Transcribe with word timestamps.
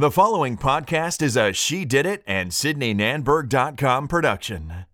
The 0.00 0.12
following 0.12 0.56
podcast 0.56 1.22
is 1.22 1.36
a 1.36 1.52
She 1.52 1.84
Did 1.84 2.06
It 2.06 2.22
and 2.24 2.52
SydneyNanberg.com 2.52 4.06
production. 4.06 4.86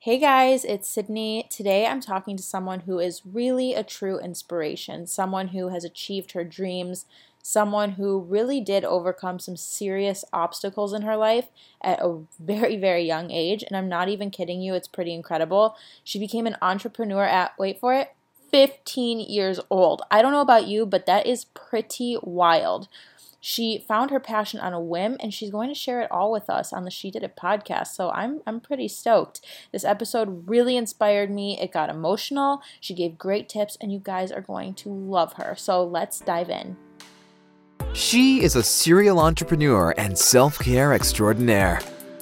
Hey 0.00 0.18
guys, 0.18 0.66
it's 0.66 0.86
Sydney. 0.86 1.46
Today 1.48 1.86
I'm 1.86 2.02
talking 2.02 2.36
to 2.36 2.42
someone 2.42 2.80
who 2.80 2.98
is 2.98 3.22
really 3.24 3.72
a 3.72 3.82
true 3.82 4.18
inspiration, 4.18 5.06
someone 5.06 5.48
who 5.48 5.68
has 5.68 5.82
achieved 5.82 6.32
her 6.32 6.44
dreams, 6.44 7.06
someone 7.42 7.92
who 7.92 8.20
really 8.20 8.60
did 8.60 8.84
overcome 8.84 9.38
some 9.38 9.56
serious 9.56 10.26
obstacles 10.30 10.92
in 10.92 11.00
her 11.00 11.16
life 11.16 11.48
at 11.80 11.98
a 12.02 12.18
very, 12.38 12.76
very 12.76 13.04
young 13.04 13.30
age. 13.30 13.64
And 13.66 13.74
I'm 13.74 13.88
not 13.88 14.10
even 14.10 14.30
kidding 14.30 14.60
you, 14.60 14.74
it's 14.74 14.88
pretty 14.88 15.14
incredible. 15.14 15.74
She 16.04 16.18
became 16.18 16.46
an 16.46 16.58
entrepreneur 16.60 17.24
at, 17.24 17.58
wait 17.58 17.80
for 17.80 17.94
it, 17.94 18.12
15 18.50 19.20
years 19.20 19.58
old. 19.70 20.02
I 20.10 20.20
don't 20.20 20.32
know 20.32 20.42
about 20.42 20.66
you, 20.66 20.84
but 20.84 21.06
that 21.06 21.26
is 21.26 21.46
pretty 21.46 22.18
wild. 22.22 22.88
She 23.44 23.84
found 23.88 24.12
her 24.12 24.20
passion 24.20 24.60
on 24.60 24.72
a 24.72 24.80
whim 24.80 25.16
and 25.18 25.34
she's 25.34 25.50
going 25.50 25.68
to 25.68 25.74
share 25.74 26.00
it 26.00 26.10
all 26.12 26.30
with 26.30 26.48
us 26.48 26.72
on 26.72 26.84
the 26.84 26.92
She 26.92 27.10
Did 27.10 27.24
It 27.24 27.36
podcast. 27.36 27.88
So 27.88 28.10
I'm 28.10 28.40
I'm 28.46 28.60
pretty 28.60 28.86
stoked. 28.86 29.40
This 29.72 29.84
episode 29.84 30.48
really 30.48 30.76
inspired 30.76 31.28
me. 31.28 31.58
It 31.60 31.72
got 31.72 31.90
emotional. 31.90 32.62
She 32.78 32.94
gave 32.94 33.18
great 33.18 33.48
tips 33.48 33.76
and 33.80 33.92
you 33.92 33.98
guys 33.98 34.30
are 34.30 34.40
going 34.40 34.74
to 34.74 34.90
love 34.90 35.32
her. 35.34 35.56
So 35.56 35.82
let's 35.82 36.20
dive 36.20 36.50
in. 36.50 36.76
She 37.94 38.44
is 38.44 38.54
a 38.54 38.62
serial 38.62 39.18
entrepreneur 39.18 39.92
and 39.98 40.16
self-care 40.16 40.94
extraordinaire. 40.94 41.80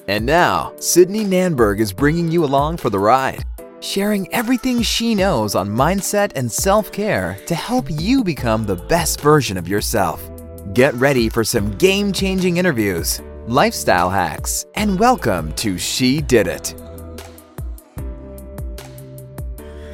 And 0.09 0.25
now, 0.25 0.73
Sydney 0.79 1.25
Nanberg 1.27 1.81
is 1.81 1.93
bringing 1.93 2.31
you 2.31 2.45
along 2.45 2.79
for 2.79 2.89
the 2.89 2.99
ride 2.99 3.45
sharing 3.81 4.33
everything 4.33 4.83
she 4.83 5.15
knows 5.15 5.55
on 5.55 5.69
mindset 5.69 6.33
and 6.35 6.51
self 6.51 6.93
care 6.93 7.39
to 7.47 7.55
help 7.55 7.87
you 7.91 8.23
become 8.23 8.65
the 8.65 8.77
best 8.77 9.21
version 9.21 9.57
of 9.57 9.69
yourself. 9.69 10.30
Get 10.75 10.95
ready 10.95 11.29
for 11.29 11.43
some 11.43 11.73
game 11.79 12.13
changing 12.13 12.59
interviews, 12.59 13.21
lifestyle 13.49 14.09
hacks, 14.09 14.65
and 14.77 15.01
welcome 15.01 15.53
to 15.55 15.77
She 15.77 16.21
Did 16.21 16.47
It. 16.47 16.77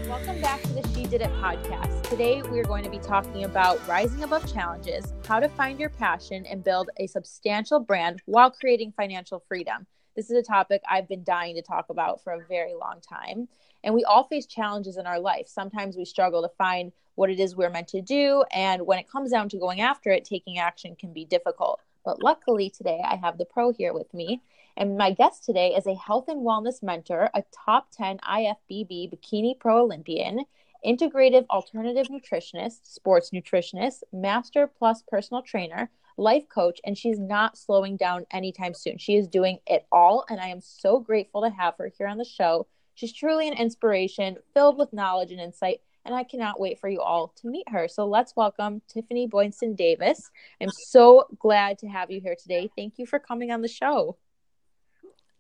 Welcome 0.07 0.39
back 0.43 0.61
to 0.65 0.69
the 0.75 0.87
She 0.95 1.07
Did 1.07 1.23
It 1.23 1.31
podcast. 1.41 2.03
Today, 2.11 2.43
we 2.43 2.59
are 2.59 2.65
going 2.65 2.85
to 2.85 2.91
be 2.91 2.99
talking 2.99 3.45
about 3.45 3.81
rising 3.89 4.23
above 4.23 4.53
challenges, 4.53 5.15
how 5.27 5.41
to 5.41 5.49
find 5.49 5.81
your 5.81 5.89
passion, 5.89 6.45
and 6.45 6.63
build 6.63 6.91
a 6.99 7.07
substantial 7.07 7.81
brand 7.81 8.21
while 8.27 8.51
creating 8.51 8.93
financial 8.95 9.43
freedom. 9.49 9.87
This 10.15 10.31
is 10.31 10.37
a 10.37 10.43
topic 10.43 10.83
I've 10.87 11.09
been 11.09 11.25
dying 11.25 11.55
to 11.55 11.63
talk 11.63 11.87
about 11.89 12.23
for 12.23 12.35
a 12.35 12.47
very 12.49 12.75
long 12.75 13.01
time. 13.01 13.49
And 13.83 13.95
we 13.95 14.05
all 14.05 14.25
face 14.25 14.45
challenges 14.45 14.99
in 14.99 15.07
our 15.07 15.21
life. 15.21 15.49
Sometimes 15.49 15.97
we 15.97 16.05
struggle 16.05 16.43
to 16.43 16.51
find 16.59 16.93
what 17.17 17.31
it 17.31 17.41
is 17.41 17.57
we're 17.57 17.71
meant 17.71 17.89
to 17.89 18.01
do. 18.01 18.45
And 18.53 18.87
when 18.87 18.99
it 18.99 19.11
comes 19.11 19.33
down 19.33 19.49
to 19.51 19.59
going 19.59 19.81
after 19.81 20.11
it, 20.11 20.25
taking 20.25 20.59
action 20.59 20.95
can 20.95 21.13
be 21.13 21.25
difficult. 21.25 21.81
But 22.05 22.23
luckily, 22.23 22.71
today 22.71 23.01
I 23.05 23.17
have 23.17 23.37
the 23.37 23.45
pro 23.45 23.73
here 23.73 23.93
with 23.93 24.15
me. 24.15 24.41
And 24.77 24.97
my 24.97 25.11
guest 25.11 25.45
today 25.45 25.75
is 25.75 25.87
a 25.87 25.95
health 25.95 26.29
and 26.29 26.47
wellness 26.47 26.83
mentor, 26.83 27.31
a 27.35 27.43
top 27.65 27.89
10 27.93 28.19
IFBB 28.19 29.11
Bikini 29.13 29.59
Pro 29.59 29.83
Olympian, 29.83 30.45
integrative 30.87 31.47
alternative 31.49 32.07
nutritionist, 32.09 32.81
sports 32.85 33.31
nutritionist, 33.31 34.03
master 34.13 34.67
plus 34.67 35.03
personal 35.09 35.43
trainer, 35.43 35.91
life 36.19 36.49
coach, 36.49 36.79
and 36.85 36.97
she's 36.97 37.19
not 37.19 37.57
slowing 37.57 37.97
down 37.97 38.27
anytime 38.31 38.75
soon. 38.75 38.99
She 38.99 39.17
is 39.17 39.27
doing 39.27 39.59
it 39.67 39.87
all. 39.91 40.25
And 40.29 40.41
I 40.41 40.49
am 40.49 40.61
so 40.61 41.01
grateful 41.01 41.43
to 41.43 41.51
have 41.51 41.75
her 41.79 41.91
here 41.97 42.07
on 42.07 42.19
the 42.19 42.25
show. 42.25 42.67
She's 42.95 43.13
truly 43.13 43.49
an 43.49 43.55
inspiration, 43.55 44.37
filled 44.55 44.79
with 44.79 44.93
knowledge 44.93 45.33
and 45.33 45.41
insight 45.41 45.81
and 46.07 46.15
I 46.15 46.23
cannot 46.23 46.61
wait 46.61 46.79
for 46.79 46.89
you 46.89 47.01
all 47.01 47.35
to 47.41 47.49
meet 47.49 47.69
her. 47.69 47.89
So 47.89 48.07
let's 48.07 48.35
welcome 48.37 48.81
Tiffany 48.89 49.29
Boynston 49.29 49.77
Davis. 49.77 50.31
I'm 50.61 50.71
so 50.71 51.27
glad 51.39 51.79
to 51.81 51.89
have 51.89 52.11
you 52.11 52.21
here 52.21 52.37
today. 52.41 52.71
Thank 52.77 52.95
you 52.99 53.07
for 53.07 53.19
coming 53.19 53.51
on 53.51 53.61
the 53.61 53.69
show. 53.69 54.17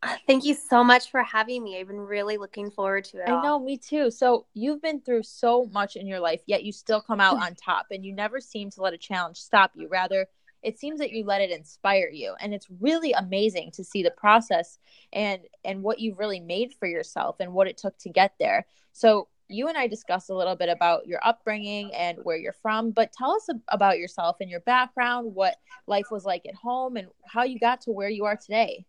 Uh, 0.02 0.16
thank 0.26 0.44
you 0.44 0.54
so 0.54 0.84
much 0.84 1.10
for 1.10 1.22
having 1.22 1.62
me. 1.62 1.78
I've 1.78 1.86
been 1.86 2.00
really 2.00 2.36
looking 2.36 2.70
forward 2.70 3.04
to 3.04 3.18
it. 3.18 3.28
I 3.28 3.42
know, 3.42 3.58
me 3.58 3.78
too. 3.78 4.10
So, 4.10 4.44
you've 4.52 4.82
been 4.82 5.00
through 5.00 5.22
so 5.22 5.64
much 5.72 5.96
in 5.96 6.06
your 6.06 6.20
life, 6.20 6.42
yet 6.46 6.64
you 6.64 6.72
still 6.72 7.00
come 7.00 7.20
out 7.20 7.42
on 7.42 7.54
top 7.54 7.86
and 7.90 8.04
you 8.04 8.12
never 8.12 8.38
seem 8.38 8.70
to 8.72 8.82
let 8.82 8.92
a 8.92 8.98
challenge 8.98 9.38
stop 9.38 9.70
you. 9.74 9.88
Rather, 9.88 10.26
it 10.62 10.78
seems 10.78 10.98
that 10.98 11.12
you 11.12 11.24
let 11.24 11.40
it 11.40 11.50
inspire 11.50 12.08
you 12.08 12.34
and 12.40 12.52
it's 12.52 12.66
really 12.80 13.12
amazing 13.12 13.70
to 13.70 13.84
see 13.84 14.02
the 14.02 14.10
process 14.10 14.78
and 15.12 15.42
and 15.64 15.82
what 15.82 16.00
you've 16.00 16.18
really 16.18 16.40
made 16.40 16.74
for 16.74 16.86
yourself 16.86 17.36
and 17.38 17.52
what 17.52 17.68
it 17.68 17.76
took 17.76 17.96
to 17.98 18.08
get 18.08 18.34
there 18.40 18.66
so 18.92 19.28
you 19.48 19.68
and 19.68 19.76
I 19.76 19.86
discussed 19.86 20.30
a 20.30 20.34
little 20.34 20.56
bit 20.56 20.68
about 20.68 21.06
your 21.06 21.20
upbringing 21.24 21.94
and 21.94 22.18
where 22.22 22.36
you're 22.36 22.52
from, 22.52 22.90
but 22.90 23.12
tell 23.12 23.32
us 23.32 23.48
about 23.68 23.98
yourself 23.98 24.36
and 24.40 24.50
your 24.50 24.60
background, 24.60 25.34
what 25.34 25.56
life 25.86 26.06
was 26.10 26.24
like 26.24 26.46
at 26.46 26.54
home, 26.54 26.96
and 26.96 27.08
how 27.24 27.44
you 27.44 27.58
got 27.58 27.80
to 27.82 27.90
where 27.90 28.08
you 28.08 28.24
are 28.24 28.36
today. 28.36 28.84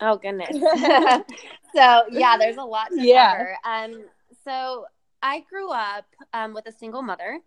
Oh 0.00 0.16
goodness. 0.16 0.50
so 1.74 2.02
yeah, 2.10 2.36
there's 2.38 2.56
a 2.56 2.62
lot 2.62 2.88
to 2.90 2.96
yeah. 3.00 3.32
cover. 3.32 3.56
Um, 3.64 4.04
so 4.44 4.86
I 5.22 5.44
grew 5.48 5.70
up 5.70 6.06
um, 6.32 6.54
with 6.54 6.66
a 6.66 6.72
single 6.72 7.02
mother. 7.02 7.38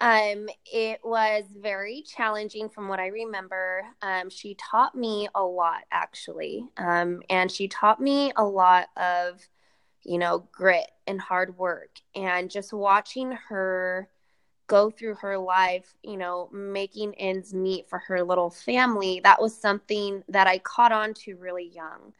Um, 0.00 0.48
it 0.66 0.98
was 1.04 1.44
very 1.56 2.02
challenging 2.02 2.68
from 2.68 2.88
what 2.88 2.98
I 2.98 3.06
remember. 3.08 3.84
Um, 4.02 4.28
she 4.28 4.56
taught 4.56 4.96
me 4.96 5.28
a 5.34 5.42
lot 5.42 5.82
actually, 5.92 6.66
um, 6.76 7.22
and 7.30 7.50
she 7.50 7.68
taught 7.68 8.00
me 8.00 8.32
a 8.36 8.44
lot 8.44 8.88
of 8.96 9.46
you 10.04 10.18
know, 10.18 10.46
grit 10.52 10.86
and 11.06 11.20
hard 11.20 11.56
work. 11.58 11.90
And 12.14 12.50
just 12.50 12.72
watching 12.72 13.32
her 13.48 14.08
go 14.66 14.90
through 14.90 15.14
her 15.16 15.36
life, 15.38 15.94
you 16.02 16.16
know, 16.16 16.48
making 16.52 17.14
ends 17.16 17.52
meet 17.52 17.88
for 17.88 17.98
her 17.98 18.22
little 18.22 18.50
family, 18.50 19.20
that 19.24 19.40
was 19.40 19.56
something 19.56 20.22
that 20.28 20.46
I 20.46 20.58
caught 20.58 20.92
on 20.92 21.14
to 21.14 21.36
really 21.36 21.70
young. 21.74 22.14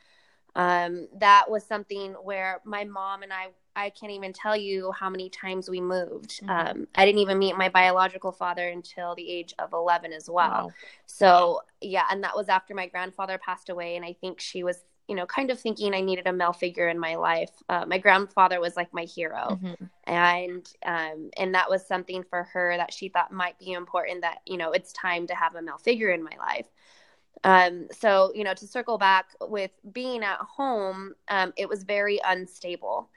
Um, 0.56 1.08
that 1.18 1.50
was 1.50 1.64
something 1.64 2.12
where 2.12 2.60
my 2.64 2.84
mom 2.84 3.22
and 3.22 3.32
I, 3.32 3.48
I 3.74 3.90
can't 3.90 4.12
even 4.12 4.32
tell 4.32 4.56
you 4.56 4.92
how 4.92 5.10
many 5.10 5.28
times 5.28 5.68
we 5.68 5.80
moved. 5.80 6.42
Mm-hmm. 6.42 6.50
Um, 6.50 6.88
I 6.94 7.04
didn't 7.04 7.20
even 7.20 7.38
meet 7.38 7.56
my 7.56 7.68
biological 7.68 8.30
father 8.30 8.68
until 8.68 9.16
the 9.16 9.28
age 9.28 9.52
of 9.58 9.72
11 9.72 10.12
as 10.12 10.30
well. 10.30 10.66
Wow. 10.66 10.72
So, 11.06 11.60
yeah, 11.80 12.04
and 12.10 12.22
that 12.22 12.36
was 12.36 12.48
after 12.48 12.74
my 12.74 12.86
grandfather 12.86 13.38
passed 13.38 13.68
away. 13.68 13.96
And 13.96 14.04
I 14.04 14.12
think 14.12 14.38
she 14.38 14.62
was 14.62 14.84
you 15.08 15.14
know, 15.14 15.26
kind 15.26 15.50
of 15.50 15.60
thinking 15.60 15.94
I 15.94 16.00
needed 16.00 16.26
a 16.26 16.32
male 16.32 16.52
figure 16.52 16.88
in 16.88 16.98
my 16.98 17.16
life. 17.16 17.50
Uh, 17.68 17.84
my 17.86 17.98
grandfather 17.98 18.60
was 18.60 18.76
like 18.76 18.92
my 18.94 19.04
hero, 19.04 19.58
mm-hmm. 19.62 19.84
and 20.04 20.66
um, 20.84 21.30
and 21.36 21.54
that 21.54 21.68
was 21.68 21.86
something 21.86 22.22
for 22.22 22.44
her 22.44 22.76
that 22.76 22.92
she 22.92 23.08
thought 23.08 23.32
might 23.32 23.58
be 23.58 23.72
important. 23.72 24.22
That 24.22 24.38
you 24.46 24.56
know, 24.56 24.72
it's 24.72 24.92
time 24.92 25.26
to 25.26 25.34
have 25.34 25.54
a 25.54 25.62
male 25.62 25.78
figure 25.78 26.10
in 26.10 26.22
my 26.22 26.36
life. 26.38 26.66
Um, 27.44 27.88
so 27.92 28.32
you 28.34 28.44
know, 28.44 28.54
to 28.54 28.66
circle 28.66 28.96
back 28.96 29.26
with 29.42 29.70
being 29.92 30.22
at 30.22 30.38
home, 30.38 31.14
um, 31.28 31.52
it 31.56 31.68
was 31.68 31.84
very 31.84 32.20
unstable, 32.24 33.10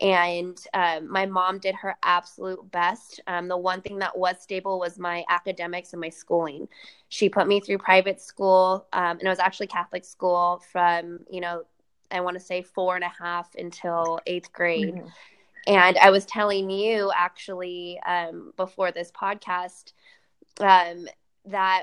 and 0.00 0.58
um, 0.74 1.10
my 1.10 1.26
mom 1.26 1.58
did 1.58 1.74
her 1.74 1.96
absolute 2.02 2.70
best. 2.70 3.20
Um, 3.26 3.48
the 3.48 3.56
one 3.56 3.80
thing 3.80 3.98
that 3.98 4.16
was 4.16 4.40
stable 4.40 4.78
was 4.78 4.98
my 4.98 5.24
academics 5.28 5.92
and 5.92 6.00
my 6.00 6.08
schooling. 6.08 6.68
She 7.08 7.28
put 7.28 7.48
me 7.48 7.60
through 7.60 7.78
private 7.78 8.20
school, 8.20 8.86
um, 8.92 9.18
and 9.18 9.22
it 9.22 9.28
was 9.28 9.40
actually 9.40 9.66
Catholic 9.66 10.04
school 10.04 10.62
from 10.70 11.20
you 11.30 11.40
know 11.40 11.64
I 12.10 12.20
want 12.20 12.38
to 12.38 12.42
say 12.42 12.62
four 12.62 12.94
and 12.94 13.04
a 13.04 13.12
half 13.22 13.54
until 13.56 14.20
eighth 14.26 14.52
grade. 14.52 14.94
Mm-hmm. 14.94 15.08
And 15.66 15.98
I 15.98 16.10
was 16.10 16.24
telling 16.24 16.70
you 16.70 17.12
actually 17.14 18.00
um, 18.06 18.52
before 18.56 18.90
this 18.90 19.10
podcast 19.10 19.92
um, 20.60 21.06
that 21.46 21.82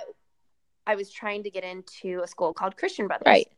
I 0.87 0.95
was 0.95 1.11
trying 1.11 1.43
to 1.43 1.49
get 1.49 1.63
into 1.63 2.21
a 2.23 2.27
school 2.27 2.53
called 2.53 2.77
Christian 2.77 3.07
Brothers. 3.07 3.25
Right. 3.25 3.51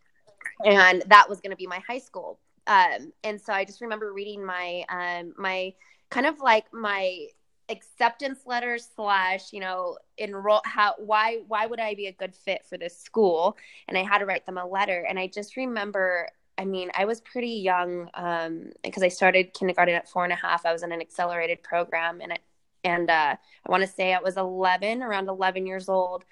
And 0.66 1.04
that 1.08 1.30
was 1.30 1.40
going 1.40 1.52
to 1.52 1.58
be 1.58 1.68
my 1.68 1.80
high 1.88 2.00
school 2.00 2.40
um, 2.68 3.14
and 3.24 3.40
so 3.40 3.54
I 3.54 3.66
just 3.66 3.82
remember 3.82 4.12
reading 4.14 4.46
my 4.46 4.84
um, 4.90 5.34
my 5.38 5.74
kind 6.10 6.26
of 6.26 6.40
like 6.40 6.66
my 6.74 7.28
acceptance 7.70 8.40
letter 8.46 8.78
slash 8.78 9.52
you 9.52 9.60
know 9.60 9.98
enroll 10.18 10.62
how 10.64 10.94
why 10.98 11.40
why 11.48 11.66
would 11.66 11.80
I 11.80 11.96
be 11.96 12.08
a 12.08 12.12
good 12.12 12.36
fit 12.36 12.66
for 12.66 12.78
this 12.78 12.98
school? 12.98 13.58
And 13.88 13.98
I 13.98 14.04
had 14.04 14.20
to 14.20 14.26
write 14.26 14.46
them 14.46 14.58
a 14.58 14.66
letter. 14.66 15.06
And 15.10 15.18
I 15.18 15.28
just 15.28 15.56
remember 15.56 16.28
I 16.58 16.66
mean 16.66 16.92
I 16.94 17.06
was 17.06 17.22
pretty 17.22 17.52
young 17.52 18.10
um, 18.14 18.72
because 18.84 19.04
I 19.04 19.10
started 19.10 19.54
kindergarten 19.54 19.96
at 19.96 20.10
four 20.10 20.26
and 20.26 20.34
a 20.34 20.38
half. 20.38 20.66
I 20.66 20.74
was 20.74 20.84
in 20.84 20.92
an 20.92 21.02
accelerated 21.02 21.64
program 21.64 22.20
and 22.22 22.34
it, 22.34 22.42
and 22.84 23.10
uh, 23.10 23.36
I 23.66 23.72
want 23.72 23.84
to 23.84 23.90
say 23.90 24.14
I 24.14 24.20
was 24.20 24.38
11 24.38 25.02
around 25.04 25.30
11 25.30 25.66
years 25.66 25.90
old 25.90 26.26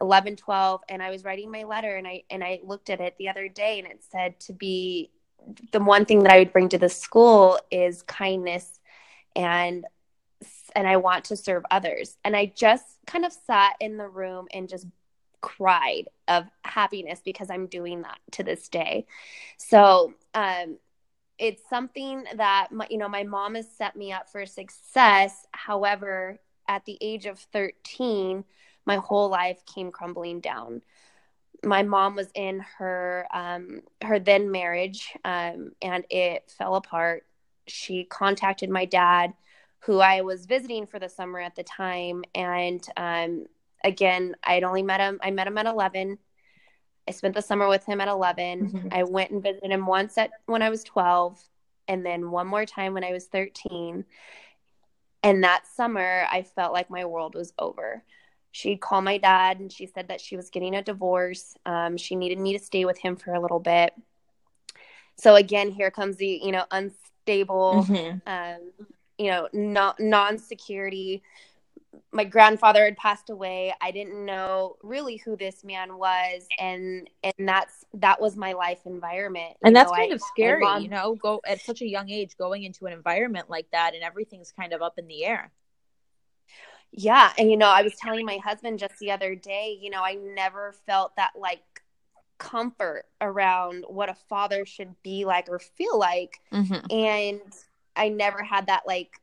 11 0.00 0.36
12 0.36 0.82
and 0.88 1.02
I 1.02 1.10
was 1.10 1.24
writing 1.24 1.50
my 1.50 1.64
letter 1.64 1.96
and 1.96 2.06
I 2.06 2.22
and 2.30 2.44
I 2.44 2.60
looked 2.62 2.90
at 2.90 3.00
it 3.00 3.16
the 3.18 3.28
other 3.28 3.48
day 3.48 3.78
and 3.78 3.88
it 3.88 4.04
said 4.04 4.38
to 4.40 4.52
be 4.52 5.10
the 5.72 5.80
one 5.80 6.04
thing 6.04 6.22
that 6.22 6.32
I 6.32 6.38
would 6.38 6.52
bring 6.52 6.68
to 6.70 6.78
the 6.78 6.88
school 6.88 7.58
is 7.70 8.02
kindness 8.02 8.80
and 9.34 9.86
and 10.76 10.86
I 10.86 10.98
want 10.98 11.24
to 11.26 11.36
serve 11.36 11.64
others. 11.70 12.16
And 12.24 12.36
I 12.36 12.52
just 12.54 12.84
kind 13.06 13.24
of 13.24 13.32
sat 13.32 13.74
in 13.80 13.96
the 13.96 14.06
room 14.06 14.46
and 14.52 14.68
just 14.68 14.86
cried 15.40 16.04
of 16.28 16.44
happiness 16.64 17.20
because 17.24 17.50
I'm 17.50 17.66
doing 17.66 18.02
that 18.02 18.18
to 18.32 18.44
this 18.44 18.68
day. 18.68 19.06
So, 19.56 20.14
um, 20.34 20.78
it's 21.38 21.62
something 21.70 22.24
that 22.36 22.68
my, 22.72 22.86
you 22.90 22.98
know 22.98 23.08
my 23.08 23.22
mom 23.22 23.54
has 23.54 23.70
set 23.70 23.96
me 23.96 24.12
up 24.12 24.28
for 24.28 24.44
success. 24.44 25.46
However, 25.52 26.38
at 26.66 26.84
the 26.84 26.98
age 27.00 27.26
of 27.26 27.38
13, 27.38 28.44
my 28.84 28.96
whole 28.96 29.28
life 29.28 29.64
came 29.64 29.90
crumbling 29.90 30.40
down. 30.40 30.82
My 31.64 31.82
mom 31.82 32.14
was 32.14 32.28
in 32.34 32.64
her 32.78 33.26
um, 33.32 33.82
her 34.02 34.18
then 34.18 34.50
marriage, 34.50 35.12
um, 35.24 35.72
and 35.82 36.04
it 36.10 36.52
fell 36.56 36.76
apart. 36.76 37.26
She 37.66 38.04
contacted 38.04 38.70
my 38.70 38.84
dad, 38.84 39.34
who 39.80 39.98
I 40.00 40.20
was 40.20 40.46
visiting 40.46 40.86
for 40.86 40.98
the 40.98 41.08
summer 41.08 41.40
at 41.40 41.56
the 41.56 41.64
time, 41.64 42.24
and 42.34 42.84
um, 42.96 43.46
again, 43.84 44.36
I'd 44.44 44.64
only 44.64 44.82
met 44.82 45.00
him. 45.00 45.18
I 45.22 45.30
met 45.30 45.46
him 45.46 45.58
at 45.58 45.66
eleven. 45.66 46.18
I 47.08 47.10
spent 47.10 47.34
the 47.34 47.40
summer 47.40 47.68
with 47.68 47.86
him 47.86 48.02
at 48.02 48.08
11. 48.08 48.70
Mm-hmm. 48.70 48.88
I 48.92 49.02
went 49.02 49.30
and 49.30 49.42
visited 49.42 49.70
him 49.70 49.86
once 49.86 50.18
at 50.18 50.30
when 50.44 50.60
I 50.60 50.68
was 50.68 50.84
12 50.84 51.42
and 51.88 52.04
then 52.04 52.30
one 52.30 52.46
more 52.46 52.66
time 52.66 52.92
when 52.92 53.02
I 53.02 53.12
was 53.12 53.24
13. 53.24 54.04
And 55.22 55.42
that 55.42 55.66
summer, 55.66 56.26
I 56.30 56.42
felt 56.42 56.74
like 56.74 56.90
my 56.90 57.06
world 57.06 57.34
was 57.34 57.54
over. 57.58 58.04
She'd 58.52 58.80
call 58.80 59.02
my 59.02 59.18
dad 59.18 59.60
and 59.60 59.70
she 59.70 59.86
said 59.86 60.08
that 60.08 60.20
she 60.20 60.36
was 60.36 60.50
getting 60.50 60.74
a 60.74 60.82
divorce. 60.82 61.56
Um, 61.66 61.96
she 61.96 62.16
needed 62.16 62.38
me 62.38 62.56
to 62.56 62.64
stay 62.64 62.84
with 62.84 62.98
him 62.98 63.16
for 63.16 63.34
a 63.34 63.40
little 63.40 63.60
bit. 63.60 63.92
So 65.16 65.34
again, 65.34 65.70
here 65.70 65.90
comes 65.90 66.16
the 66.16 66.40
you 66.42 66.52
know 66.52 66.64
unstable, 66.70 67.84
mm-hmm. 67.86 68.18
um, 68.26 68.88
you 69.18 69.30
know, 69.30 69.48
not 69.52 70.00
non 70.00 70.38
security 70.38 71.22
my 72.12 72.24
grandfather 72.24 72.84
had 72.84 72.96
passed 72.96 73.30
away 73.30 73.72
i 73.80 73.90
didn't 73.90 74.24
know 74.24 74.76
really 74.82 75.16
who 75.16 75.36
this 75.36 75.64
man 75.64 75.96
was 75.96 76.46
and 76.58 77.08
and 77.22 77.48
that's 77.48 77.84
that 77.94 78.20
was 78.20 78.36
my 78.36 78.52
life 78.52 78.80
environment 78.86 79.56
and 79.62 79.74
that's 79.74 79.90
know, 79.90 79.96
kind 79.96 80.12
I, 80.12 80.14
of 80.14 80.20
scary 80.22 80.62
mom, 80.62 80.82
you 80.82 80.88
know 80.88 81.14
go 81.14 81.40
at 81.46 81.60
such 81.60 81.82
a 81.82 81.86
young 81.86 82.08
age 82.10 82.36
going 82.36 82.64
into 82.64 82.86
an 82.86 82.92
environment 82.92 83.50
like 83.50 83.66
that 83.72 83.94
and 83.94 84.02
everything's 84.02 84.52
kind 84.52 84.72
of 84.72 84.82
up 84.82 84.94
in 84.98 85.06
the 85.06 85.24
air 85.24 85.50
yeah 86.92 87.32
and 87.38 87.50
you 87.50 87.56
know 87.56 87.68
i 87.68 87.82
was 87.82 87.94
telling 87.96 88.24
my 88.24 88.38
husband 88.38 88.78
just 88.78 88.96
the 88.98 89.10
other 89.10 89.34
day 89.34 89.76
you 89.80 89.90
know 89.90 90.02
i 90.02 90.14
never 90.14 90.74
felt 90.86 91.14
that 91.16 91.30
like 91.38 91.62
comfort 92.38 93.04
around 93.20 93.84
what 93.88 94.08
a 94.08 94.14
father 94.28 94.64
should 94.64 94.94
be 95.02 95.24
like 95.24 95.48
or 95.48 95.58
feel 95.58 95.98
like 95.98 96.40
mm-hmm. 96.52 96.90
and 96.90 97.40
i 97.96 98.08
never 98.08 98.42
had 98.42 98.66
that 98.68 98.82
like 98.86 99.20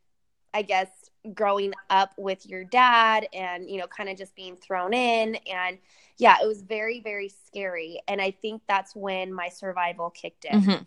i 0.54 0.62
guess 0.62 0.90
growing 1.34 1.74
up 1.90 2.12
with 2.18 2.46
your 2.46 2.64
dad 2.64 3.28
and 3.34 3.70
you 3.70 3.78
know 3.78 3.88
kind 3.88 4.10
of 4.10 4.18
just 4.18 4.36
being 4.36 4.56
thrown 4.58 4.94
in 4.94 5.36
and 5.52 5.78
yeah 6.18 6.36
it 6.42 6.46
was 6.46 6.62
very 6.62 7.00
very 7.00 7.30
scary 7.30 8.00
and 8.08 8.22
i 8.22 8.30
think 8.30 8.62
that's 8.68 8.96
when 8.96 9.34
my 9.34 9.50
survival 9.50 10.10
kicked 10.10 10.46
in 10.46 10.62
mm-hmm. 10.62 10.84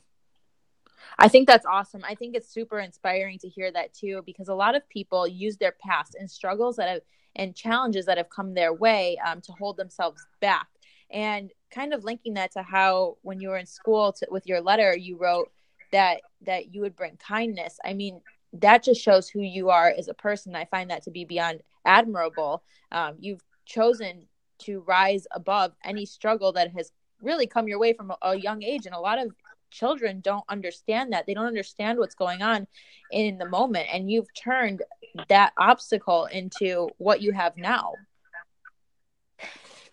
I 1.18 1.28
think 1.28 1.46
that's 1.46 1.66
awesome. 1.66 2.02
I 2.04 2.14
think 2.14 2.34
it's 2.34 2.52
super 2.52 2.80
inspiring 2.80 3.38
to 3.38 3.48
hear 3.48 3.70
that 3.72 3.94
too, 3.94 4.22
because 4.26 4.48
a 4.48 4.54
lot 4.54 4.74
of 4.74 4.88
people 4.88 5.26
use 5.26 5.56
their 5.56 5.74
past 5.80 6.16
and 6.18 6.30
struggles 6.30 6.76
that 6.76 6.88
have 6.88 7.02
and 7.36 7.54
challenges 7.54 8.06
that 8.06 8.18
have 8.18 8.28
come 8.28 8.54
their 8.54 8.72
way 8.72 9.16
um, 9.24 9.40
to 9.42 9.52
hold 9.52 9.76
themselves 9.76 10.26
back. 10.40 10.66
And 11.10 11.50
kind 11.70 11.94
of 11.94 12.04
linking 12.04 12.34
that 12.34 12.52
to 12.52 12.62
how 12.62 13.16
when 13.22 13.40
you 13.40 13.50
were 13.50 13.58
in 13.58 13.66
school 13.66 14.12
to, 14.14 14.26
with 14.30 14.46
your 14.46 14.60
letter, 14.60 14.96
you 14.96 15.16
wrote 15.16 15.50
that 15.92 16.20
that 16.42 16.74
you 16.74 16.82
would 16.82 16.96
bring 16.96 17.16
kindness. 17.16 17.78
I 17.84 17.94
mean, 17.94 18.20
that 18.54 18.82
just 18.82 19.00
shows 19.00 19.28
who 19.28 19.40
you 19.40 19.70
are 19.70 19.92
as 19.96 20.08
a 20.08 20.14
person. 20.14 20.56
I 20.56 20.64
find 20.64 20.90
that 20.90 21.04
to 21.04 21.10
be 21.10 21.24
beyond 21.24 21.62
admirable. 21.84 22.62
Um, 22.92 23.14
you've 23.18 23.42
chosen 23.64 24.26
to 24.60 24.80
rise 24.80 25.26
above 25.30 25.72
any 25.84 26.04
struggle 26.04 26.52
that 26.52 26.72
has 26.72 26.92
really 27.22 27.46
come 27.46 27.68
your 27.68 27.78
way 27.78 27.92
from 27.92 28.10
a, 28.10 28.16
a 28.22 28.36
young 28.36 28.62
age. 28.62 28.86
And 28.86 28.94
a 28.94 29.00
lot 29.00 29.18
of 29.18 29.30
children 29.70 30.20
don't 30.20 30.44
understand 30.48 31.12
that. 31.12 31.26
They 31.26 31.34
don't 31.34 31.46
understand 31.46 31.98
what's 31.98 32.14
going 32.14 32.42
on 32.42 32.66
in 33.10 33.38
the 33.38 33.48
moment. 33.48 33.88
And 33.92 34.10
you've 34.10 34.32
turned 34.34 34.82
that 35.28 35.52
obstacle 35.58 36.26
into 36.26 36.88
what 36.98 37.20
you 37.20 37.32
have 37.32 37.56
now. 37.56 37.94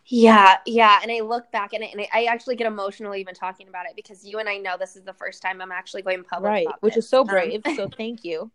Yeah, 0.07 0.57
yeah. 0.68 1.00
And 1.01 1.12
I 1.12 1.22
look 1.22 1.51
back 1.51 1.74
and, 1.74 1.83
and 1.83 2.06
I 2.13 2.25
actually 2.25 2.56
get 2.56 2.68
emotional 2.68 3.16
even 3.16 3.33
talking 3.33 3.68
about 3.68 3.88
it 3.88 3.95
because 3.95 4.24
you 4.24 4.38
and 4.38 4.48
I 4.48 4.57
know 4.57 4.75
this 4.80 4.95
is 4.95 5.04
the 5.04 5.13
first 5.13 5.42
time 5.42 5.62
I'm 5.62 5.72
actually 5.72 6.04
going 6.04 6.24
public. 6.24 6.50
Right, 6.50 6.68
which 6.81 6.95
is 6.95 7.10
so 7.10 7.22
um, 7.22 7.27
brave. 7.27 7.62
Um, 7.66 7.75
so 7.75 7.89
thank 7.98 8.24
you. 8.24 8.51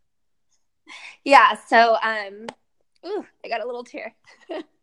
Yeah. 1.24 1.56
So, 1.66 1.96
um, 2.02 2.46
ooh, 3.06 3.26
I 3.44 3.48
got 3.48 3.62
a 3.62 3.66
little 3.66 3.84
tear. 3.84 4.14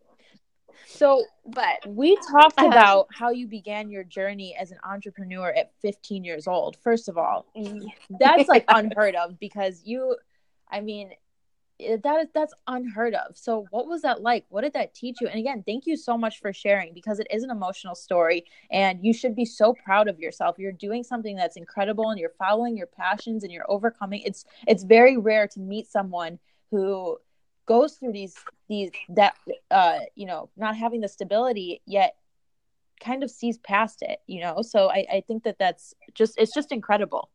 so, 0.86 1.24
but 1.46 1.86
we 1.88 2.16
talked 2.32 2.60
um, 2.60 2.68
about 2.68 3.08
how 3.12 3.30
you 3.30 3.48
began 3.48 3.90
your 3.90 4.04
journey 4.04 4.56
as 4.60 4.72
an 4.72 4.78
entrepreneur 4.84 5.50
at 5.50 5.72
15 5.82 6.24
years 6.24 6.48
old. 6.48 6.78
First 6.78 7.10
of 7.10 7.18
all, 7.18 7.46
that's 8.20 8.48
like 8.48 8.66
unheard 8.68 9.16
of 9.16 9.40
because 9.40 9.82
you, 9.86 10.16
I 10.70 10.82
mean, 10.82 11.12
that 11.80 12.30
that's 12.34 12.54
unheard 12.66 13.14
of. 13.14 13.38
So 13.38 13.68
what 13.70 13.88
was 13.88 14.02
that 14.02 14.22
like? 14.22 14.46
What 14.50 14.62
did 14.62 14.74
that 14.74 14.96
teach 14.96 15.18
you? 15.22 15.28
And 15.28 15.40
again, 15.40 15.64
thank 15.66 15.86
you 15.86 15.96
so 15.96 16.18
much 16.18 16.40
for 16.40 16.52
sharing 16.52 16.94
because 16.94 17.20
it 17.20 17.28
is 17.30 17.44
an 17.44 17.52
emotional 17.52 17.94
story 17.94 18.46
and 18.72 19.04
you 19.04 19.14
should 19.14 19.36
be 19.36 19.46
so 19.46 19.74
proud 19.86 20.08
of 20.08 20.20
yourself. 20.20 20.58
You're 20.58 20.72
doing 20.72 21.04
something 21.04 21.36
that's 21.36 21.56
incredible 21.56 22.10
and 22.10 22.20
you're 22.20 22.34
following 22.40 22.76
your 22.76 22.88
passions 22.88 23.44
and 23.44 23.52
you're 23.52 23.70
overcoming. 23.70 24.22
It's 24.26 24.46
it's 24.68 24.84
very 24.84 25.18
rare 25.18 25.48
to 25.50 25.60
meet 25.60 25.88
someone 25.88 26.40
who 26.72 27.18
goes 27.68 27.94
through 27.96 28.14
these 28.14 28.36
these 28.68 28.92
that 29.10 29.36
uh 29.72 30.00
you 30.16 30.26
know, 30.26 30.50
not 30.58 30.76
having 30.76 31.02
the 31.02 31.08
stability 31.08 31.82
yet 31.86 32.16
kind 33.00 33.24
of 33.24 33.30
sees 33.32 33.58
past 33.60 34.02
it, 34.02 34.20
you 34.28 34.42
know? 34.42 34.62
So 34.62 34.90
I 34.90 35.06
I 35.12 35.24
think 35.28 35.44
that 35.44 35.60
that's 35.60 35.94
just 36.14 36.38
it's 36.38 36.54
just 36.54 36.72
incredible. 36.72 37.30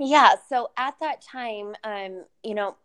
Yeah, 0.00 0.34
so 0.48 0.70
at 0.76 0.94
that 1.00 1.20
time, 1.22 1.74
um, 1.82 2.24
you 2.44 2.54
know, 2.54 2.76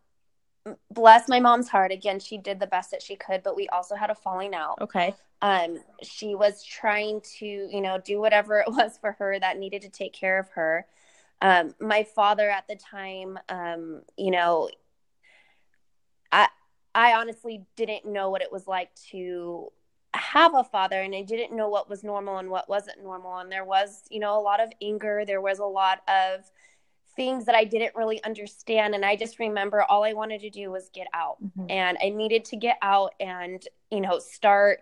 bless 0.92 1.30
my 1.30 1.40
mom's 1.40 1.70
heart. 1.70 1.92
Again 1.92 2.20
she 2.20 2.38
did 2.38 2.60
the 2.60 2.68
best 2.68 2.92
that 2.92 3.02
she 3.02 3.16
could 3.16 3.44
but 3.44 3.56
we 3.56 3.68
also 3.70 3.96
had 3.96 4.10
a 4.10 4.16
falling 4.16 4.54
out. 4.56 4.78
Okay. 4.82 5.14
Um 5.42 5.80
she 6.02 6.36
was 6.36 6.64
trying 6.64 7.22
to 7.40 7.46
you 7.46 7.82
know 7.82 8.00
do 8.04 8.20
whatever 8.20 8.60
it 8.68 8.70
was 8.70 8.98
for 8.98 9.14
her 9.14 9.40
that 9.40 9.58
needed 9.58 9.82
to 9.82 9.90
take 9.90 10.14
care 10.14 10.40
of 10.40 10.50
her. 10.50 10.86
Um 11.42 11.76
my 11.82 12.04
father 12.04 12.50
at 12.50 12.68
the 12.68 12.76
time 12.78 13.38
um 13.50 14.04
you 14.18 14.32
know 14.32 14.70
i 16.32 16.48
i 16.96 17.14
honestly 17.14 17.66
didn't 17.76 18.06
know 18.06 18.30
what 18.30 18.42
it 18.42 18.52
was 18.52 18.68
like 18.68 18.94
to 18.96 19.72
have 20.16 20.54
a 20.54 20.64
father 20.64 21.02
and 21.02 21.16
I 21.16 21.24
didn't 21.24 21.56
know 21.56 21.70
what 21.70 21.90
was 21.90 22.04
normal 22.04 22.38
and 22.38 22.52
what 22.52 22.70
wasn't 22.70 23.02
normal 23.02 23.40
and 23.40 23.52
there 23.52 23.66
was 23.66 24.04
you 24.12 24.20
know 24.20 24.38
a 24.38 24.42
lot 24.42 24.62
of 24.62 24.70
anger 24.80 25.24
there 25.26 25.42
was 25.42 25.58
a 25.58 25.66
lot 25.66 26.02
of 26.08 26.44
things 27.16 27.46
that 27.46 27.56
I 27.56 27.64
didn't 27.64 27.96
really 27.96 28.24
understand. 28.24 28.96
And 28.96 29.06
I 29.06 29.16
just 29.16 29.40
remember 29.40 29.84
all 29.84 30.04
I 30.04 30.14
wanted 30.14 30.42
to 30.42 30.50
do 30.50 30.72
was 30.72 30.90
get 30.94 31.08
out. 31.14 31.38
Mm-hmm. 31.44 31.66
And 31.70 31.98
I 32.04 32.10
needed 32.10 32.46
to 32.46 32.56
get 32.56 32.78
out 32.82 33.14
and, 33.20 33.64
you 33.92 34.02
know, 34.02 34.20
start 34.20 34.80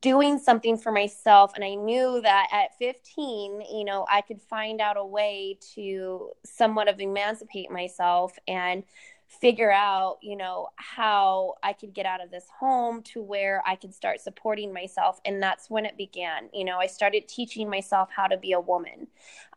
doing 0.00 0.38
something 0.38 0.76
for 0.76 0.90
myself. 0.90 1.52
And 1.54 1.62
I 1.62 1.74
knew 1.74 2.20
that 2.22 2.48
at 2.52 2.76
15, 2.78 3.60
you 3.60 3.84
know, 3.84 4.06
I 4.10 4.20
could 4.20 4.40
find 4.40 4.80
out 4.80 4.96
a 4.96 5.04
way 5.04 5.58
to 5.74 6.30
somewhat 6.44 6.88
of 6.88 7.00
emancipate 7.00 7.70
myself 7.70 8.36
and 8.48 8.82
figure 9.28 9.72
out, 9.72 10.18
you 10.22 10.36
know, 10.36 10.68
how 10.76 11.54
I 11.62 11.72
could 11.72 11.92
get 11.92 12.06
out 12.06 12.22
of 12.22 12.30
this 12.30 12.46
home 12.60 13.02
to 13.02 13.20
where 13.20 13.62
I 13.66 13.74
could 13.74 13.92
start 13.92 14.20
supporting 14.20 14.72
myself. 14.72 15.20
And 15.24 15.42
that's 15.42 15.68
when 15.68 15.84
it 15.84 15.96
began. 15.96 16.48
You 16.52 16.64
know, 16.64 16.78
I 16.78 16.86
started 16.86 17.28
teaching 17.28 17.68
myself 17.68 18.08
how 18.14 18.28
to 18.28 18.36
be 18.36 18.52
a 18.52 18.60
woman. 18.60 19.08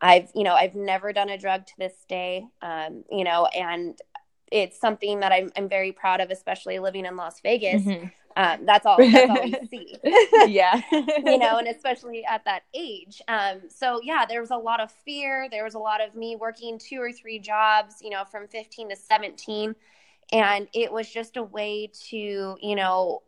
I've, 0.01 0.29
you 0.33 0.43
know, 0.43 0.53
I've 0.53 0.75
never 0.75 1.13
done 1.13 1.29
a 1.29 1.37
drug 1.37 1.67
to 1.67 1.73
this 1.77 1.93
day, 2.07 2.45
um, 2.61 3.03
you 3.11 3.23
know, 3.23 3.45
and 3.47 3.97
it's 4.51 4.79
something 4.79 5.19
that 5.19 5.31
I'm, 5.31 5.51
I'm 5.55 5.69
very 5.69 5.91
proud 5.91 6.21
of, 6.21 6.31
especially 6.31 6.79
living 6.79 7.05
in 7.05 7.15
Las 7.15 7.39
Vegas. 7.41 7.83
Mm-hmm. 7.83 8.07
Um, 8.39 8.65
that's 8.65 8.85
all. 8.85 8.95
That's 8.97 9.29
all 9.29 9.43
we 9.43 9.67
see. 9.69 9.97
yeah, 10.47 10.81
you 10.91 11.37
know, 11.37 11.57
and 11.57 11.67
especially 11.67 12.23
at 12.23 12.45
that 12.45 12.63
age. 12.73 13.21
Um, 13.27 13.63
so 13.67 13.99
yeah, 14.01 14.25
there 14.25 14.39
was 14.39 14.51
a 14.51 14.55
lot 14.55 14.79
of 14.79 14.89
fear. 14.89 15.49
There 15.51 15.65
was 15.65 15.73
a 15.73 15.79
lot 15.79 15.99
of 15.99 16.15
me 16.15 16.37
working 16.37 16.79
two 16.79 17.01
or 17.01 17.11
three 17.11 17.39
jobs. 17.39 17.95
You 18.01 18.11
know, 18.11 18.23
from 18.23 18.47
15 18.47 18.91
to 18.91 18.95
17, 18.95 19.75
and 20.31 20.69
it 20.73 20.89
was 20.89 21.09
just 21.09 21.35
a 21.35 21.43
way 21.43 21.91
to, 22.07 22.55
you 22.61 22.75
know, 22.77 23.23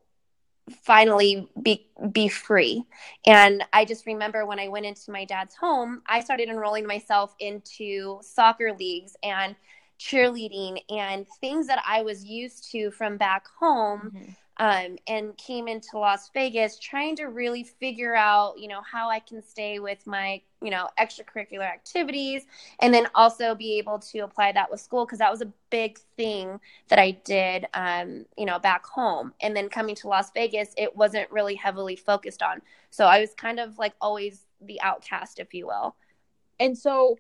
finally 0.82 1.50
be 1.62 1.89
be 2.13 2.30
free. 2.30 2.86
And 3.25 3.65
I 3.74 3.84
just 3.84 4.06
remember 4.06 4.46
when 4.46 4.60
I 4.60 4.70
went 4.70 4.86
into 4.86 5.12
my 5.12 5.25
dad's 5.25 5.56
home, 5.56 6.03
I 6.08 6.22
started 6.22 6.48
enrolling 6.48 6.88
myself 6.88 7.36
into 7.38 8.20
soccer 8.22 8.72
leagues 8.80 9.18
and 9.24 9.58
cheerleading 10.00 10.80
and 10.89 11.27
things 11.41 11.68
that 11.68 11.84
I 11.86 12.01
was 12.01 12.24
used 12.24 12.72
to 12.72 12.91
from 12.91 13.18
back 13.18 13.46
home. 13.60 14.13
Mm-hmm 14.15 14.32
um, 14.62 14.96
and 15.08 15.36
came 15.38 15.68
into 15.68 15.98
Las 15.98 16.30
Vegas 16.36 16.77
trying 16.77 17.15
to 17.15 17.25
really 17.25 17.63
figure 17.63 18.15
out, 18.15 18.60
you 18.60 18.68
know, 18.68 18.82
how 18.84 19.10
I 19.10 19.18
can 19.18 19.41
stay 19.41 19.80
with 19.80 20.06
my, 20.06 20.39
you 20.62 20.70
know, 20.70 20.88
extracurricular 21.00 21.68
activities 21.68 22.44
and 22.80 22.94
then 22.94 23.08
also 23.15 23.56
be 23.56 23.80
able 23.80 23.98
to 23.98 24.20
apply 24.20 24.51
that 24.51 24.70
with 24.70 24.80
school 24.80 25.03
because 25.03 25.18
that 25.18 25.32
was 25.32 25.41
a 25.41 25.51
big 25.72 25.98
thing 26.15 26.60
that 26.89 27.00
I 27.00 27.10
did, 27.25 27.65
um, 27.74 28.27
you 28.38 28.46
know, 28.46 28.60
back 28.60 28.86
home. 28.86 29.34
And 29.41 29.58
then 29.58 29.68
coming 29.68 29.96
to 29.96 30.08
Las 30.08 30.30
Vegas, 30.32 30.75
it 30.77 30.96
wasn't 30.96 31.32
really 31.32 31.56
heavily 31.56 31.96
focused 31.96 32.44
on. 32.44 32.62
So 32.91 33.08
I 33.08 33.20
was 33.20 33.34
kind 33.34 33.60
of 33.60 33.80
like 33.80 33.96
always 34.00 34.46
the 34.62 34.80
outcast, 34.82 35.39
if 35.39 35.56
you 35.56 35.65
will. 35.65 35.96
And 36.60 36.77
so 36.77 37.18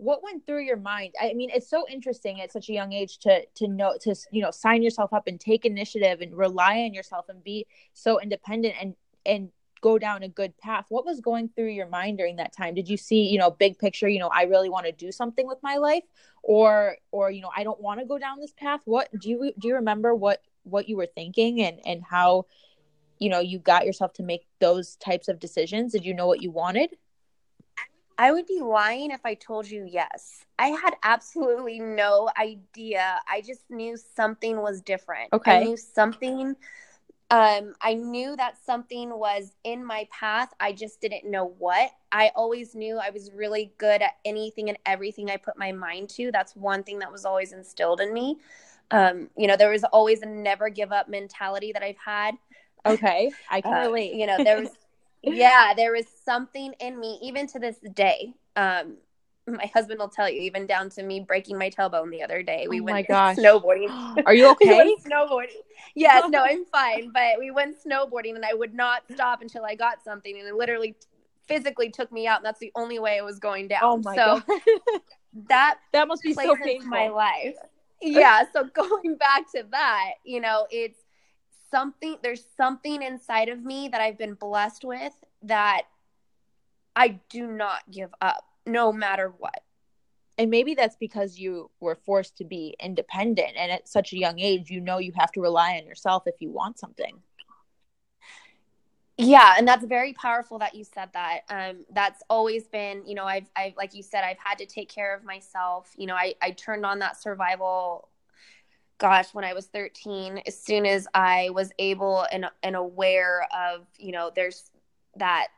what 0.00 0.22
went 0.22 0.46
through 0.46 0.62
your 0.62 0.78
mind? 0.78 1.14
I 1.20 1.34
mean 1.34 1.50
it's 1.52 1.68
so 1.68 1.84
interesting 1.90 2.40
at 2.40 2.50
such 2.50 2.68
a 2.70 2.72
young 2.72 2.92
age 2.92 3.18
to 3.18 3.44
to 3.56 3.68
know 3.68 3.96
to 4.00 4.14
you 4.32 4.42
know 4.42 4.50
sign 4.50 4.82
yourself 4.82 5.12
up 5.12 5.26
and 5.26 5.38
take 5.38 5.64
initiative 5.66 6.20
and 6.22 6.34
rely 6.34 6.78
on 6.80 6.94
yourself 6.94 7.28
and 7.28 7.44
be 7.44 7.66
so 7.92 8.18
independent 8.18 8.74
and 8.80 8.94
and 9.26 9.50
go 9.82 9.98
down 9.98 10.22
a 10.22 10.28
good 10.28 10.56
path. 10.58 10.86
What 10.88 11.06
was 11.06 11.20
going 11.20 11.48
through 11.48 11.68
your 11.70 11.88
mind 11.88 12.18
during 12.18 12.36
that 12.36 12.54
time? 12.54 12.74
Did 12.74 12.88
you 12.88 12.96
see 12.96 13.28
you 13.28 13.38
know 13.38 13.50
big 13.50 13.78
picture 13.78 14.08
you 14.08 14.18
know 14.18 14.30
i 14.34 14.44
really 14.44 14.70
want 14.70 14.86
to 14.86 14.92
do 14.92 15.12
something 15.12 15.46
with 15.46 15.58
my 15.62 15.76
life? 15.76 16.04
Or 16.42 16.96
or 17.10 17.30
you 17.30 17.42
know 17.42 17.50
i 17.54 17.62
don't 17.62 17.80
want 17.80 18.00
to 18.00 18.06
go 18.06 18.18
down 18.18 18.40
this 18.40 18.52
path? 18.56 18.80
What 18.86 19.08
do 19.20 19.28
you 19.28 19.52
do 19.58 19.68
you 19.68 19.74
remember 19.74 20.14
what 20.14 20.40
what 20.62 20.88
you 20.88 20.96
were 20.96 21.08
thinking 21.14 21.60
and 21.60 21.78
and 21.84 22.02
how 22.02 22.46
you 23.18 23.28
know 23.28 23.40
you 23.40 23.58
got 23.58 23.84
yourself 23.84 24.14
to 24.14 24.22
make 24.22 24.46
those 24.60 24.96
types 24.96 25.28
of 25.28 25.38
decisions? 25.38 25.92
Did 25.92 26.06
you 26.06 26.14
know 26.14 26.26
what 26.26 26.42
you 26.42 26.50
wanted 26.50 26.96
I 28.20 28.32
would 28.32 28.46
be 28.46 28.60
lying 28.60 29.12
if 29.12 29.24
I 29.24 29.32
told 29.32 29.66
you 29.66 29.88
yes. 29.90 30.44
I 30.58 30.66
had 30.66 30.92
absolutely 31.02 31.80
no 31.80 32.28
idea. 32.38 33.18
I 33.26 33.40
just 33.40 33.62
knew 33.70 33.96
something 33.96 34.60
was 34.60 34.82
different. 34.82 35.32
Okay. 35.32 35.52
I 35.52 35.64
knew 35.64 35.76
something 35.78 36.54
um 37.30 37.74
I 37.80 37.94
knew 37.94 38.36
that 38.36 38.62
something 38.62 39.18
was 39.18 39.54
in 39.64 39.82
my 39.82 40.06
path. 40.10 40.52
I 40.60 40.72
just 40.72 41.00
didn't 41.00 41.30
know 41.30 41.54
what. 41.58 41.92
I 42.12 42.30
always 42.36 42.74
knew 42.74 42.98
I 42.98 43.08
was 43.08 43.30
really 43.32 43.72
good 43.78 44.02
at 44.02 44.16
anything 44.26 44.68
and 44.68 44.76
everything 44.84 45.30
I 45.30 45.38
put 45.38 45.56
my 45.56 45.72
mind 45.72 46.10
to. 46.10 46.30
That's 46.30 46.54
one 46.54 46.82
thing 46.82 46.98
that 46.98 47.10
was 47.10 47.24
always 47.24 47.54
instilled 47.54 48.02
in 48.02 48.12
me. 48.12 48.36
Um, 48.90 49.30
you 49.34 49.46
know, 49.46 49.56
there 49.56 49.70
was 49.70 49.84
always 49.84 50.20
a 50.20 50.26
never 50.26 50.68
give 50.68 50.92
up 50.92 51.08
mentality 51.08 51.72
that 51.72 51.82
I've 51.82 51.96
had. 51.96 52.34
Okay. 52.84 53.30
I 53.50 53.60
can 53.62 53.72
uh, 53.72 53.88
relate. 53.88 54.12
You 54.12 54.26
know, 54.26 54.44
there 54.44 54.60
was 54.60 54.70
yeah, 55.22 55.74
there 55.74 55.92
was 55.92 56.06
something 56.24 56.72
in 56.80 56.98
me, 56.98 57.18
even 57.22 57.46
to 57.48 57.58
this 57.58 57.76
day. 57.94 58.34
Um, 58.56 58.96
my 59.46 59.66
husband 59.74 59.98
will 59.98 60.08
tell 60.08 60.28
you, 60.28 60.40
even 60.42 60.66
down 60.66 60.90
to 60.90 61.02
me 61.02 61.20
breaking 61.20 61.58
my 61.58 61.70
tailbone 61.70 62.10
the 62.10 62.22
other 62.22 62.42
day. 62.42 62.66
We 62.68 62.80
oh 62.80 62.84
went 62.84 63.08
snowboarding. 63.08 63.90
Are 64.26 64.34
you 64.34 64.50
okay? 64.52 64.94
snowboarding. 65.04 65.56
Yes, 65.94 66.24
no, 66.30 66.44
I'm 66.44 66.64
fine. 66.72 67.10
But 67.12 67.38
we 67.38 67.50
went 67.50 67.76
snowboarding, 67.84 68.36
and 68.36 68.44
I 68.44 68.54
would 68.54 68.74
not 68.74 69.02
stop 69.12 69.42
until 69.42 69.64
I 69.64 69.74
got 69.74 70.02
something, 70.02 70.38
and 70.38 70.46
it 70.46 70.54
literally 70.54 70.96
physically 71.46 71.90
took 71.90 72.12
me 72.12 72.26
out. 72.26 72.38
And 72.38 72.46
that's 72.46 72.60
the 72.60 72.72
only 72.74 72.98
way 72.98 73.16
it 73.16 73.24
was 73.24 73.38
going 73.38 73.68
down. 73.68 73.80
Oh 73.82 73.96
my 73.98 74.14
so 74.14 74.42
god, 74.46 74.60
that 75.48 75.78
that 75.92 76.08
must 76.08 76.22
be 76.22 76.34
so 76.34 76.56
painful. 76.56 76.90
My 76.90 77.08
life. 77.08 77.56
Yeah. 78.00 78.44
So 78.52 78.64
going 78.64 79.16
back 79.16 79.50
to 79.52 79.64
that, 79.70 80.12
you 80.24 80.40
know, 80.40 80.66
it's 80.70 80.99
something 81.70 82.16
there's 82.22 82.44
something 82.56 83.02
inside 83.02 83.48
of 83.48 83.64
me 83.64 83.88
that 83.88 84.00
I've 84.00 84.18
been 84.18 84.34
blessed 84.34 84.84
with 84.84 85.12
that 85.42 85.82
I 86.96 87.20
do 87.28 87.46
not 87.46 87.82
give 87.90 88.10
up 88.20 88.44
no 88.66 88.92
matter 88.92 89.32
what. 89.38 89.62
And 90.38 90.50
maybe 90.50 90.74
that's 90.74 90.96
because 90.96 91.38
you 91.38 91.70
were 91.80 91.94
forced 91.94 92.36
to 92.38 92.44
be 92.44 92.74
independent 92.80 93.52
and 93.56 93.70
at 93.70 93.88
such 93.88 94.12
a 94.12 94.18
young 94.18 94.38
age 94.38 94.70
you 94.70 94.80
know 94.80 94.98
you 94.98 95.12
have 95.16 95.32
to 95.32 95.40
rely 95.40 95.78
on 95.78 95.86
yourself 95.86 96.24
if 96.26 96.34
you 96.40 96.50
want 96.50 96.78
something. 96.78 97.20
Yeah, 99.22 99.56
and 99.58 99.68
that's 99.68 99.84
very 99.84 100.14
powerful 100.14 100.58
that 100.60 100.74
you 100.74 100.82
said 100.82 101.10
that. 101.12 101.40
Um, 101.50 101.84
that's 101.92 102.22
always 102.30 102.68
been, 102.68 103.02
you 103.06 103.14
know, 103.14 103.26
I've, 103.26 103.50
I've, 103.54 103.76
like 103.76 103.92
you 103.92 104.02
said, 104.02 104.24
I've 104.24 104.38
had 104.38 104.56
to 104.58 104.64
take 104.66 104.88
care 104.88 105.14
of 105.14 105.24
myself. 105.24 105.92
You 105.98 106.06
know, 106.06 106.14
I, 106.14 106.34
I 106.40 106.52
turned 106.52 106.86
on 106.86 107.00
that 107.00 107.20
survival 107.20 108.08
gosh, 109.00 109.32
when 109.32 109.44
I 109.44 109.54
was 109.54 109.66
13, 109.66 110.42
as 110.46 110.56
soon 110.56 110.86
as 110.86 111.08
I 111.14 111.50
was 111.50 111.72
able 111.78 112.26
and, 112.30 112.46
and 112.62 112.76
aware 112.76 113.48
of, 113.52 113.86
you 113.98 114.12
know, 114.12 114.30
there's 114.32 114.70
that 115.16 115.48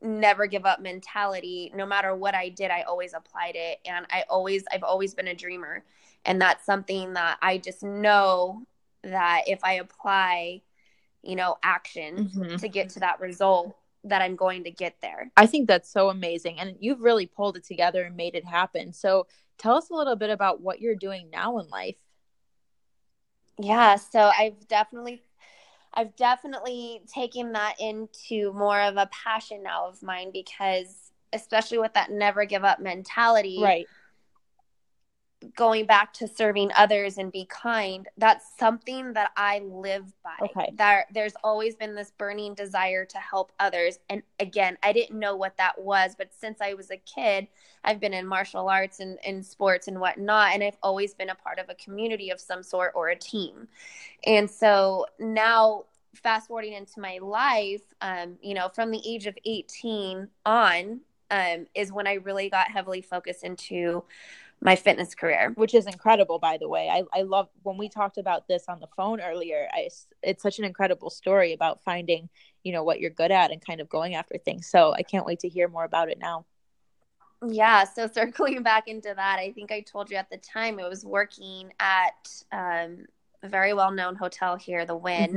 never 0.00 0.46
give 0.46 0.64
up 0.64 0.80
mentality, 0.80 1.70
no 1.74 1.84
matter 1.84 2.16
what 2.16 2.34
I 2.34 2.48
did, 2.48 2.70
I 2.70 2.82
always 2.82 3.12
applied 3.12 3.56
it. 3.56 3.78
And 3.84 4.06
I 4.10 4.24
always, 4.30 4.64
I've 4.72 4.82
always 4.82 5.14
been 5.14 5.28
a 5.28 5.34
dreamer. 5.34 5.84
And 6.24 6.40
that's 6.40 6.64
something 6.64 7.12
that 7.12 7.38
I 7.42 7.58
just 7.58 7.82
know 7.82 8.62
that 9.02 9.42
if 9.46 9.62
I 9.62 9.74
apply, 9.74 10.62
you 11.22 11.36
know, 11.36 11.56
action 11.62 12.30
mm-hmm. 12.34 12.56
to 12.56 12.68
get 12.68 12.90
to 12.90 13.00
that 13.00 13.20
result, 13.20 13.76
that 14.04 14.22
I'm 14.22 14.36
going 14.36 14.64
to 14.64 14.70
get 14.70 14.96
there. 15.02 15.30
I 15.36 15.46
think 15.46 15.68
that's 15.68 15.90
so 15.90 16.08
amazing. 16.08 16.58
And 16.58 16.76
you've 16.80 17.02
really 17.02 17.26
pulled 17.26 17.56
it 17.56 17.64
together 17.64 18.04
and 18.04 18.16
made 18.16 18.34
it 18.34 18.46
happen. 18.46 18.92
So 18.92 19.26
tell 19.58 19.74
us 19.74 19.90
a 19.90 19.94
little 19.94 20.16
bit 20.16 20.30
about 20.30 20.62
what 20.62 20.80
you're 20.80 20.94
doing 20.94 21.28
now 21.30 21.58
in 21.58 21.68
life 21.68 21.96
yeah 23.58 23.96
so 23.96 24.30
i've 24.38 24.66
definitely 24.68 25.22
i've 25.94 26.14
definitely 26.16 27.00
taken 27.12 27.52
that 27.52 27.74
into 27.80 28.52
more 28.52 28.80
of 28.80 28.96
a 28.96 29.08
passion 29.12 29.62
now 29.62 29.88
of 29.88 30.02
mine 30.02 30.30
because 30.32 31.12
especially 31.32 31.78
with 31.78 31.92
that 31.94 32.10
never 32.10 32.44
give 32.44 32.64
up 32.64 32.80
mentality 32.80 33.60
right 33.62 33.86
going 35.54 35.86
back 35.86 36.12
to 36.12 36.26
serving 36.26 36.70
others 36.76 37.16
and 37.16 37.30
be 37.30 37.44
kind 37.44 38.08
that's 38.16 38.44
something 38.58 39.12
that 39.12 39.30
i 39.36 39.60
live 39.60 40.12
by. 40.24 40.34
Okay. 40.42 40.72
There 40.76 41.06
there's 41.12 41.34
always 41.44 41.76
been 41.76 41.94
this 41.94 42.12
burning 42.18 42.54
desire 42.54 43.04
to 43.04 43.18
help 43.18 43.52
others. 43.60 43.98
And 44.10 44.22
again 44.40 44.76
i 44.82 44.92
didn't 44.92 45.18
know 45.18 45.36
what 45.36 45.56
that 45.58 45.80
was 45.80 46.14
but 46.16 46.30
since 46.34 46.60
i 46.60 46.74
was 46.74 46.90
a 46.90 46.96
kid 46.96 47.46
i've 47.84 48.00
been 48.00 48.14
in 48.14 48.26
martial 48.26 48.68
arts 48.68 49.00
and 49.00 49.18
in 49.24 49.42
sports 49.42 49.86
and 49.86 50.00
whatnot 50.00 50.54
and 50.54 50.64
i've 50.64 50.76
always 50.82 51.14
been 51.14 51.30
a 51.30 51.34
part 51.34 51.58
of 51.58 51.68
a 51.68 51.74
community 51.74 52.30
of 52.30 52.40
some 52.40 52.62
sort 52.62 52.92
or 52.94 53.08
a 53.10 53.16
team. 53.16 53.68
And 54.26 54.50
so 54.50 55.06
now 55.20 55.84
fast 56.14 56.48
forwarding 56.48 56.72
into 56.72 57.00
my 57.00 57.18
life 57.22 57.82
um, 58.00 58.36
you 58.42 58.54
know 58.54 58.68
from 58.68 58.90
the 58.90 59.00
age 59.06 59.26
of 59.26 59.36
18 59.44 60.28
on 60.44 61.00
um, 61.30 61.66
is 61.74 61.92
when 61.92 62.06
i 62.06 62.14
really 62.14 62.48
got 62.48 62.70
heavily 62.70 63.02
focused 63.02 63.44
into 63.44 64.02
my 64.60 64.76
fitness 64.76 65.14
career. 65.14 65.52
Which 65.54 65.74
is 65.74 65.86
incredible 65.86 66.38
by 66.38 66.58
the 66.58 66.68
way. 66.68 66.88
I, 66.88 67.02
I 67.12 67.22
love 67.22 67.48
when 67.62 67.76
we 67.76 67.88
talked 67.88 68.18
about 68.18 68.48
this 68.48 68.64
on 68.68 68.80
the 68.80 68.88
phone 68.96 69.20
earlier 69.20 69.68
I, 69.72 69.88
it's 70.22 70.42
such 70.42 70.58
an 70.58 70.64
incredible 70.64 71.10
story 71.10 71.52
about 71.52 71.82
finding 71.82 72.28
you 72.64 72.72
know 72.72 72.82
what 72.82 73.00
you're 73.00 73.10
good 73.10 73.30
at 73.30 73.50
and 73.50 73.64
kind 73.64 73.80
of 73.80 73.88
going 73.88 74.14
after 74.14 74.38
things. 74.38 74.68
So 74.68 74.94
i 74.94 75.02
can't 75.02 75.26
wait 75.26 75.40
to 75.40 75.48
hear 75.48 75.68
more 75.68 75.84
about 75.84 76.10
it 76.10 76.18
now. 76.18 76.44
Yeah 77.46 77.84
so 77.84 78.06
circling 78.12 78.62
back 78.62 78.88
into 78.88 79.12
that 79.14 79.38
i 79.38 79.52
think 79.52 79.70
i 79.70 79.80
told 79.80 80.10
you 80.10 80.16
at 80.16 80.30
the 80.30 80.38
time 80.38 80.80
i 80.80 80.88
was 80.88 81.04
working 81.04 81.72
at 81.78 82.28
um, 82.52 83.06
a 83.42 83.48
very 83.48 83.72
well-known 83.72 84.16
hotel 84.16 84.56
here 84.56 84.84
the 84.84 84.96
Wynn 84.96 85.32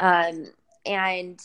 mm-hmm. 0.00 0.06
um, 0.06 0.46
and 0.86 1.38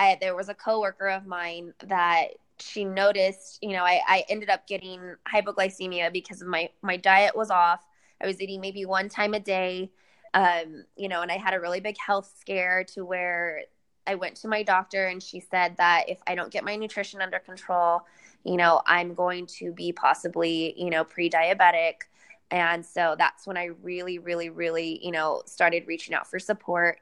I, 0.00 0.16
there 0.18 0.34
was 0.34 0.48
a 0.48 0.54
coworker 0.54 1.08
of 1.08 1.26
mine 1.26 1.74
that 1.86 2.28
she 2.60 2.84
noticed, 2.84 3.58
you 3.62 3.70
know, 3.70 3.84
I, 3.84 4.00
I 4.06 4.24
ended 4.28 4.50
up 4.50 4.66
getting 4.66 5.16
hypoglycemia 5.32 6.12
because 6.12 6.42
my, 6.42 6.70
my 6.82 6.96
diet 6.96 7.36
was 7.36 7.50
off. 7.50 7.80
I 8.20 8.26
was 8.26 8.40
eating 8.40 8.60
maybe 8.60 8.84
one 8.84 9.08
time 9.08 9.34
a 9.34 9.40
day, 9.40 9.90
um, 10.34 10.84
you 10.96 11.08
know, 11.08 11.22
and 11.22 11.32
I 11.32 11.38
had 11.38 11.54
a 11.54 11.60
really 11.60 11.80
big 11.80 11.96
health 11.98 12.32
scare 12.38 12.84
to 12.94 13.04
where 13.04 13.62
I 14.06 14.14
went 14.14 14.36
to 14.36 14.48
my 14.48 14.62
doctor 14.62 15.06
and 15.06 15.22
she 15.22 15.40
said 15.40 15.76
that 15.76 16.04
if 16.08 16.18
I 16.26 16.34
don't 16.34 16.52
get 16.52 16.64
my 16.64 16.76
nutrition 16.76 17.20
under 17.20 17.38
control, 17.38 18.02
you 18.44 18.56
know, 18.56 18.82
I'm 18.86 19.14
going 19.14 19.46
to 19.58 19.72
be 19.72 19.92
possibly, 19.92 20.74
you 20.80 20.90
know, 20.90 21.04
pre 21.04 21.30
diabetic. 21.30 22.02
And 22.50 22.84
so 22.84 23.14
that's 23.16 23.46
when 23.46 23.56
I 23.56 23.66
really, 23.82 24.18
really, 24.18 24.50
really, 24.50 25.04
you 25.04 25.12
know, 25.12 25.42
started 25.46 25.84
reaching 25.86 26.14
out 26.14 26.28
for 26.28 26.38
support 26.38 26.98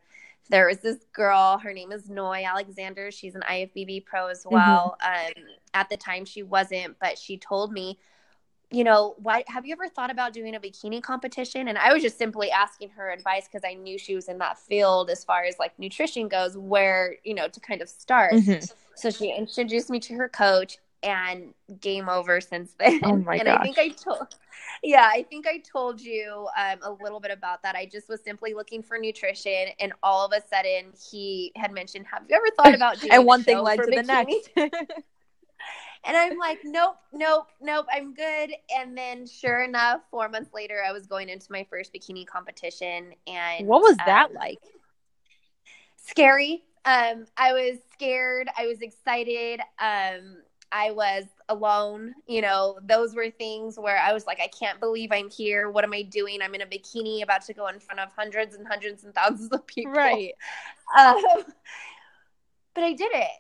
there 0.50 0.66
was 0.66 0.78
this 0.78 0.99
girl 1.12 1.59
her 1.59 1.73
name 1.73 1.92
is 1.92 2.09
Noi 2.09 2.45
Alexander 2.45 3.11
she's 3.11 3.35
an 3.35 3.42
IFBB 3.49 4.04
pro 4.04 4.28
as 4.28 4.45
mm-hmm. 4.45 4.54
well 4.54 4.97
mm-hmm. 5.02 5.40
um, 5.40 5.45
at 5.75 5.88
the 5.88 5.97
time 5.97 6.25
she 6.25 6.42
wasn't 6.42 6.97
but 7.00 7.18
she 7.18 7.37
told 7.37 7.73
me 7.73 7.99
you 8.71 8.85
know 8.85 9.14
why 9.18 9.45
have 9.47 9.66
you 9.66 9.73
ever 9.73 9.88
thought 9.88 10.11
about 10.11 10.33
doing 10.33 10.54
a 10.54 10.61
bikini 10.61 11.02
competition 11.02 11.68
and 11.68 11.78
I 11.78 11.92
was 11.92 12.02
just 12.02 12.18
simply 12.18 12.50
asking 12.50 12.90
her 12.90 13.11
advice 13.11 13.49
because 13.50 13.68
I 13.68 13.75
knew 13.75 13.99
she 13.99 14.14
was 14.14 14.28
in 14.28 14.38
that 14.38 14.59
field 14.59 15.11
as 15.11 15.25
far 15.25 15.45
as 15.45 15.59
like 15.59 15.78
nutrition 15.78 16.28
goes 16.28 16.57
where 16.57 17.16
you 17.25 17.35
know 17.35 17.49
to 17.49 17.61
kind 17.61 17.80
of 17.80 17.88
start 17.88 18.35
mm-hmm. 18.35 18.64
so 18.95 19.11
she 19.11 19.35
introduced 19.35 19.90
me 19.90 20.00
to 20.00 20.14
her 20.14 20.28
coach 20.28 20.78
and 21.02 21.54
game 21.80 22.08
over 22.08 22.40
since 22.40 22.74
then. 22.78 23.00
Oh 23.04 23.16
my 23.16 23.34
and 23.36 23.44
gosh. 23.44 23.58
I 23.60 23.62
think 23.62 23.78
I 23.78 23.88
told, 23.88 24.34
yeah, 24.82 25.08
I 25.10 25.22
think 25.22 25.46
I 25.46 25.58
told 25.58 26.00
you 26.00 26.48
um, 26.56 26.78
a 26.82 27.02
little 27.02 27.20
bit 27.20 27.30
about 27.30 27.62
that. 27.62 27.74
I 27.74 27.86
just 27.86 28.08
was 28.08 28.22
simply 28.22 28.54
looking 28.54 28.82
for 28.82 28.98
nutrition, 28.98 29.68
and 29.80 29.92
all 30.02 30.26
of 30.26 30.32
a 30.32 30.46
sudden 30.48 30.92
he 31.10 31.52
had 31.56 31.72
mentioned, 31.72 32.06
"Have 32.10 32.24
you 32.28 32.36
ever 32.36 32.46
thought 32.56 32.74
about 32.74 33.00
doing?" 33.00 33.12
and 33.12 33.24
one 33.24 33.42
thing 33.42 33.58
led 33.58 33.76
to 33.76 33.82
bikini? 33.82 33.94
the 33.94 34.02
next. 34.02 34.50
and 36.04 36.16
I'm 36.16 36.38
like, 36.38 36.60
nope, 36.64 36.96
nope, 37.12 37.48
nope, 37.60 37.86
I'm 37.92 38.14
good. 38.14 38.52
And 38.76 38.96
then, 38.96 39.26
sure 39.26 39.62
enough, 39.62 40.00
four 40.10 40.28
months 40.28 40.52
later, 40.52 40.82
I 40.86 40.92
was 40.92 41.06
going 41.06 41.28
into 41.28 41.46
my 41.50 41.66
first 41.68 41.92
bikini 41.92 42.26
competition, 42.26 43.12
and 43.26 43.66
what 43.66 43.82
was 43.82 43.96
that 43.98 44.30
um, 44.30 44.34
like? 44.34 44.58
Scary. 45.96 46.62
Um, 46.84 47.26
I 47.36 47.52
was 47.52 47.78
scared. 47.92 48.48
I 48.56 48.66
was 48.66 48.80
excited. 48.80 49.60
Um, 49.78 50.38
I 50.72 50.90
was 50.92 51.25
alone. 51.48 52.14
You 52.26 52.42
know, 52.42 52.78
those 52.82 53.14
were 53.14 53.30
things 53.30 53.78
where 53.78 53.98
I 53.98 54.12
was 54.12 54.26
like, 54.26 54.40
I 54.40 54.48
can't 54.48 54.80
believe 54.80 55.10
I'm 55.12 55.30
here. 55.30 55.70
What 55.70 55.84
am 55.84 55.92
I 55.94 56.02
doing? 56.02 56.40
I'm 56.42 56.54
in 56.54 56.62
a 56.62 56.66
bikini 56.66 57.22
about 57.22 57.42
to 57.46 57.54
go 57.54 57.68
in 57.68 57.80
front 57.80 58.00
of 58.00 58.10
hundreds 58.16 58.54
and 58.54 58.66
hundreds 58.66 59.04
and 59.04 59.14
thousands 59.14 59.52
of 59.52 59.66
people. 59.66 59.92
Right. 59.92 60.34
Um, 60.98 61.22
but 62.75 62.84
I 62.84 62.92
did 62.94 63.10
it. 63.12 63.30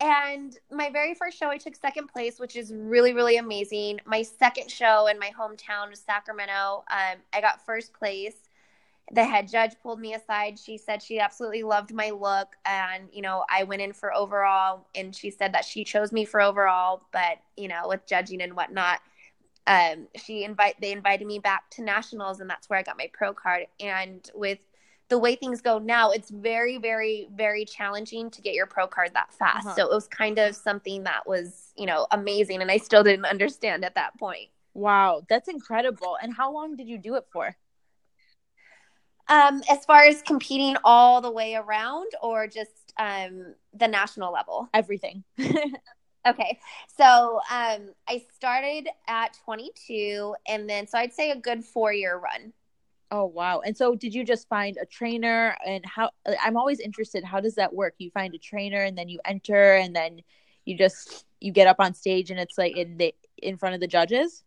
and 0.00 0.56
my 0.70 0.90
very 0.90 1.14
first 1.14 1.38
show, 1.38 1.48
I 1.48 1.58
took 1.58 1.74
second 1.74 2.08
place, 2.08 2.38
which 2.38 2.54
is 2.56 2.72
really, 2.74 3.12
really 3.14 3.38
amazing. 3.38 4.00
My 4.04 4.22
second 4.22 4.70
show 4.70 5.06
in 5.06 5.18
my 5.18 5.30
hometown 5.38 5.96
Sacramento. 5.96 6.84
Um, 6.90 7.18
I 7.32 7.40
got 7.40 7.64
first 7.64 7.94
place. 7.94 8.36
The 9.12 9.24
head 9.24 9.48
judge 9.48 9.72
pulled 9.82 10.00
me 10.00 10.14
aside. 10.14 10.58
She 10.58 10.78
said 10.78 11.00
she 11.00 11.20
absolutely 11.20 11.62
loved 11.62 11.94
my 11.94 12.10
look, 12.10 12.56
and 12.64 13.08
you 13.12 13.22
know, 13.22 13.44
I 13.48 13.62
went 13.62 13.82
in 13.82 13.92
for 13.92 14.12
overall, 14.12 14.86
and 14.94 15.14
she 15.14 15.30
said 15.30 15.54
that 15.54 15.64
she 15.64 15.84
chose 15.84 16.10
me 16.12 16.24
for 16.24 16.40
overall, 16.40 17.02
but 17.12 17.38
you 17.56 17.68
know, 17.68 17.88
with 17.88 18.04
judging 18.06 18.42
and 18.42 18.54
whatnot, 18.54 19.00
um, 19.66 20.08
she 20.16 20.44
invite 20.44 20.80
they 20.80 20.92
invited 20.92 21.26
me 21.26 21.38
back 21.38 21.70
to 21.70 21.82
nationals, 21.82 22.40
and 22.40 22.50
that's 22.50 22.68
where 22.68 22.78
I 22.78 22.82
got 22.82 22.98
my 22.98 23.10
pro 23.12 23.32
card. 23.32 23.66
And 23.80 24.28
with 24.34 24.58
the 25.08 25.18
way 25.18 25.36
things 25.36 25.60
go 25.60 25.78
now, 25.78 26.10
it's 26.10 26.30
very, 26.30 26.78
very, 26.78 27.28
very 27.34 27.64
challenging 27.64 28.30
to 28.30 28.42
get 28.42 28.54
your 28.54 28.66
pro 28.66 28.86
card 28.86 29.10
that 29.14 29.32
fast. 29.32 29.66
Uh-huh. 29.66 29.76
So 29.76 29.90
it 29.90 29.94
was 29.94 30.08
kind 30.08 30.38
of 30.38 30.56
something 30.56 31.04
that 31.04 31.28
was, 31.28 31.72
you 31.76 31.86
know, 31.86 32.06
amazing. 32.10 32.60
And 32.60 32.70
I 32.70 32.78
still 32.78 33.04
didn't 33.04 33.24
understand 33.36 33.84
at 33.84 33.94
that 33.94 34.18
point. 34.18 34.48
Wow, 34.74 35.22
that's 35.28 35.48
incredible. 35.48 36.18
And 36.20 36.34
how 36.34 36.52
long 36.52 36.76
did 36.76 36.88
you 36.88 36.98
do 36.98 37.14
it 37.14 37.26
for? 37.32 37.56
Um, 39.28 39.62
as 39.68 39.84
far 39.84 40.04
as 40.04 40.22
competing 40.22 40.76
all 40.84 41.20
the 41.20 41.30
way 41.30 41.54
around 41.54 42.12
or 42.22 42.46
just 42.46 42.92
um 42.98 43.54
the 43.74 43.88
national 43.88 44.32
level? 44.32 44.68
Everything. 44.72 45.24
okay. 46.26 46.58
So 46.96 47.40
um 47.50 47.92
I 48.08 48.24
started 48.34 48.88
at 49.08 49.36
22 49.44 50.34
and 50.48 50.68
then 50.68 50.86
so 50.86 50.98
I'd 50.98 51.12
say 51.12 51.30
a 51.30 51.36
good 51.36 51.64
4 51.64 51.92
year 51.92 52.16
run. 52.16 52.52
Oh 53.10 53.26
wow. 53.26 53.60
And 53.60 53.76
so 53.76 53.94
did 53.94 54.14
you 54.14 54.24
just 54.24 54.48
find 54.48 54.76
a 54.80 54.86
trainer 54.86 55.56
and 55.64 55.84
how 55.84 56.10
I'm 56.42 56.56
always 56.56 56.80
interested 56.80 57.24
how 57.24 57.40
does 57.40 57.56
that 57.56 57.74
work? 57.74 57.94
You 57.98 58.10
find 58.10 58.34
a 58.34 58.38
trainer 58.38 58.82
and 58.82 58.96
then 58.96 59.08
you 59.08 59.20
enter 59.24 59.74
and 59.76 59.94
then 59.94 60.22
you 60.64 60.76
just 60.76 61.24
you 61.40 61.52
get 61.52 61.66
up 61.66 61.76
on 61.78 61.94
stage 61.94 62.30
and 62.30 62.40
it's 62.40 62.58
like 62.58 62.76
in 62.76 62.96
the 62.96 63.14
in 63.38 63.56
front 63.56 63.74
of 63.74 63.80
the 63.80 63.86
judges? 63.86 64.44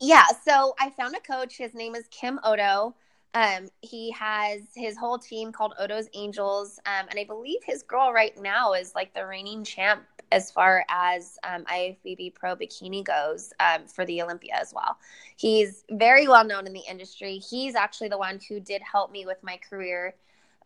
Yeah, 0.00 0.26
so 0.44 0.74
I 0.78 0.90
found 0.90 1.14
a 1.14 1.20
coach. 1.20 1.56
His 1.56 1.74
name 1.74 1.94
is 1.94 2.06
Kim 2.10 2.40
Oddo. 2.42 2.94
Um, 3.34 3.68
he 3.80 4.12
has 4.12 4.60
his 4.74 4.96
whole 4.96 5.18
team 5.18 5.50
called 5.50 5.74
Oddo's 5.78 6.08
Angels, 6.14 6.78
um, 6.86 7.06
and 7.10 7.18
I 7.18 7.24
believe 7.24 7.60
his 7.64 7.82
girl 7.82 8.12
right 8.12 8.36
now 8.40 8.74
is 8.74 8.94
like 8.94 9.12
the 9.12 9.26
reigning 9.26 9.64
champ 9.64 10.04
as 10.30 10.50
far 10.50 10.84
as 10.88 11.38
um, 11.44 11.64
IFBB 11.64 12.34
Pro 12.34 12.56
Bikini 12.56 13.04
goes 13.04 13.52
um, 13.60 13.86
for 13.86 14.04
the 14.04 14.22
Olympia 14.22 14.54
as 14.54 14.72
well. 14.74 14.96
He's 15.36 15.84
very 15.90 16.28
well 16.28 16.44
known 16.44 16.66
in 16.66 16.72
the 16.72 16.82
industry. 16.88 17.38
He's 17.38 17.74
actually 17.74 18.08
the 18.08 18.18
one 18.18 18.38
who 18.48 18.60
did 18.60 18.82
help 18.82 19.10
me 19.10 19.26
with 19.26 19.42
my 19.42 19.58
career. 19.68 20.14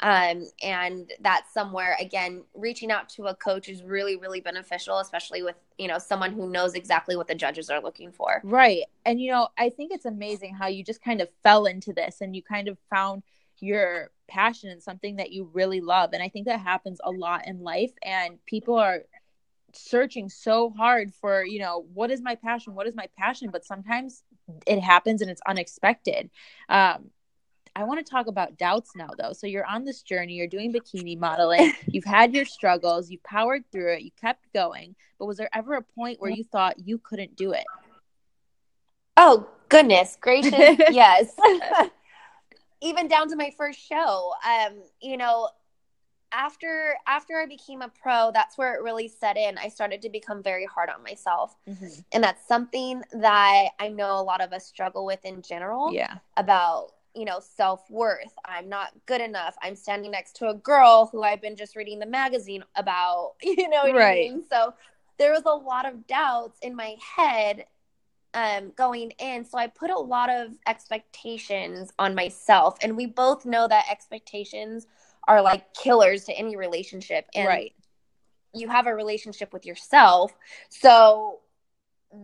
Um, 0.00 0.44
and 0.62 1.10
that's 1.20 1.52
somewhere 1.52 1.96
again, 2.00 2.44
reaching 2.54 2.92
out 2.92 3.08
to 3.10 3.26
a 3.26 3.34
coach 3.34 3.68
is 3.68 3.82
really, 3.82 4.16
really 4.16 4.40
beneficial, 4.40 4.98
especially 4.98 5.42
with 5.42 5.56
you 5.76 5.88
know 5.88 5.98
someone 5.98 6.32
who 6.32 6.48
knows 6.48 6.74
exactly 6.74 7.16
what 7.16 7.26
the 7.26 7.34
judges 7.34 7.68
are 7.68 7.82
looking 7.82 8.12
for. 8.12 8.40
Right, 8.44 8.82
and 9.04 9.20
you 9.20 9.30
know, 9.30 9.48
I 9.58 9.70
think 9.70 9.92
it's 9.92 10.04
amazing 10.04 10.54
how 10.54 10.68
you 10.68 10.84
just 10.84 11.02
kind 11.02 11.20
of 11.20 11.28
fell 11.42 11.66
into 11.66 11.92
this 11.92 12.20
and 12.20 12.36
you 12.36 12.42
kind 12.42 12.68
of 12.68 12.78
found 12.90 13.22
your 13.60 14.10
passion 14.28 14.70
and 14.70 14.82
something 14.82 15.16
that 15.16 15.32
you 15.32 15.50
really 15.52 15.80
love. 15.80 16.10
And 16.12 16.22
i 16.22 16.28
think 16.28 16.46
that 16.46 16.60
happens 16.60 17.00
a 17.02 17.10
lot 17.10 17.46
in 17.46 17.62
life. 17.62 17.92
And 18.02 18.44
people 18.46 18.76
are 18.76 19.00
searching 19.74 20.28
so 20.30 20.70
hard 20.70 21.12
for 21.12 21.44
you 21.44 21.58
know 21.58 21.86
what 21.92 22.10
is 22.10 22.22
my 22.22 22.34
passion? 22.34 22.74
What 22.74 22.86
is 22.86 22.94
my 22.94 23.08
passion? 23.18 23.50
But 23.50 23.64
sometimes 23.64 24.22
it 24.66 24.80
happens 24.80 25.22
and 25.22 25.30
it's 25.30 25.42
unexpected. 25.46 26.30
Um 26.68 27.10
I 27.78 27.84
want 27.84 28.04
to 28.04 28.10
talk 28.10 28.26
about 28.26 28.58
doubts 28.58 28.96
now, 28.96 29.10
though. 29.16 29.32
So 29.32 29.46
you're 29.46 29.64
on 29.64 29.84
this 29.84 30.02
journey, 30.02 30.32
you're 30.32 30.48
doing 30.48 30.72
bikini 30.72 31.16
modeling, 31.16 31.72
you've 31.86 32.04
had 32.04 32.34
your 32.34 32.44
struggles, 32.44 33.08
you've 33.08 33.22
powered 33.22 33.62
through 33.70 33.94
it, 33.94 34.02
you 34.02 34.10
kept 34.20 34.52
going. 34.52 34.96
But 35.16 35.26
was 35.26 35.36
there 35.36 35.48
ever 35.54 35.74
a 35.74 35.82
point 35.82 36.20
where 36.20 36.32
you 36.32 36.42
thought 36.42 36.80
you 36.84 36.98
couldn't 36.98 37.36
do 37.36 37.52
it? 37.52 37.64
Oh, 39.16 39.48
goodness 39.68 40.18
gracious. 40.20 40.52
yes. 40.90 41.32
Even 42.80 43.06
down 43.06 43.28
to 43.28 43.36
my 43.36 43.52
first 43.56 43.78
show. 43.78 44.32
Um, 44.44 44.82
you 45.00 45.16
know, 45.16 45.48
after 46.32 46.96
after 47.06 47.36
I 47.40 47.46
became 47.46 47.82
a 47.82 47.88
pro, 47.88 48.32
that's 48.34 48.58
where 48.58 48.74
it 48.74 48.82
really 48.82 49.06
set 49.06 49.36
in. 49.36 49.56
I 49.56 49.68
started 49.68 50.02
to 50.02 50.08
become 50.08 50.42
very 50.42 50.66
hard 50.66 50.90
on 50.90 51.02
myself. 51.04 51.56
Mm-hmm. 51.68 52.00
And 52.12 52.24
that's 52.24 52.46
something 52.46 53.02
that 53.12 53.68
I 53.78 53.88
know 53.88 54.18
a 54.18 54.22
lot 54.22 54.40
of 54.40 54.52
us 54.52 54.66
struggle 54.66 55.06
with 55.06 55.24
in 55.24 55.42
general. 55.42 55.92
Yeah. 55.92 56.16
About, 56.36 56.92
you 57.14 57.24
know, 57.24 57.40
self-worth. 57.40 58.32
I'm 58.44 58.68
not 58.68 58.92
good 59.06 59.20
enough. 59.20 59.56
I'm 59.62 59.74
standing 59.74 60.10
next 60.10 60.36
to 60.36 60.48
a 60.48 60.54
girl 60.54 61.08
who 61.10 61.22
I've 61.22 61.40
been 61.40 61.56
just 61.56 61.76
reading 61.76 61.98
the 61.98 62.06
magazine 62.06 62.64
about, 62.76 63.34
you 63.42 63.68
know 63.68 63.92
right. 63.92 63.94
I 63.94 64.14
mean? 64.14 64.44
So 64.50 64.74
there 65.18 65.32
was 65.32 65.42
a 65.46 65.50
lot 65.50 65.86
of 65.86 66.06
doubts 66.06 66.58
in 66.62 66.76
my 66.76 66.96
head 67.16 67.64
um, 68.34 68.72
going 68.76 69.10
in. 69.18 69.44
So 69.44 69.58
I 69.58 69.66
put 69.66 69.90
a 69.90 69.98
lot 69.98 70.30
of 70.30 70.52
expectations 70.66 71.92
on 71.98 72.14
myself. 72.14 72.78
And 72.82 72.96
we 72.96 73.06
both 73.06 73.44
know 73.44 73.66
that 73.66 73.86
expectations 73.90 74.86
are 75.26 75.42
like 75.42 75.74
killers 75.74 76.24
to 76.24 76.32
any 76.32 76.56
relationship. 76.56 77.26
And 77.34 77.48
right. 77.48 77.72
you 78.54 78.68
have 78.68 78.86
a 78.86 78.94
relationship 78.94 79.52
with 79.52 79.66
yourself. 79.66 80.32
So 80.68 81.40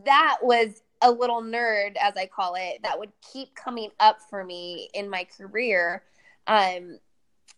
that 0.04 0.38
was 0.42 0.82
a 1.04 1.10
little 1.10 1.42
nerd, 1.42 1.96
as 2.00 2.16
I 2.16 2.26
call 2.26 2.54
it, 2.54 2.82
that 2.82 2.98
would 2.98 3.12
keep 3.32 3.54
coming 3.54 3.90
up 4.00 4.18
for 4.30 4.42
me 4.42 4.88
in 4.94 5.08
my 5.08 5.24
career. 5.24 6.02
Um, 6.46 6.98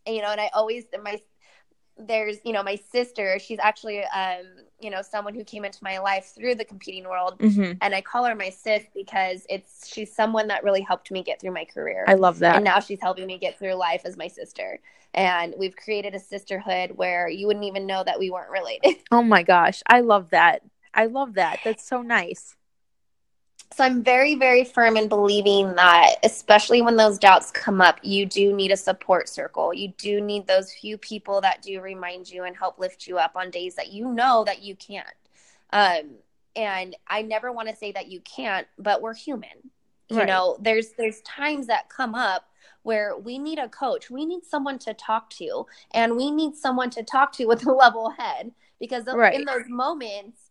you 0.04 0.20
know, 0.20 0.30
and 0.30 0.40
I 0.40 0.50
always 0.52 0.84
my 1.02 1.20
there's 1.98 2.36
you 2.44 2.52
know 2.52 2.62
my 2.62 2.76
sister 2.92 3.38
she's 3.38 3.58
actually 3.58 4.04
um 4.04 4.44
you 4.78 4.90
know 4.90 5.00
someone 5.00 5.34
who 5.34 5.42
came 5.42 5.64
into 5.64 5.78
my 5.82 5.96
life 5.96 6.32
through 6.34 6.54
the 6.54 6.64
competing 6.64 7.04
world. 7.08 7.38
Mm-hmm. 7.38 7.78
and 7.80 7.94
i 7.94 8.02
call 8.02 8.24
her 8.24 8.34
my 8.34 8.50
sis 8.50 8.82
because 8.94 9.46
it's 9.48 9.88
she's 9.90 10.14
someone 10.14 10.48
that 10.48 10.62
really 10.62 10.82
helped 10.82 11.10
me 11.10 11.22
get 11.22 11.40
through 11.40 11.52
my 11.52 11.64
career. 11.64 12.04
I 12.06 12.12
love 12.12 12.40
that. 12.40 12.56
And 12.56 12.64
now 12.64 12.80
she's 12.80 13.00
helping 13.00 13.26
me 13.26 13.38
get 13.38 13.58
through 13.58 13.74
life 13.74 14.02
as 14.04 14.18
my 14.18 14.28
sister. 14.28 14.78
And 15.14 15.54
we've 15.56 15.74
created 15.74 16.14
a 16.14 16.18
sisterhood 16.18 16.92
where 16.96 17.30
you 17.30 17.46
wouldn't 17.46 17.64
even 17.64 17.86
know 17.86 18.04
that 18.04 18.18
we 18.18 18.28
weren't 18.28 18.50
related. 18.50 18.96
Oh 19.10 19.22
my 19.22 19.42
gosh. 19.42 19.82
I 19.86 20.00
love 20.00 20.30
that. 20.30 20.60
I 20.92 21.06
love 21.06 21.34
that. 21.34 21.60
That's 21.64 21.86
so 21.86 22.02
nice 22.02 22.56
so 23.72 23.84
I'm 23.84 24.02
very, 24.02 24.36
very 24.36 24.64
firm 24.64 24.96
in 24.96 25.08
believing 25.08 25.74
that, 25.74 26.16
especially 26.22 26.82
when 26.82 26.96
those 26.96 27.18
doubts 27.18 27.50
come 27.50 27.80
up, 27.80 27.98
you 28.02 28.24
do 28.24 28.54
need 28.54 28.70
a 28.70 28.76
support 28.76 29.28
circle. 29.28 29.74
You 29.74 29.92
do 29.98 30.20
need 30.20 30.46
those 30.46 30.72
few 30.72 30.96
people 30.96 31.40
that 31.40 31.62
do 31.62 31.80
remind 31.80 32.30
you 32.30 32.44
and 32.44 32.56
help 32.56 32.78
lift 32.78 33.06
you 33.06 33.18
up 33.18 33.32
on 33.34 33.50
days 33.50 33.74
that 33.74 33.92
you 33.92 34.12
know 34.12 34.44
that 34.44 34.62
you 34.62 34.76
can't. 34.76 35.06
Um, 35.72 36.16
and 36.54 36.96
I 37.06 37.22
never 37.22 37.52
want 37.52 37.68
to 37.68 37.76
say 37.76 37.92
that 37.92 38.06
you 38.06 38.20
can't, 38.20 38.66
but 38.78 39.02
we're 39.02 39.14
human. 39.14 39.70
You 40.08 40.18
right. 40.18 40.26
know, 40.26 40.56
there's 40.60 40.90
there's 40.96 41.20
times 41.22 41.66
that 41.66 41.88
come 41.88 42.14
up 42.14 42.48
where 42.84 43.18
we 43.18 43.38
need 43.38 43.58
a 43.58 43.68
coach. 43.68 44.08
We 44.08 44.24
need 44.24 44.44
someone 44.44 44.78
to 44.80 44.94
talk 44.94 45.28
to, 45.30 45.66
and 45.90 46.16
we 46.16 46.30
need 46.30 46.54
someone 46.54 46.90
to 46.90 47.02
talk 47.02 47.32
to 47.32 47.46
with 47.46 47.66
a 47.66 47.72
level 47.74 48.10
head 48.10 48.52
because 48.78 49.04
right. 49.06 49.34
in 49.34 49.44
those 49.44 49.68
moments 49.68 50.45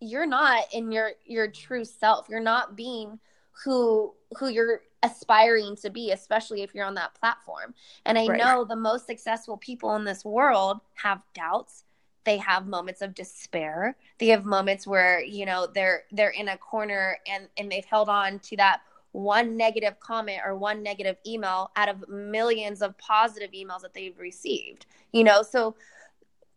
you're 0.00 0.26
not 0.26 0.64
in 0.72 0.92
your 0.92 1.12
your 1.24 1.48
true 1.48 1.84
self. 1.84 2.28
You're 2.28 2.40
not 2.40 2.76
being 2.76 3.18
who 3.64 4.14
who 4.38 4.48
you're 4.48 4.82
aspiring 5.02 5.76
to 5.76 5.90
be 5.90 6.10
especially 6.10 6.62
if 6.62 6.74
you're 6.74 6.84
on 6.84 6.94
that 6.94 7.14
platform. 7.14 7.74
And 8.04 8.18
i 8.18 8.26
right. 8.26 8.38
know 8.38 8.64
the 8.64 8.76
most 8.76 9.06
successful 9.06 9.56
people 9.56 9.94
in 9.96 10.04
this 10.04 10.24
world 10.24 10.80
have 10.94 11.22
doubts. 11.34 11.84
They 12.24 12.38
have 12.38 12.66
moments 12.66 13.02
of 13.02 13.14
despair. 13.14 13.96
They 14.18 14.28
have 14.28 14.44
moments 14.44 14.86
where 14.86 15.22
you 15.22 15.46
know 15.46 15.66
they're 15.66 16.04
they're 16.12 16.30
in 16.30 16.48
a 16.48 16.58
corner 16.58 17.18
and 17.26 17.48
and 17.56 17.70
they've 17.70 17.84
held 17.84 18.08
on 18.08 18.40
to 18.40 18.56
that 18.56 18.80
one 19.12 19.56
negative 19.56 19.98
comment 19.98 20.40
or 20.44 20.54
one 20.54 20.82
negative 20.82 21.16
email 21.26 21.70
out 21.76 21.88
of 21.88 22.06
millions 22.06 22.82
of 22.82 22.98
positive 22.98 23.52
emails 23.52 23.80
that 23.80 23.94
they've 23.94 24.18
received 24.18 24.84
you 25.16 25.24
know? 25.24 25.42
So 25.42 25.74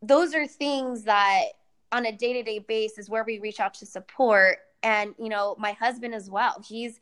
those 0.02 0.34
are 0.36 0.46
things 0.46 1.04
that 1.04 1.44
on 1.92 2.06
a 2.06 2.12
day-to-day 2.12 2.60
basis 2.60 3.10
where 3.10 3.24
we 3.24 3.40
reach 3.40 3.60
out 3.60 3.74
to 3.76 3.86
support 3.86 4.60
and 4.84 5.14
you 5.18 5.30
know 5.30 5.56
my 5.60 5.74
husband 5.74 6.14
as 6.14 6.30
well. 6.30 6.64
He's 6.68 7.00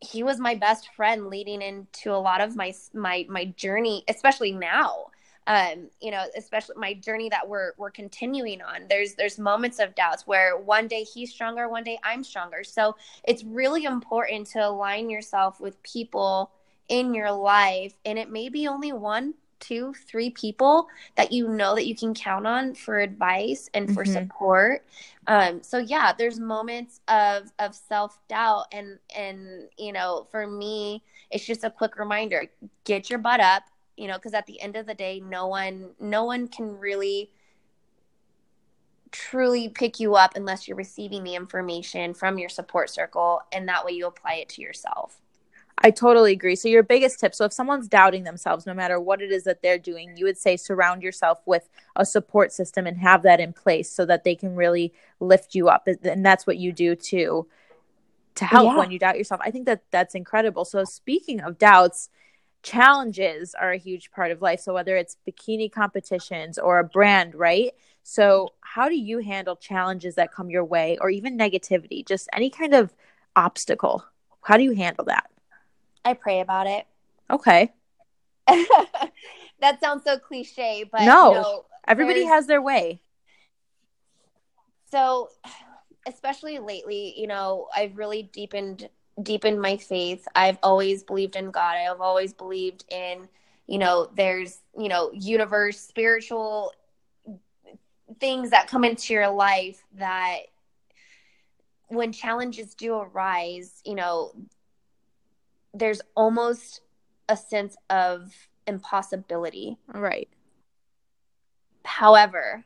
he 0.00 0.22
was 0.22 0.38
my 0.38 0.54
best 0.54 0.88
friend 0.94 1.28
leading 1.28 1.62
into 1.62 2.12
a 2.12 2.16
lot 2.16 2.40
of 2.40 2.56
my 2.56 2.74
my 2.92 3.26
my 3.28 3.46
journey 3.56 4.04
especially 4.08 4.52
now. 4.52 5.06
Um 5.46 5.90
you 6.00 6.10
know 6.10 6.24
especially 6.36 6.76
my 6.78 6.94
journey 6.94 7.28
that 7.28 7.48
we're 7.48 7.72
we're 7.76 7.90
continuing 7.90 8.62
on. 8.62 8.86
There's 8.88 9.14
there's 9.14 9.38
moments 9.38 9.78
of 9.78 9.94
doubts 9.94 10.26
where 10.26 10.56
one 10.56 10.88
day 10.88 11.02
he's 11.02 11.30
stronger 11.30 11.68
one 11.68 11.84
day 11.84 11.98
i'm 12.02 12.24
stronger. 12.24 12.64
So 12.64 12.96
it's 13.24 13.44
really 13.44 13.84
important 13.84 14.46
to 14.48 14.66
align 14.66 15.10
yourself 15.10 15.60
with 15.60 15.82
people 15.82 16.50
in 16.88 17.14
your 17.14 17.32
life 17.32 17.94
and 18.04 18.18
it 18.18 18.30
may 18.30 18.48
be 18.48 18.68
only 18.68 18.92
one 18.92 19.34
two, 19.60 19.94
three 20.06 20.30
people 20.30 20.88
that 21.16 21.32
you 21.32 21.48
know 21.48 21.74
that 21.74 21.86
you 21.86 21.96
can 21.96 22.14
count 22.14 22.46
on 22.46 22.74
for 22.74 22.98
advice 22.98 23.70
and 23.74 23.92
for 23.92 24.04
mm-hmm. 24.04 24.12
support. 24.12 24.84
Um, 25.26 25.62
so 25.62 25.78
yeah, 25.78 26.12
there's 26.16 26.38
moments 26.38 27.00
of 27.08 27.52
of 27.58 27.74
self 27.74 28.18
doubt, 28.28 28.66
and 28.72 28.98
and 29.14 29.68
you 29.76 29.92
know, 29.92 30.26
for 30.30 30.46
me, 30.46 31.02
it's 31.30 31.44
just 31.44 31.64
a 31.64 31.70
quick 31.70 31.98
reminder: 31.98 32.46
get 32.84 33.10
your 33.10 33.18
butt 33.18 33.40
up. 33.40 33.64
You 33.96 34.08
know, 34.08 34.14
because 34.16 34.34
at 34.34 34.46
the 34.46 34.60
end 34.60 34.76
of 34.76 34.86
the 34.86 34.94
day, 34.94 35.20
no 35.20 35.46
one 35.46 35.90
no 35.98 36.24
one 36.24 36.48
can 36.48 36.78
really 36.78 37.30
truly 39.10 39.68
pick 39.68 39.98
you 39.98 40.14
up 40.14 40.36
unless 40.36 40.68
you're 40.68 40.76
receiving 40.76 41.24
the 41.24 41.34
information 41.34 42.12
from 42.12 42.38
your 42.38 42.50
support 42.50 42.90
circle 42.90 43.40
and 43.52 43.66
that 43.66 43.84
way 43.84 43.92
you 43.92 44.06
apply 44.06 44.34
it 44.34 44.48
to 44.50 44.60
yourself. 44.60 45.22
I 45.78 45.90
totally 45.90 46.32
agree. 46.32 46.56
So 46.56 46.68
your 46.68 46.82
biggest 46.82 47.20
tip, 47.20 47.34
so 47.34 47.44
if 47.44 47.52
someone's 47.52 47.86
doubting 47.86 48.24
themselves 48.24 48.66
no 48.66 48.74
matter 48.74 48.98
what 48.98 49.20
it 49.20 49.30
is 49.30 49.44
that 49.44 49.60
they're 49.62 49.78
doing, 49.78 50.16
you 50.16 50.24
would 50.24 50.38
say 50.38 50.56
surround 50.56 51.02
yourself 51.02 51.40
with 51.44 51.68
a 51.94 52.06
support 52.06 52.52
system 52.52 52.86
and 52.86 52.96
have 52.98 53.22
that 53.22 53.40
in 53.40 53.52
place 53.52 53.90
so 53.90 54.06
that 54.06 54.24
they 54.24 54.34
can 54.34 54.56
really 54.56 54.92
lift 55.20 55.54
you 55.54 55.68
up. 55.68 55.86
And 55.86 56.24
that's 56.24 56.46
what 56.46 56.56
you 56.56 56.72
do 56.72 56.96
too 56.96 57.46
to 58.36 58.44
help 58.44 58.72
yeah. 58.72 58.78
when 58.78 58.90
you 58.90 58.98
doubt 58.98 59.18
yourself. 59.18 59.40
I 59.44 59.50
think 59.50 59.66
that 59.66 59.82
that's 59.90 60.14
incredible. 60.14 60.64
So 60.64 60.84
speaking 60.84 61.40
of 61.40 61.58
doubts, 61.58 62.08
challenges 62.62 63.54
are 63.54 63.72
a 63.72 63.78
huge 63.78 64.10
part 64.10 64.30
of 64.30 64.42
life. 64.42 64.60
So 64.60 64.74
whether 64.74 64.96
it's 64.96 65.16
bikini 65.28 65.70
competitions 65.70 66.58
or 66.58 66.78
a 66.78 66.84
brand, 66.84 67.34
right? 67.34 67.72
So 68.02 68.54
how 68.60 68.88
do 68.88 68.96
you 68.96 69.18
handle 69.18 69.56
challenges 69.56 70.14
that 70.14 70.32
come 70.32 70.50
your 70.50 70.64
way 70.64 70.96
or 71.00 71.10
even 71.10 71.38
negativity, 71.38 72.06
just 72.06 72.28
any 72.32 72.50
kind 72.50 72.74
of 72.74 72.94
obstacle? 73.36 74.04
How 74.42 74.56
do 74.56 74.62
you 74.62 74.74
handle 74.74 75.04
that? 75.06 75.30
I 76.06 76.14
pray 76.14 76.40
about 76.40 76.66
it. 76.66 76.86
Okay. 77.28 77.72
that 79.60 79.80
sounds 79.80 80.04
so 80.04 80.16
cliche, 80.16 80.84
but 80.90 81.04
no, 81.04 81.32
know, 81.32 81.64
everybody 81.88 82.24
has 82.24 82.46
their 82.46 82.62
way. 82.62 83.00
So, 84.92 85.30
especially 86.06 86.60
lately, 86.60 87.14
you 87.18 87.26
know, 87.26 87.66
I've 87.74 87.98
really 87.98 88.22
deepened 88.22 88.88
deepened 89.20 89.60
my 89.60 89.76
faith. 89.76 90.28
I've 90.36 90.58
always 90.62 91.02
believed 91.02 91.34
in 91.34 91.50
God. 91.50 91.74
I've 91.76 92.00
always 92.00 92.32
believed 92.32 92.84
in, 92.90 93.28
you 93.66 93.78
know, 93.78 94.08
there's, 94.14 94.58
you 94.78 94.88
know, 94.88 95.10
universe, 95.12 95.80
spiritual 95.80 96.72
things 98.20 98.50
that 98.50 98.68
come 98.68 98.84
into 98.84 99.12
your 99.14 99.30
life 99.30 99.82
that 99.96 100.42
when 101.88 102.12
challenges 102.12 102.74
do 102.74 102.94
arise, 102.94 103.80
you 103.84 103.96
know, 103.96 104.32
there's 105.78 106.00
almost 106.14 106.80
a 107.28 107.36
sense 107.36 107.76
of 107.90 108.32
impossibility. 108.66 109.76
Right. 109.92 110.28
However, 111.84 112.64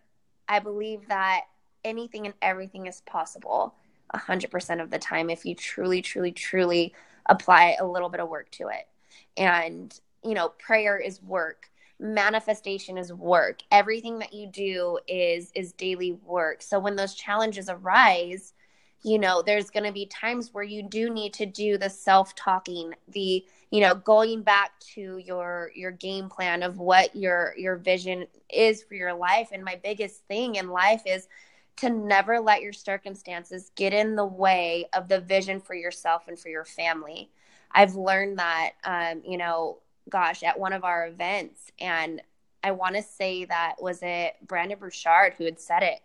I 0.48 0.60
believe 0.60 1.08
that 1.08 1.42
anything 1.84 2.26
and 2.26 2.34
everything 2.42 2.86
is 2.86 3.00
possible 3.02 3.74
100% 4.14 4.82
of 4.82 4.90
the 4.90 4.98
time 4.98 5.30
if 5.30 5.44
you 5.44 5.54
truly, 5.54 6.02
truly, 6.02 6.32
truly 6.32 6.94
apply 7.26 7.76
a 7.78 7.86
little 7.86 8.08
bit 8.08 8.20
of 8.20 8.28
work 8.28 8.50
to 8.52 8.68
it. 8.68 8.88
And, 9.36 9.98
you 10.24 10.34
know, 10.34 10.48
prayer 10.48 10.98
is 10.98 11.22
work 11.22 11.70
manifestation 12.00 12.96
is 12.96 13.12
work 13.12 13.60
everything 13.70 14.18
that 14.20 14.32
you 14.32 14.46
do 14.46 14.98
is 15.06 15.52
is 15.54 15.74
daily 15.74 16.12
work 16.24 16.62
so 16.62 16.78
when 16.78 16.96
those 16.96 17.14
challenges 17.14 17.68
arise 17.68 18.54
you 19.02 19.18
know 19.18 19.42
there's 19.42 19.70
going 19.70 19.84
to 19.84 19.92
be 19.92 20.06
times 20.06 20.52
where 20.52 20.64
you 20.64 20.82
do 20.82 21.10
need 21.10 21.32
to 21.34 21.46
do 21.46 21.78
the 21.78 21.88
self 21.88 22.34
talking 22.34 22.94
the 23.08 23.44
you 23.70 23.80
know 23.80 23.94
going 23.94 24.42
back 24.42 24.78
to 24.80 25.18
your 25.18 25.70
your 25.74 25.90
game 25.90 26.28
plan 26.28 26.62
of 26.62 26.78
what 26.78 27.14
your 27.14 27.54
your 27.56 27.76
vision 27.76 28.26
is 28.52 28.82
for 28.82 28.94
your 28.94 29.14
life. 29.14 29.48
And 29.52 29.64
my 29.64 29.78
biggest 29.82 30.24
thing 30.26 30.56
in 30.56 30.68
life 30.68 31.02
is 31.06 31.28
to 31.76 31.88
never 31.88 32.40
let 32.40 32.60
your 32.60 32.72
circumstances 32.72 33.70
get 33.74 33.94
in 33.94 34.16
the 34.16 34.26
way 34.26 34.86
of 34.92 35.08
the 35.08 35.20
vision 35.20 35.60
for 35.60 35.74
yourself 35.74 36.28
and 36.28 36.38
for 36.38 36.48
your 36.48 36.64
family. 36.64 37.30
I've 37.72 37.94
learned 37.94 38.38
that 38.38 38.72
um, 38.84 39.22
you 39.24 39.38
know 39.38 39.78
gosh 40.08 40.42
at 40.42 40.58
one 40.58 40.72
of 40.72 40.82
our 40.82 41.06
events 41.06 41.70
and 41.78 42.20
i 42.64 42.72
want 42.72 42.96
to 42.96 43.02
say 43.02 43.44
that 43.44 43.76
was 43.80 44.00
it 44.02 44.34
Brendon 44.44 44.78
Burchard 44.78 45.34
who 45.38 45.44
had 45.44 45.60
said 45.60 45.82
it 45.82 46.00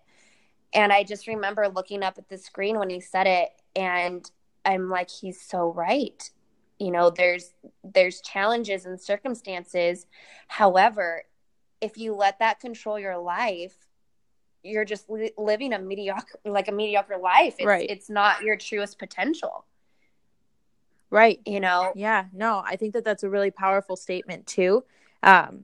and 0.74 0.92
I 0.92 1.04
just 1.04 1.28
remember 1.28 1.68
looking 1.68 2.04
up 2.04 2.18
at 2.18 2.30
the 2.30 2.38
screen 2.38 2.78
when 2.80 2.90
he 2.90 3.00
said 3.00 3.28
it 3.28 3.50
and 3.76 4.30
I'm 4.66 4.90
like 4.90 5.10
he's 5.10 5.42
so 5.42 5.72
right. 5.72 6.30
You 6.80 6.92
know, 6.92 7.10
there's 7.10 7.54
there's 7.84 8.22
challenges 8.22 8.86
and 8.86 9.00
circumstances. 9.00 10.08
However, 10.48 11.24
if 11.82 11.98
you 11.98 12.14
let 12.14 12.40
that 12.40 12.60
control 12.60 13.00
your 13.00 13.18
life, 13.18 13.76
you're 14.64 14.86
just 14.86 15.10
li- 15.10 15.32
living 15.38 15.74
a 15.74 15.80
mediocre 15.80 16.40
like 16.44 16.68
a 16.68 16.72
mediocre 16.72 17.18
life. 17.18 17.56
It's, 17.60 17.66
right. 17.66 17.90
it's 17.90 18.10
not 18.10 18.42
your 18.42 18.58
truest 18.58 19.00
potential. 19.00 19.66
Right. 21.10 21.40
You 21.46 21.60
know. 21.60 21.94
Yeah. 21.96 22.26
No, 22.34 22.62
I 22.66 22.76
think 22.76 22.94
that 22.94 23.06
that's 23.06 23.24
a 23.24 23.30
really 23.30 23.52
powerful 23.52 23.96
statement 23.96 24.48
too. 24.48 24.84
Um, 25.24 25.64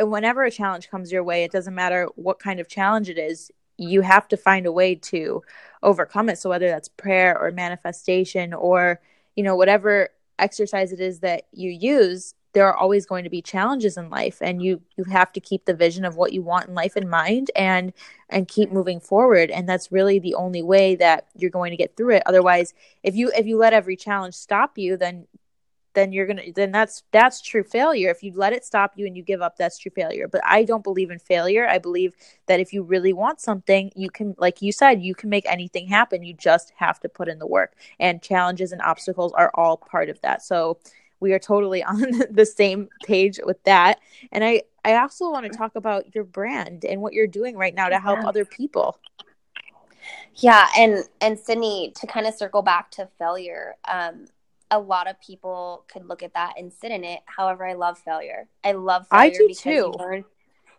whenever 0.00 0.44
a 0.44 0.50
challenge 0.50 0.88
comes 0.88 1.12
your 1.12 1.22
way, 1.22 1.44
it 1.44 1.52
doesn't 1.52 1.74
matter 1.74 2.08
what 2.14 2.38
kind 2.38 2.60
of 2.60 2.68
challenge 2.68 3.10
it 3.10 3.18
is 3.18 3.50
you 3.78 4.00
have 4.00 4.28
to 4.28 4.36
find 4.36 4.66
a 4.66 4.72
way 4.72 4.94
to 4.94 5.42
overcome 5.82 6.28
it. 6.28 6.38
So 6.38 6.50
whether 6.50 6.68
that's 6.68 6.88
prayer 6.88 7.38
or 7.38 7.50
manifestation 7.50 8.52
or 8.54 9.00
you 9.34 9.44
know 9.44 9.56
whatever 9.56 10.08
exercise 10.38 10.92
it 10.92 11.00
is 11.00 11.20
that 11.20 11.44
you 11.52 11.70
use 11.70 12.34
there 12.52 12.66
are 12.66 12.76
always 12.76 13.04
going 13.04 13.22
to 13.24 13.28
be 13.28 13.42
challenges 13.42 13.98
in 13.98 14.08
life 14.08 14.38
and 14.40 14.62
you 14.62 14.80
you 14.96 15.04
have 15.04 15.30
to 15.30 15.40
keep 15.40 15.66
the 15.66 15.74
vision 15.74 16.06
of 16.06 16.16
what 16.16 16.32
you 16.32 16.40
want 16.40 16.68
in 16.68 16.74
life 16.74 16.96
in 16.96 17.06
mind 17.06 17.50
and 17.54 17.92
and 18.30 18.48
keep 18.48 18.72
moving 18.72 18.98
forward. 18.98 19.50
And 19.50 19.68
that's 19.68 19.92
really 19.92 20.18
the 20.18 20.34
only 20.34 20.62
way 20.62 20.96
that 20.96 21.26
you're 21.36 21.50
going 21.50 21.70
to 21.70 21.76
get 21.76 21.96
through 21.96 22.14
it. 22.14 22.22
Otherwise 22.24 22.72
if 23.02 23.14
you 23.14 23.30
if 23.36 23.46
you 23.46 23.58
let 23.58 23.74
every 23.74 23.94
challenge 23.94 24.34
stop 24.34 24.78
you 24.78 24.96
then 24.96 25.26
then 25.96 26.12
you're 26.12 26.26
gonna 26.26 26.42
then 26.54 26.70
that's 26.70 27.02
that's 27.10 27.40
true 27.40 27.64
failure. 27.64 28.10
If 28.10 28.22
you 28.22 28.32
let 28.36 28.52
it 28.52 28.64
stop 28.64 28.92
you 28.96 29.06
and 29.06 29.16
you 29.16 29.22
give 29.22 29.40
up 29.40 29.56
that's 29.56 29.78
true 29.78 29.90
failure. 29.90 30.28
But 30.28 30.42
i 30.44 30.62
don't 30.62 30.84
believe 30.84 31.10
in 31.10 31.18
failure. 31.18 31.66
I 31.66 31.78
believe 31.78 32.14
that 32.46 32.60
if 32.60 32.72
you 32.72 32.82
really 32.82 33.12
want 33.12 33.40
something 33.40 33.90
you 33.96 34.10
can 34.10 34.36
like 34.38 34.62
you 34.62 34.70
said 34.70 35.02
you 35.02 35.14
can 35.14 35.30
make 35.30 35.46
anything 35.46 35.88
happen. 35.88 36.22
You 36.22 36.34
just 36.34 36.72
have 36.76 37.00
to 37.00 37.08
put 37.08 37.28
in 37.28 37.38
the 37.40 37.46
work. 37.46 37.74
And 37.98 38.22
challenges 38.22 38.70
and 38.72 38.82
obstacles 38.82 39.32
are 39.32 39.50
all 39.54 39.78
part 39.78 40.10
of 40.10 40.20
that. 40.20 40.42
So 40.42 40.78
we 41.18 41.32
are 41.32 41.38
totally 41.38 41.82
on 41.92 42.02
the 42.30 42.46
same 42.46 42.88
page 43.04 43.40
with 43.42 43.62
that. 43.64 43.98
And 44.30 44.44
i 44.44 44.62
i 44.84 44.96
also 44.96 45.30
want 45.30 45.50
to 45.50 45.58
talk 45.58 45.74
about 45.76 46.14
your 46.14 46.24
brand 46.24 46.84
and 46.84 47.00
what 47.00 47.14
you're 47.14 47.26
doing 47.26 47.56
right 47.56 47.74
now 47.74 47.88
to 47.88 47.98
help 47.98 48.22
other 48.24 48.44
people. 48.44 48.98
Yeah 50.34 50.68
and 50.76 51.04
and 51.22 51.38
sydney 51.38 51.92
to 51.96 52.06
kind 52.06 52.26
of 52.26 52.34
circle 52.34 52.60
back 52.60 52.90
to 52.92 53.08
failure 53.18 53.76
um 53.88 54.26
a 54.70 54.78
lot 54.78 55.08
of 55.08 55.20
people 55.20 55.84
could 55.88 56.06
look 56.06 56.22
at 56.22 56.34
that 56.34 56.54
and 56.58 56.72
sit 56.72 56.90
in 56.90 57.04
it. 57.04 57.20
However, 57.26 57.66
I 57.66 57.74
love 57.74 57.98
failure. 57.98 58.48
I 58.64 58.72
love 58.72 59.06
failure 59.08 59.24
I 59.24 59.30
do 59.30 59.46
because 59.48 59.62
too. 59.62 59.70
You 59.70 59.94
learn, 59.98 60.24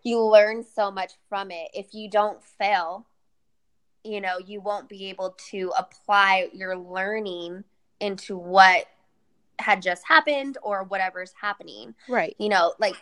you 0.04 0.22
learn 0.24 0.64
so 0.64 0.92
much 0.92 1.14
from 1.30 1.52
it. 1.52 1.70
If 1.74 1.94
you 1.94 2.10
don't 2.10 2.44
fail, 2.44 3.06
you 4.04 4.22
know, 4.22 4.38
you 4.46 4.62
won't 4.62 4.90
be 4.90 5.10
able 5.10 5.36
to 5.52 5.72
apply 5.78 6.50
your 6.54 6.78
learning 6.78 7.64
into 8.00 8.38
what 8.38 8.86
had 9.60 9.82
just 9.82 10.06
happened 10.06 10.58
or 10.62 10.84
whatever's 10.84 11.34
happening. 11.40 11.96
Right. 12.08 12.36
You 12.40 12.50
know, 12.50 12.74
like 12.80 12.96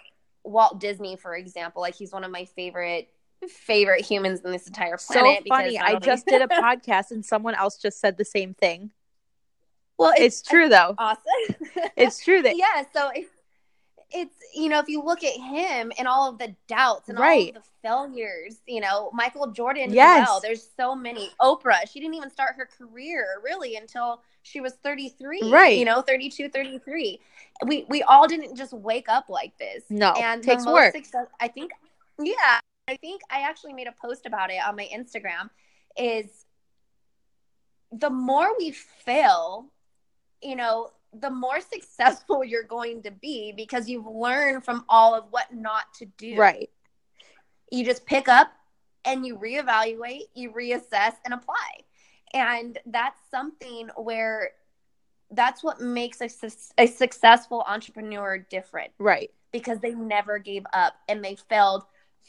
Walt 0.44 0.80
Disney, 0.80 1.16
for 1.16 1.36
example, 1.36 1.82
like 1.82 1.96
he's 1.96 2.12
one 2.12 2.24
of 2.24 2.32
my 2.32 2.46
favorite 2.46 3.10
favorite 3.50 4.04
humans 4.04 4.42
in 4.42 4.52
this 4.52 4.68
entire 4.68 4.98
planet. 4.98 5.44
So 5.44 5.50
funny. 5.50 5.78
I 5.78 6.00
just 6.00 6.26
did 6.26 6.42
a 6.42 6.48
podcast 6.48 7.12
and 7.12 7.26
someone 7.26 7.56
else 7.56 7.78
just 7.78 8.00
said 8.00 8.18
the 8.18 8.26
same 8.26 8.54
thing. 8.54 8.92
Well, 9.98 10.14
it's, 10.18 10.40
it's 10.40 10.42
true 10.42 10.70
though. 10.70 10.96
Awesome. 10.98 11.24
it's 11.98 12.24
true 12.24 12.42
that 12.42 12.58
yeah. 12.58 12.84
So 12.94 13.12
it's, 13.14 13.30
it's 14.12 14.36
you 14.54 14.70
know 14.70 14.80
if 14.80 14.88
you 14.88 15.02
look 15.02 15.24
at 15.24 15.34
him 15.34 15.92
and 15.98 16.08
all 16.08 16.30
of 16.30 16.38
the 16.38 16.56
doubts 16.68 17.10
and 17.10 17.18
right. 17.18 17.54
all 17.54 17.58
of 17.58 17.64
the 17.64 17.70
failures, 17.82 18.58
you 18.68 18.82
know 18.82 19.10
Michael 19.14 19.48
Jordan. 19.48 19.94
Yes. 19.94 20.28
Well, 20.28 20.40
there's 20.42 20.68
so 20.78 20.96
many. 20.96 21.30
Oprah. 21.42 21.90
She 21.92 22.00
didn't 22.00 22.16
even 22.16 22.30
start 22.30 22.56
her 22.58 22.68
career 22.78 23.42
really 23.44 23.76
until 23.76 24.22
she 24.44 24.62
was 24.62 24.74
33. 24.84 25.50
Right. 25.52 25.78
You 25.78 25.86
know, 25.86 26.02
32, 26.02 26.50
33. 26.50 27.20
We 27.66 27.86
we 27.90 28.04
all 28.04 28.28
didn't 28.28 28.56
just 28.56 28.74
wake 28.74 29.10
up 29.10 29.30
like 29.30 29.58
this. 29.58 29.84
No. 29.90 30.12
And 30.12 30.44
it 30.44 30.46
takes 30.46 30.66
work. 30.66 30.94
Success, 30.94 31.28
I 31.40 31.48
think. 31.48 31.72
Yeah. 32.20 32.60
I 32.88 32.98
think 32.98 33.22
I 33.32 33.42
actually 33.42 33.74
made 33.74 33.88
a 33.88 33.94
post 34.00 34.26
about 34.26 34.52
it 34.52 34.60
on 34.66 34.76
my 34.76 34.88
Instagram. 34.94 35.50
Is 35.98 36.46
the 37.92 38.10
more 38.10 38.56
we 38.58 38.72
fail 38.72 39.72
you 40.46 40.56
know, 40.56 40.92
the 41.20 41.30
more 41.30 41.60
successful 41.60 42.44
you're 42.44 42.64
going 42.64 43.02
to 43.04 43.12
be 43.12 43.52
because 43.52 43.90
you've 43.90 44.08
learned 44.08 44.64
from 44.64 44.86
all 44.88 45.16
of 45.16 45.26
what 45.32 45.54
not 45.54 45.94
to 45.96 46.06
do. 46.18 46.36
Right. 46.38 46.70
You 47.72 47.84
just 47.84 48.06
pick 48.06 48.30
up 48.30 48.52
and 49.04 49.26
you 49.26 49.38
reevaluate, 49.38 50.24
you 50.34 50.52
reassess 50.52 51.14
and 51.26 51.34
apply. 51.34 51.84
And 52.34 52.78
that's 52.86 53.20
something 53.32 53.90
where 53.96 54.52
that's 55.32 55.64
what 55.64 55.82
makes 55.82 56.22
a, 56.22 56.30
a 56.78 56.88
successful 56.88 57.64
entrepreneur 57.68 58.38
different. 58.38 58.92
Right. 59.00 59.32
Because 59.52 59.80
they 59.80 59.94
never 59.94 60.38
gave 60.38 60.66
up 60.74 60.94
and 61.08 61.24
they 61.24 61.36
failed 61.36 61.84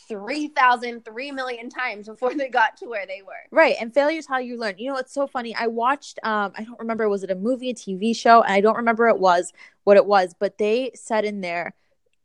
3,000, 0.08 1.04
3 1.04 1.32
million 1.32 1.68
times 1.70 2.06
before 2.06 2.34
they 2.34 2.48
got 2.48 2.76
to 2.78 2.86
where 2.86 3.06
they 3.06 3.22
were. 3.22 3.32
Right. 3.50 3.76
And 3.80 3.92
failure 3.92 4.18
is 4.18 4.26
how 4.26 4.38
you 4.38 4.58
learn. 4.58 4.74
You 4.78 4.92
know, 4.92 4.98
it's 4.98 5.12
so 5.12 5.26
funny. 5.26 5.54
I 5.54 5.66
watched, 5.66 6.18
um, 6.22 6.52
I 6.56 6.64
don't 6.64 6.78
remember, 6.78 7.08
was 7.08 7.22
it 7.22 7.30
a 7.30 7.34
movie, 7.34 7.70
a 7.70 7.74
TV 7.74 8.14
show? 8.14 8.42
And 8.42 8.52
I 8.52 8.60
don't 8.60 8.76
remember 8.76 9.08
it 9.08 9.18
was 9.18 9.52
what 9.84 9.96
it 9.96 10.06
was, 10.06 10.34
but 10.38 10.58
they 10.58 10.92
said 10.94 11.24
in 11.24 11.40
there, 11.40 11.74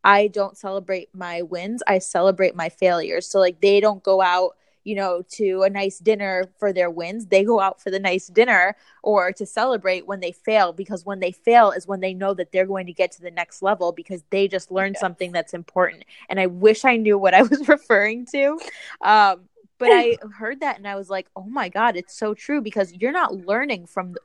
I 0.03 0.27
don't 0.27 0.57
celebrate 0.57 1.09
my 1.13 1.43
wins. 1.43 1.83
I 1.87 1.99
celebrate 1.99 2.55
my 2.55 2.69
failures. 2.69 3.27
So, 3.27 3.39
like, 3.39 3.61
they 3.61 3.79
don't 3.79 4.03
go 4.03 4.21
out, 4.21 4.55
you 4.83 4.95
know, 4.95 5.23
to 5.29 5.63
a 5.63 5.69
nice 5.69 5.99
dinner 5.99 6.49
for 6.57 6.73
their 6.73 6.89
wins. 6.89 7.27
They 7.27 7.43
go 7.43 7.59
out 7.59 7.81
for 7.81 7.91
the 7.91 7.99
nice 7.99 8.27
dinner 8.27 8.75
or 9.03 9.31
to 9.33 9.45
celebrate 9.45 10.07
when 10.07 10.19
they 10.19 10.31
fail 10.31 10.73
because 10.73 11.05
when 11.05 11.19
they 11.19 11.31
fail 11.31 11.71
is 11.71 11.87
when 11.87 11.99
they 11.99 12.13
know 12.13 12.33
that 12.33 12.51
they're 12.51 12.65
going 12.65 12.87
to 12.87 12.93
get 12.93 13.11
to 13.13 13.21
the 13.21 13.31
next 13.31 13.61
level 13.61 13.91
because 13.91 14.23
they 14.29 14.47
just 14.47 14.71
learned 14.71 14.95
yes. 14.95 15.01
something 15.01 15.31
that's 15.31 15.53
important. 15.53 16.05
And 16.29 16.39
I 16.39 16.47
wish 16.47 16.85
I 16.85 16.97
knew 16.97 17.17
what 17.17 17.33
I 17.33 17.41
was 17.51 17.67
referring 17.67 18.25
to. 18.27 18.59
Um, 19.01 19.41
but 19.77 19.89
I 19.89 20.17
heard 20.37 20.59
that 20.59 20.77
and 20.77 20.87
I 20.87 20.95
was 20.95 21.09
like, 21.09 21.27
oh 21.35 21.43
my 21.43 21.67
God, 21.67 21.95
it's 21.95 22.15
so 22.15 22.35
true 22.35 22.61
because 22.61 22.93
you're 22.93 23.11
not 23.11 23.33
learning 23.33 23.87
from 23.87 24.13
the, 24.13 24.19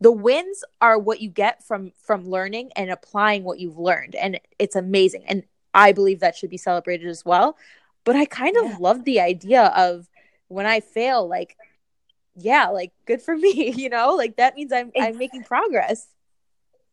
the 0.00 0.12
wins 0.12 0.64
are 0.80 0.98
what 0.98 1.20
you 1.20 1.30
get 1.30 1.62
from 1.64 1.92
from 1.96 2.28
learning 2.28 2.70
and 2.76 2.90
applying 2.90 3.44
what 3.44 3.58
you've 3.58 3.78
learned 3.78 4.14
and 4.14 4.38
it's 4.58 4.76
amazing 4.76 5.24
and 5.26 5.44
i 5.72 5.92
believe 5.92 6.20
that 6.20 6.36
should 6.36 6.50
be 6.50 6.56
celebrated 6.56 7.08
as 7.08 7.24
well 7.24 7.56
but 8.04 8.16
i 8.16 8.24
kind 8.24 8.56
of 8.56 8.64
yeah. 8.64 8.76
love 8.78 9.04
the 9.04 9.20
idea 9.20 9.64
of 9.76 10.08
when 10.48 10.66
i 10.66 10.80
fail 10.80 11.26
like 11.26 11.56
yeah 12.36 12.68
like 12.68 12.92
good 13.06 13.22
for 13.22 13.36
me 13.44 13.72
you 13.72 13.88
know? 13.88 14.14
Like 14.14 14.36
that 14.36 14.54
means 14.56 14.72
i'm 14.72 14.92
i'm 14.98 15.18
making 15.18 15.44
progress. 15.44 16.08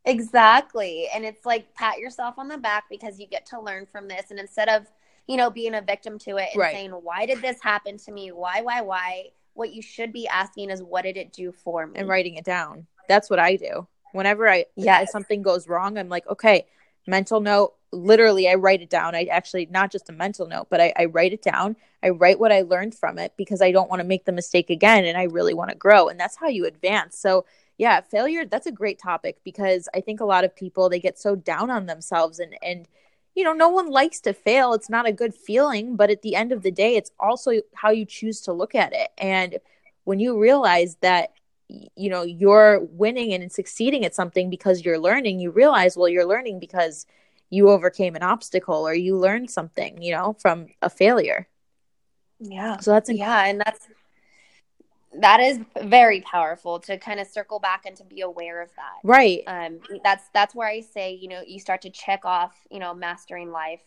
Exactly. 0.04 1.08
And 1.14 1.24
it's 1.24 1.46
like 1.46 1.76
pat 1.76 2.00
yourself 2.00 2.40
on 2.40 2.48
the 2.48 2.58
back 2.58 2.86
because 2.90 3.20
you 3.20 3.28
get 3.28 3.46
to 3.48 3.62
learn 3.62 3.86
from 3.86 4.08
this. 4.08 4.32
And 4.32 4.40
instead 4.40 4.70
of 4.70 4.88
you 5.28 5.38
know 5.38 5.50
being 5.50 5.76
a 5.76 5.82
victim 5.82 6.18
to 6.20 6.38
it 6.38 6.50
and 6.54 6.60
right. 6.60 6.74
saying 6.74 6.92
why 6.92 7.26
did 7.26 7.42
this 7.42 7.62
happen 7.62 7.98
to 8.00 8.12
me? 8.12 8.32
Why 8.32 8.62
why 8.62 8.82
why? 8.82 9.26
What 9.54 9.74
you 9.74 9.82
should 9.82 10.14
be 10.14 10.28
asking 10.28 10.70
is 10.70 10.82
what 10.82 11.04
did 11.04 11.18
it 11.18 11.34
do 11.34 11.52
for 11.52 11.86
me? 11.86 12.00
And 12.00 12.08
writing 12.08 12.36
it 12.36 12.46
down. 12.46 12.88
That's 13.08 13.30
what 13.30 13.40
i 13.40 13.56
do. 13.56 13.88
Whenever 14.14 14.50
i 14.50 14.66
yeah 14.76 15.06
something 15.06 15.42
goes 15.42 15.68
wrong 15.70 15.98
i'm 15.98 16.10
like 16.10 16.28
okay 16.28 16.66
mental 17.08 17.42
note 17.42 17.74
literally 17.92 18.48
i 18.48 18.56
write 18.56 18.82
it 18.82 18.90
down. 18.90 19.16
I 19.16 19.26
actually 19.26 19.68
not 19.70 19.92
just 19.92 20.10
a 20.10 20.14
mental 20.14 20.48
note 20.48 20.68
but 20.70 20.80
I, 20.82 20.94
I 20.98 21.06
write 21.06 21.34
it 21.34 21.42
down. 21.42 21.76
I 22.04 22.10
write 22.10 22.40
what 22.40 22.52
i 22.52 22.62
learned 22.62 22.96
from 22.96 23.18
it 23.20 23.34
because 23.38 23.62
i 23.62 23.72
don't 23.72 23.90
want 23.90 24.02
to 24.02 24.08
make 24.08 24.26
the 24.26 24.32
mistake 24.32 24.70
again 24.70 25.06
and 25.06 25.18
i 25.18 25.24
really 25.24 25.54
want 25.54 25.70
to 25.72 25.76
grow 25.76 26.08
and 26.08 26.20
that's 26.20 26.38
how 26.38 26.48
you 26.48 26.66
advance. 26.66 27.18
So 27.18 27.46
yeah 27.78 28.02
failure 28.02 28.46
that's 28.46 28.68
a 28.68 28.72
great 28.72 29.00
topic 29.00 29.38
because 29.44 29.90
i 29.96 30.02
think 30.02 30.20
a 30.20 30.26
lot 30.26 30.44
of 30.44 30.56
people 30.56 30.88
they 30.90 31.00
get 31.00 31.18
so 31.18 31.36
down 31.36 31.70
on 31.70 31.86
themselves 31.86 32.40
and 32.40 32.56
and 32.62 32.88
you 33.34 33.44
know 33.44 33.54
no 33.54 33.70
one 33.70 33.90
likes 33.90 34.20
to 34.22 34.34
fail. 34.34 34.74
It's 34.74 34.90
not 34.90 35.08
a 35.08 35.12
good 35.14 35.34
feeling 35.34 35.96
but 35.96 36.10
at 36.10 36.22
the 36.22 36.36
end 36.36 36.52
of 36.52 36.64
the 36.64 36.72
day 36.72 36.96
it's 36.96 37.12
also 37.20 37.52
how 37.74 37.90
you 37.92 38.06
choose 38.06 38.42
to 38.42 38.54
look 38.54 38.76
at 38.76 38.94
it. 38.94 39.10
And 39.18 39.58
when 40.04 40.20
you 40.20 40.40
realize 40.40 40.98
that 41.02 41.32
you 41.96 42.10
know 42.10 42.24
you're 42.24 42.80
winning 42.80 43.34
and 43.34 43.52
succeeding 43.52 44.06
at 44.06 44.16
something 44.16 44.50
because 44.50 44.84
you're 44.84 45.00
learning. 45.00 45.40
You 45.40 45.52
realize 45.52 45.98
well 45.98 46.10
you're 46.10 46.26
learning 46.26 46.60
because 46.60 47.06
you 47.50 47.70
overcame 47.70 48.16
an 48.16 48.24
obstacle 48.24 48.88
or 48.88 48.94
you 48.94 49.18
learned 49.18 49.50
something 49.50 50.02
you 50.02 50.14
know 50.14 50.36
from 50.40 50.68
a 50.82 50.90
failure. 50.90 51.48
Yeah. 52.40 52.78
So 52.80 52.92
that's 52.92 53.10
inc- 53.10 53.18
yeah 53.18 53.46
and 53.46 53.60
that's 53.60 53.88
that 55.20 55.42
is 55.42 55.60
very 55.84 56.22
powerful 56.22 56.80
to 56.80 56.98
kind 56.98 57.20
of 57.20 57.28
circle 57.28 57.60
back 57.60 57.86
and 57.86 57.98
to 57.98 58.04
be 58.06 58.22
aware 58.22 58.62
of 58.62 58.70
that. 58.76 59.00
Right. 59.04 59.44
Um 59.48 59.80
that's 60.04 60.26
that's 60.34 60.56
where 60.56 60.68
i 60.68 60.82
say 60.82 61.14
you 61.14 61.28
know 61.28 61.42
you 61.46 61.60
start 61.60 61.82
to 61.84 61.90
check 61.90 62.26
off 62.26 62.56
you 62.70 62.80
know 62.80 62.94
mastering 62.94 63.52
life 63.52 63.82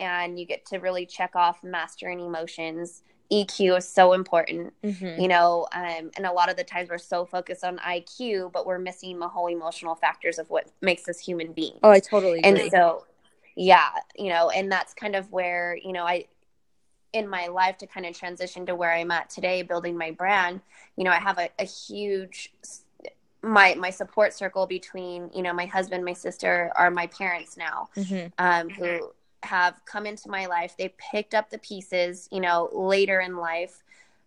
and 0.00 0.38
you 0.38 0.46
get 0.46 0.64
to 0.66 0.78
really 0.78 1.06
check 1.06 1.34
off 1.34 1.62
mastering 1.64 2.20
emotions 2.20 3.02
EQ 3.30 3.78
is 3.78 3.88
so 3.88 4.14
important, 4.14 4.72
mm-hmm. 4.82 5.20
you 5.20 5.28
know, 5.28 5.66
um, 5.72 6.10
and 6.16 6.24
a 6.24 6.32
lot 6.32 6.48
of 6.48 6.56
the 6.56 6.64
times 6.64 6.88
we're 6.88 6.96
so 6.98 7.26
focused 7.26 7.62
on 7.62 7.78
IQ, 7.78 8.52
but 8.52 8.66
we're 8.66 8.78
missing 8.78 9.18
the 9.18 9.28
whole 9.28 9.48
emotional 9.48 9.94
factors 9.94 10.38
of 10.38 10.48
what 10.48 10.70
makes 10.80 11.08
us 11.08 11.18
human 11.18 11.52
beings. 11.52 11.78
Oh, 11.82 11.90
I 11.90 12.00
totally 12.00 12.38
agree. 12.38 12.62
And 12.62 12.70
so, 12.70 13.04
yeah, 13.54 13.88
you 14.16 14.30
know, 14.30 14.48
and 14.48 14.72
that's 14.72 14.94
kind 14.94 15.14
of 15.14 15.30
where, 15.30 15.76
you 15.76 15.92
know, 15.92 16.04
I, 16.04 16.26
in 17.12 17.28
my 17.28 17.48
life 17.48 17.76
to 17.78 17.86
kind 17.86 18.06
of 18.06 18.16
transition 18.16 18.64
to 18.66 18.74
where 18.74 18.92
I'm 18.92 19.10
at 19.10 19.28
today, 19.28 19.62
building 19.62 19.96
my 19.96 20.10
brand, 20.10 20.60
you 20.96 21.04
know, 21.04 21.10
I 21.10 21.18
have 21.18 21.38
a, 21.38 21.50
a 21.58 21.64
huge, 21.64 22.52
my, 23.42 23.74
my 23.74 23.90
support 23.90 24.32
circle 24.32 24.66
between, 24.66 25.30
you 25.34 25.42
know, 25.42 25.52
my 25.52 25.66
husband, 25.66 26.02
my 26.04 26.12
sister 26.14 26.72
are 26.76 26.90
my 26.90 27.06
parents 27.08 27.58
now, 27.58 27.88
mm-hmm. 27.94 28.28
um, 28.38 28.70
who, 28.70 29.10
have 29.42 29.80
come 29.84 30.06
into 30.06 30.28
my 30.28 30.46
life. 30.46 30.76
They 30.76 30.94
picked 30.98 31.34
up 31.34 31.50
the 31.50 31.58
pieces, 31.58 32.28
you 32.30 32.40
know, 32.40 32.68
later 32.72 33.20
in 33.20 33.36
life. 33.36 33.82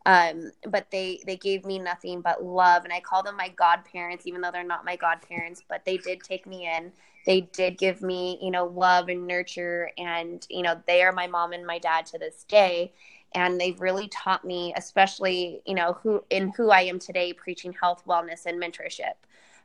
Um, 0.06 0.52
but 0.68 0.90
they 0.90 1.22
they 1.28 1.38
gave 1.38 1.64
me 1.64 1.78
nothing 1.78 2.22
but 2.22 2.44
love, 2.44 2.86
and 2.86 2.94
I 2.94 3.02
call 3.02 3.22
them 3.22 3.38
my 3.38 3.50
godparents, 3.50 4.26
even 4.26 4.42
though 4.42 4.50
they're 4.52 4.64
not 4.64 4.84
my 4.86 4.96
godparents. 4.96 5.62
But 5.68 5.86
they 5.86 5.98
did 5.98 6.22
take 6.24 6.48
me 6.48 6.68
in. 6.68 6.92
They 7.26 7.42
did 7.42 7.78
give 7.78 8.02
me, 8.02 8.40
you 8.42 8.50
know, 8.50 8.66
love 8.66 9.10
and 9.10 9.28
nurture, 9.28 9.92
and 9.98 10.46
you 10.50 10.64
know, 10.64 10.82
they 10.88 11.04
are 11.04 11.12
my 11.12 11.28
mom 11.28 11.54
and 11.54 11.68
my 11.68 11.78
dad 11.78 12.08
to 12.08 12.18
this 12.18 12.44
day. 12.48 12.94
And 13.34 13.62
they've 13.62 13.80
really 13.80 14.10
taught 14.10 14.44
me, 14.44 14.74
especially, 14.76 15.62
you 15.66 15.76
know, 15.76 15.94
who 16.02 16.24
in 16.30 16.50
who 16.58 16.72
I 16.72 16.82
am 16.82 17.00
today, 17.00 17.32
preaching 17.32 17.74
health, 17.80 18.04
wellness, 18.08 18.46
and 18.46 18.62
mentorship. 18.62 19.14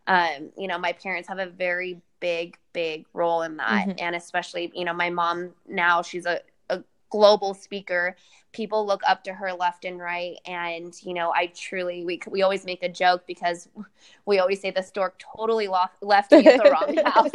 Um, 0.07 0.51
you 0.57 0.69
know, 0.69 0.79
my 0.79 0.93
parents 0.93 1.29
have 1.29 1.39
a 1.39 1.47
very 1.47 2.01
big, 2.21 2.57
big 2.73 3.07
role 3.13 3.43
in 3.43 3.57
that. 3.59 3.89
Mm-hmm. 3.89 3.99
And 3.99 4.17
especially, 4.17 4.73
you 4.75 4.85
know, 4.85 4.93
my 4.93 5.11
mom 5.11 5.51
now, 5.69 6.03
she's 6.03 6.27
a, 6.27 6.41
a 6.71 6.83
global 7.11 7.55
speaker. 7.55 8.17
People 8.53 8.87
look 8.87 9.03
up 9.07 9.25
to 9.25 9.33
her 9.33 9.53
left 9.53 9.85
and 9.85 9.99
right. 9.99 10.37
And, 10.47 10.95
you 11.03 11.15
know, 11.15 11.33
I 11.35 11.47
truly, 11.55 12.05
we, 12.05 12.21
we 12.29 12.43
always 12.43 12.65
make 12.65 12.83
a 12.83 12.89
joke 12.89 13.25
because 13.27 13.69
we 14.25 14.39
always 14.39 14.61
say 14.61 14.71
the 14.71 14.83
stork 14.83 15.21
totally 15.37 15.69
lost, 15.69 15.95
left 16.03 16.33
me 16.33 16.47
at 16.47 16.63
the 16.63 16.71
wrong 16.71 16.97
house. 17.05 17.31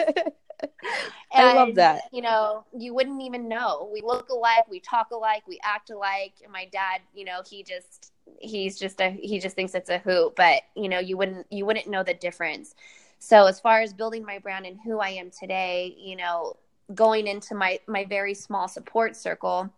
And, 1.33 1.47
I 1.47 1.53
love 1.53 1.75
that. 1.75 2.03
You 2.11 2.21
know, 2.21 2.65
you 2.77 2.93
wouldn't 2.93 3.21
even 3.21 3.47
know. 3.47 3.89
We 3.93 4.01
look 4.01 4.29
alike, 4.29 4.67
we 4.69 4.79
talk 4.79 5.11
alike, 5.11 5.43
we 5.47 5.59
act 5.63 5.89
alike. 5.89 6.33
And 6.43 6.51
my 6.51 6.65
dad, 6.71 7.01
you 7.13 7.25
know, 7.25 7.41
he 7.49 7.63
just 7.63 8.11
he's 8.39 8.77
just 8.77 8.99
a 8.99 9.09
he 9.09 9.39
just 9.39 9.55
thinks 9.55 9.73
it's 9.73 9.89
a 9.89 9.99
hoot, 9.99 10.35
but 10.35 10.63
you 10.75 10.89
know, 10.89 10.99
you 10.99 11.17
wouldn't 11.17 11.47
you 11.49 11.65
wouldn't 11.65 11.87
know 11.87 12.03
the 12.03 12.13
difference. 12.13 12.75
So 13.23 13.45
as 13.45 13.59
far 13.59 13.81
as 13.81 13.93
building 13.93 14.25
my 14.25 14.39
brand 14.39 14.65
and 14.65 14.79
who 14.83 14.99
I 14.99 15.09
am 15.09 15.29
today, 15.29 15.95
you 15.95 16.15
know, 16.15 16.57
going 16.95 17.27
into 17.27 17.53
my 17.53 17.79
my 17.87 18.03
very 18.03 18.33
small 18.33 18.67
support 18.67 19.15
circle, 19.15 19.69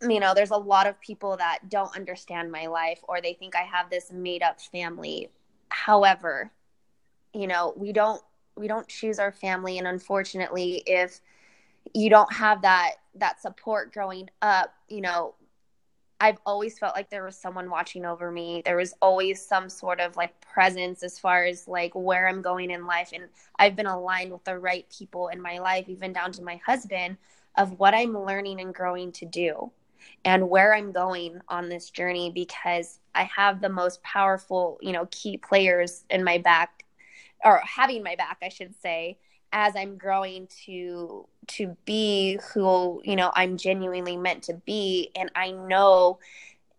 you 0.00 0.18
know, 0.18 0.32
there's 0.32 0.50
a 0.50 0.56
lot 0.56 0.86
of 0.86 0.98
people 1.02 1.36
that 1.36 1.68
don't 1.68 1.94
understand 1.94 2.50
my 2.50 2.68
life 2.68 3.00
or 3.06 3.20
they 3.20 3.34
think 3.34 3.54
I 3.54 3.64
have 3.64 3.90
this 3.90 4.10
made 4.10 4.42
up 4.42 4.58
family. 4.62 5.28
However, 5.68 6.50
you 7.34 7.46
know, 7.46 7.74
we 7.76 7.92
don't 7.92 8.22
we 8.56 8.66
don't 8.66 8.88
choose 8.88 9.18
our 9.18 9.30
family 9.30 9.76
and 9.76 9.86
unfortunately 9.86 10.82
if 10.86 11.20
you 11.92 12.08
don't 12.08 12.32
have 12.32 12.62
that 12.62 12.92
that 13.16 13.42
support 13.42 13.92
growing 13.92 14.30
up, 14.40 14.72
you 14.88 15.02
know, 15.02 15.34
I've 16.20 16.38
always 16.44 16.78
felt 16.78 16.94
like 16.94 17.08
there 17.08 17.24
was 17.24 17.36
someone 17.36 17.70
watching 17.70 18.04
over 18.04 18.30
me. 18.30 18.60
There 18.64 18.76
was 18.76 18.92
always 19.00 19.44
some 19.44 19.70
sort 19.70 20.00
of 20.00 20.16
like 20.16 20.38
presence 20.42 21.02
as 21.02 21.18
far 21.18 21.46
as 21.46 21.66
like 21.66 21.92
where 21.94 22.28
I'm 22.28 22.42
going 22.42 22.70
in 22.70 22.86
life. 22.86 23.10
And 23.14 23.24
I've 23.58 23.74
been 23.74 23.86
aligned 23.86 24.30
with 24.30 24.44
the 24.44 24.58
right 24.58 24.86
people 24.90 25.28
in 25.28 25.40
my 25.40 25.58
life, 25.58 25.88
even 25.88 26.12
down 26.12 26.32
to 26.32 26.42
my 26.42 26.60
husband, 26.64 27.16
of 27.56 27.78
what 27.78 27.94
I'm 27.94 28.16
learning 28.16 28.60
and 28.60 28.74
growing 28.74 29.12
to 29.12 29.24
do 29.24 29.72
and 30.24 30.48
where 30.48 30.74
I'm 30.74 30.92
going 30.92 31.40
on 31.48 31.68
this 31.68 31.90
journey 31.90 32.30
because 32.30 33.00
I 33.14 33.24
have 33.24 33.60
the 33.60 33.68
most 33.68 34.02
powerful, 34.02 34.78
you 34.82 34.92
know, 34.92 35.08
key 35.10 35.38
players 35.38 36.04
in 36.10 36.22
my 36.22 36.38
back 36.38 36.84
or 37.44 37.62
having 37.64 38.02
my 38.02 38.16
back, 38.16 38.38
I 38.42 38.50
should 38.50 38.74
say, 38.80 39.18
as 39.52 39.74
I'm 39.76 39.96
growing 39.96 40.48
to 40.66 41.26
to 41.48 41.76
be 41.84 42.38
who 42.52 43.00
you 43.04 43.16
know 43.16 43.32
I'm 43.34 43.56
genuinely 43.56 44.16
meant 44.16 44.44
to 44.44 44.54
be. 44.54 45.10
And 45.16 45.30
I 45.34 45.50
know 45.50 46.18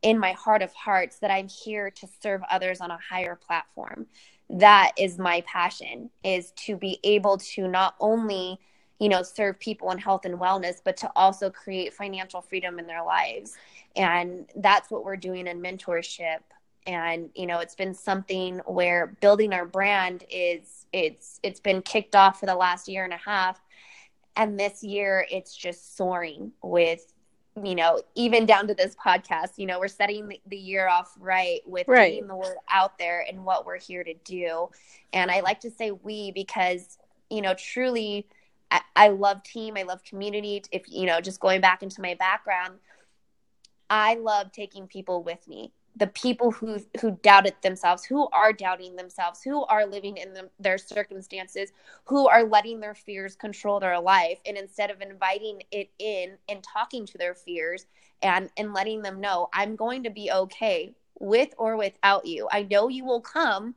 in 0.02 0.18
my 0.20 0.32
heart 0.32 0.62
of 0.62 0.74
hearts 0.74 1.20
that 1.20 1.32
I'm 1.32 1.48
here 1.48 1.92
to 1.92 2.08
serve 2.22 2.42
others 2.50 2.82
on 2.82 2.92
a 2.92 2.98
higher 2.98 3.36
platform. 3.36 4.08
That 4.50 4.92
is 4.98 5.18
my 5.18 5.42
passion 5.42 6.10
is 6.24 6.52
to 6.66 6.76
be 6.76 7.00
able 7.04 7.38
to 7.38 7.68
not 7.68 7.96
only 8.00 8.60
you 9.00 9.10
know 9.10 9.24
serve 9.24 9.60
people 9.60 9.92
in 9.92 9.98
health 9.98 10.26
and 10.26 10.40
wellness 10.40 10.76
but 10.84 10.98
to 10.98 11.12
also 11.16 11.50
create 11.50 11.94
financial 11.94 12.42
freedom 12.42 12.80
in 12.80 12.88
their 12.88 13.04
lives. 13.04 13.56
And 13.96 14.50
that's 14.56 14.90
what 14.90 15.04
we're 15.04 15.18
doing 15.18 15.48
in 15.48 15.62
mentorship 15.62 16.40
and 16.88 17.30
you 17.36 17.46
know 17.46 17.60
it's 17.60 17.76
been 17.76 17.94
something 17.94 18.60
where 18.65 19.15
building 19.22 19.54
our 19.54 19.65
brand 19.65 20.24
is 20.30 20.86
it's 20.94 21.39
it's 21.44 21.60
been 21.60 21.82
kicked 21.82 22.15
off 22.15 22.39
for 22.39 22.46
the 22.46 22.56
last 22.56 22.88
year 22.88 23.04
and 23.04 23.13
a 23.13 23.17
half. 23.17 23.62
And 24.36 24.60
this 24.60 24.82
year 24.82 25.26
it's 25.30 25.56
just 25.56 25.96
soaring 25.98 26.52
with 26.63 27.13
you 27.63 27.76
know 27.76 28.02
even 28.15 28.46
down 28.46 28.65
to 28.67 28.74
this 28.74 28.96
podcast 28.96 29.58
you 29.58 29.65
know 29.65 29.78
we're 29.78 29.89
setting 29.89 30.38
the 30.48 30.58
year 30.58 30.88
off 30.88 31.13
right 31.20 31.60
with 31.65 31.86
right. 31.86 32.13
getting 32.13 32.28
the 32.28 32.36
word 32.36 32.56
out 32.70 32.98
there 32.98 33.26
and 33.30 33.44
what 33.44 33.65
we're 33.65 33.80
here 33.80 34.04
to 34.04 34.13
do. 34.24 34.70
And 35.13 35.30
i 35.30 35.41
like 35.41 35.60
to 35.62 35.72
say 35.72 35.91
we 35.91 36.32
because 36.32 36.98
you 37.30 37.41
know 37.41 37.54
truly 37.54 38.28
I, 38.72 38.82
I 38.96 39.08
love 39.10 39.44
team 39.44 39.76
i 39.78 39.84
love 39.84 40.04
community. 40.04 40.63
If 40.72 40.84
you 40.88 41.06
know 41.06 41.20
just 41.22 41.39
going 41.39 41.62
back 41.62 41.84
into 41.84 42.02
my 42.02 42.15
background 42.15 42.76
I 43.89 44.15
love 44.15 44.54
taking 44.54 44.88
people 44.88 45.22
with 45.22 45.46
me 45.50 45.74
the 45.95 46.08
people 46.08 46.51
who 46.51 46.80
who 47.01 47.12
doubted 47.23 47.56
themselves 47.62 48.04
who 48.06 48.27
are 48.30 48.54
doubting 48.54 48.95
themselves 48.95 49.41
who 49.43 49.65
are 49.65 49.86
living 49.86 50.17
in 50.17 50.34
the, 50.34 50.49
their 50.60 50.77
circumstances 50.77 51.71
who 52.06 52.27
are 52.27 52.43
letting 52.43 52.80
their 52.80 52.95
fears 52.95 53.36
control 53.36 53.80
their 53.80 53.99
life. 53.99 54.39
And 54.45 54.58
instead 54.58 54.89
of 54.89 55.01
inviting 55.01 55.62
it 55.71 55.89
in 55.99 56.38
and 56.49 56.63
talking 56.63 57.06
to 57.08 57.17
their 57.17 57.36
fears 57.36 57.86
and 58.21 58.49
and 58.58 58.73
letting 58.73 59.01
them 59.01 59.19
know 59.19 59.49
i'm 59.54 59.75
going 59.75 60.04
to 60.04 60.10
be 60.10 60.32
okay 60.32 60.93
with 61.21 61.54
or 61.58 61.77
without 61.77 62.25
you. 62.25 62.47
I 62.51 62.63
know 62.63 62.88
you 62.89 63.06
will 63.06 63.21
come 63.21 63.75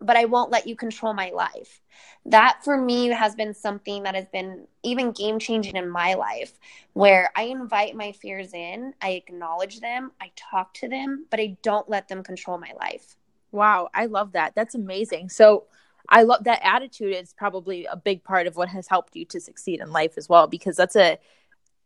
but 0.00 0.16
I 0.16 0.26
won't 0.26 0.50
let 0.50 0.66
you 0.66 0.76
control 0.76 1.14
my 1.14 1.30
life. 1.30 1.80
That 2.26 2.64
for 2.64 2.76
me 2.76 3.08
has 3.08 3.34
been 3.34 3.54
something 3.54 4.02
that 4.02 4.14
has 4.14 4.26
been 4.28 4.66
even 4.82 5.12
game 5.12 5.38
changing 5.38 5.76
in 5.76 5.88
my 5.88 6.14
life, 6.14 6.52
where 6.92 7.30
I 7.34 7.44
invite 7.44 7.94
my 7.94 8.12
fears 8.12 8.52
in, 8.52 8.94
I 9.00 9.10
acknowledge 9.10 9.80
them, 9.80 10.12
I 10.20 10.32
talk 10.36 10.74
to 10.74 10.88
them, 10.88 11.26
but 11.30 11.40
I 11.40 11.56
don't 11.62 11.88
let 11.88 12.08
them 12.08 12.22
control 12.22 12.58
my 12.58 12.72
life. 12.78 13.16
Wow, 13.52 13.88
I 13.94 14.06
love 14.06 14.32
that. 14.32 14.54
That's 14.54 14.74
amazing. 14.74 15.30
So, 15.30 15.64
I 16.08 16.22
love 16.22 16.44
that 16.44 16.60
attitude 16.62 17.16
is 17.16 17.32
probably 17.32 17.86
a 17.86 17.96
big 17.96 18.22
part 18.22 18.46
of 18.46 18.54
what 18.54 18.68
has 18.68 18.86
helped 18.86 19.16
you 19.16 19.24
to 19.24 19.40
succeed 19.40 19.80
in 19.80 19.90
life 19.90 20.12
as 20.16 20.28
well, 20.28 20.46
because 20.46 20.76
that's 20.76 20.94
a 20.94 21.18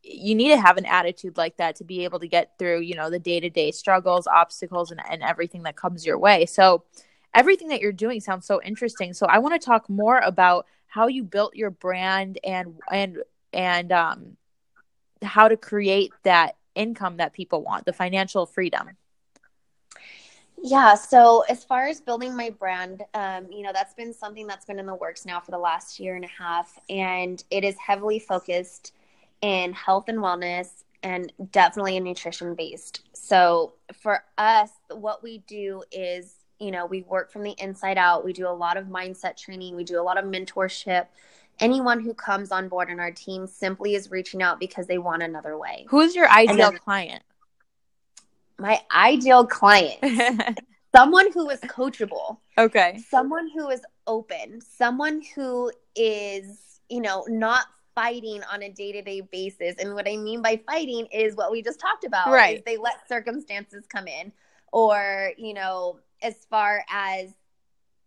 you 0.03 0.35
need 0.35 0.49
to 0.49 0.61
have 0.61 0.79
an 0.79 0.87
attitude 0.87 1.37
like 1.37 1.57
that 1.59 1.77
to 1.77 1.85
be 1.85 2.05
able 2.05 2.19
to 2.21 2.29
get 2.29 2.59
through, 2.59 2.81
you 2.81 2.95
know, 2.95 3.11
the 3.11 3.19
day 3.19 3.39
to 3.41 3.51
day 3.51 3.71
struggles, 3.71 4.27
obstacles, 4.27 4.91
and, 4.91 5.01
and 5.11 5.23
everything 5.23 5.63
that 5.65 5.77
comes 5.77 6.07
your 6.07 6.19
way. 6.19 6.47
So, 6.47 6.85
everything 7.35 7.69
that 7.69 7.81
you're 7.81 7.93
doing 7.93 8.21
sounds 8.21 8.47
so 8.47 8.61
interesting. 8.63 9.13
So 9.13 9.27
I 9.27 9.39
want 9.39 9.61
to 9.61 9.65
talk 9.65 9.89
more 9.89 10.19
about 10.19 10.67
how 10.87 11.07
you 11.07 11.23
built 11.25 11.55
your 11.55 11.71
brand 11.71 12.39
and 12.45 12.77
and 12.91 13.19
and 13.53 13.93
um 13.93 14.37
how 15.23 15.49
to 15.49 15.57
create 15.57 16.13
that 16.23 16.57
income 16.75 17.19
that 17.19 17.33
people 17.33 17.63
want, 17.63 17.85
the 17.85 17.93
financial 17.93 18.47
freedom. 18.47 18.91
Yeah, 20.63 20.95
so 20.95 21.43
as 21.49 21.65
far 21.65 21.87
as 21.89 22.01
building 22.01 22.37
my 22.37 22.51
brand, 22.51 23.03
um, 23.15 23.51
you 23.51 23.63
know, 23.63 23.71
that's 23.73 23.95
been 23.95 24.13
something 24.13 24.47
that's 24.47 24.67
been 24.67 24.79
in 24.79 24.85
the 24.85 24.95
works 24.95 25.25
now 25.25 25.41
for 25.41 25.53
the 25.53 25.59
last 25.59 25.99
year 25.99 26.17
and 26.17 26.25
a 26.25 26.29
half, 26.29 26.79
and 26.91 27.43
it 27.51 27.65
is 27.65 27.77
heavily 27.79 28.19
focused 28.19 28.93
in 29.41 29.73
health 29.73 30.09
and 30.09 30.19
wellness 30.19 30.85
and 31.03 31.33
definitely 31.51 31.97
a 31.97 32.01
nutrition 32.01 32.55
based. 32.55 33.03
So 33.15 33.73
for 34.03 34.23
us, 34.37 34.71
what 34.91 35.23
we 35.23 35.39
do 35.47 35.83
is 35.91 36.40
you 36.61 36.71
know 36.71 36.87
we 36.87 37.03
work 37.03 37.33
from 37.33 37.43
the 37.43 37.55
inside 37.59 37.99
out. 37.99 38.25
We 38.25 38.33
do 38.33 38.47
a 38.47 38.51
lot 38.51 38.77
of 38.77 38.87
mindset 38.87 39.37
training. 39.37 39.75
We 39.75 39.85
do 39.85 40.01
a 40.01 40.05
lot 40.05 40.19
of 40.19 40.25
mentorship. 40.25 41.07
Anyone 41.59 42.01
who 42.01 42.15
comes 42.15 42.53
on 42.53 42.69
board 42.69 42.89
in 42.89 43.01
our 43.01 43.11
team 43.11 43.47
simply 43.47 43.95
is 43.95 44.11
reaching 44.11 44.43
out 44.43 44.61
because 44.61 44.87
they 44.87 44.99
want 44.99 45.23
another 45.23 45.59
way. 45.59 45.87
Who's 45.89 46.15
your 46.15 46.29
ideal 46.29 46.73
client? 46.73 47.23
My 48.59 48.81
ideal 48.95 49.47
client. 49.47 49.99
Someone 50.95 51.31
who 51.33 51.49
is 51.51 51.61
coachable. 51.61 52.39
Okay. 52.59 52.99
Someone 53.09 53.49
who 53.55 53.69
is 53.69 53.83
open. 54.07 54.61
Someone 54.61 55.23
who 55.35 55.73
is 55.97 56.81
you 56.89 57.01
know 57.01 57.25
not 57.29 57.67
fighting 57.95 58.43
on 58.53 58.63
a 58.63 58.69
day-to-day 58.69 59.23
basis. 59.33 59.77
And 59.79 59.95
what 59.95 60.09
i 60.09 60.17
mean 60.17 60.43
by 60.43 60.61
fighting 60.67 61.07
is 61.07 61.37
what 61.37 61.51
we 61.51 61.63
just 61.63 61.81
talked 61.81 62.05
about 62.05 62.31
right. 62.31 62.65
they 62.65 62.77
let 62.77 63.09
circumstances 63.09 63.85
come 63.89 64.07
in 64.07 64.33
or 64.73 65.33
you 65.37 65.55
know 65.55 65.99
as 66.23 66.35
far 66.51 66.85
as 66.91 67.31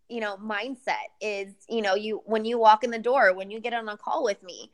you 0.08 0.20
know 0.20 0.36
mindset 0.36 1.06
is 1.20 1.54
you 1.68 1.82
know 1.82 1.94
you 1.94 2.22
when 2.26 2.44
you 2.44 2.58
walk 2.58 2.84
in 2.84 2.90
the 2.90 2.98
door 2.98 3.34
when 3.34 3.50
you 3.50 3.60
get 3.60 3.72
on 3.72 3.88
a 3.88 3.96
call 3.96 4.22
with 4.22 4.42
me 4.42 4.70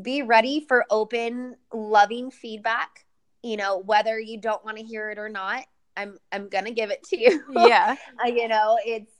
be 0.00 0.22
ready 0.22 0.60
for 0.60 0.84
open 0.90 1.56
loving 1.72 2.30
feedback. 2.30 3.04
You 3.42 3.56
know 3.56 3.78
whether 3.78 4.18
you 4.18 4.40
don't 4.40 4.64
want 4.64 4.78
to 4.78 4.82
hear 4.82 5.10
it 5.10 5.18
or 5.18 5.28
not 5.28 5.64
i'm 5.96 6.18
i'm 6.32 6.48
gonna 6.48 6.72
give 6.72 6.90
it 6.90 7.02
to 7.04 7.20
you. 7.20 7.44
Yeah. 7.50 7.96
You 8.26 8.48
know 8.48 8.78
it's 8.84 9.12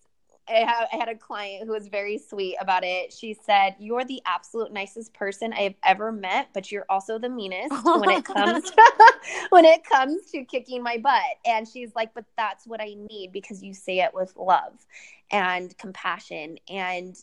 I, 0.48 0.86
had 0.90 1.08
a 1.08 1.14
client 1.14 1.66
who 1.66 1.72
was 1.72 1.88
very 1.88 2.18
sweet 2.18 2.56
about 2.60 2.84
it. 2.84 3.12
She 3.12 3.34
said, 3.34 3.76
"You're 3.78 4.04
the 4.04 4.22
absolute 4.26 4.72
nicest 4.72 5.14
person 5.14 5.52
I 5.52 5.62
have 5.62 5.74
ever 5.84 6.12
met, 6.12 6.48
but 6.52 6.70
you're 6.70 6.86
also 6.88 7.18
the 7.18 7.28
meanest 7.28 7.72
when 7.84 8.10
it 8.10 8.24
comes 8.24 8.70
to, 8.70 8.92
when 9.50 9.64
it 9.64 9.84
comes 9.84 10.30
to 10.32 10.44
kicking 10.44 10.82
my 10.82 10.98
butt." 10.98 11.22
And 11.46 11.66
she's 11.66 11.94
like, 11.94 12.12
"But 12.14 12.24
that's 12.36 12.66
what 12.66 12.80
I 12.80 12.94
need 13.10 13.32
because 13.32 13.62
you 13.62 13.74
say 13.74 14.00
it 14.00 14.12
with 14.12 14.36
love 14.36 14.86
and 15.30 15.76
compassion, 15.78 16.58
and 16.68 17.16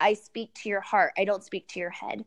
I 0.00 0.14
speak 0.14 0.54
to 0.62 0.68
your 0.68 0.80
heart. 0.80 1.12
I 1.18 1.24
don't 1.24 1.44
speak 1.44 1.68
to 1.68 1.80
your 1.80 1.90
head." 1.90 2.24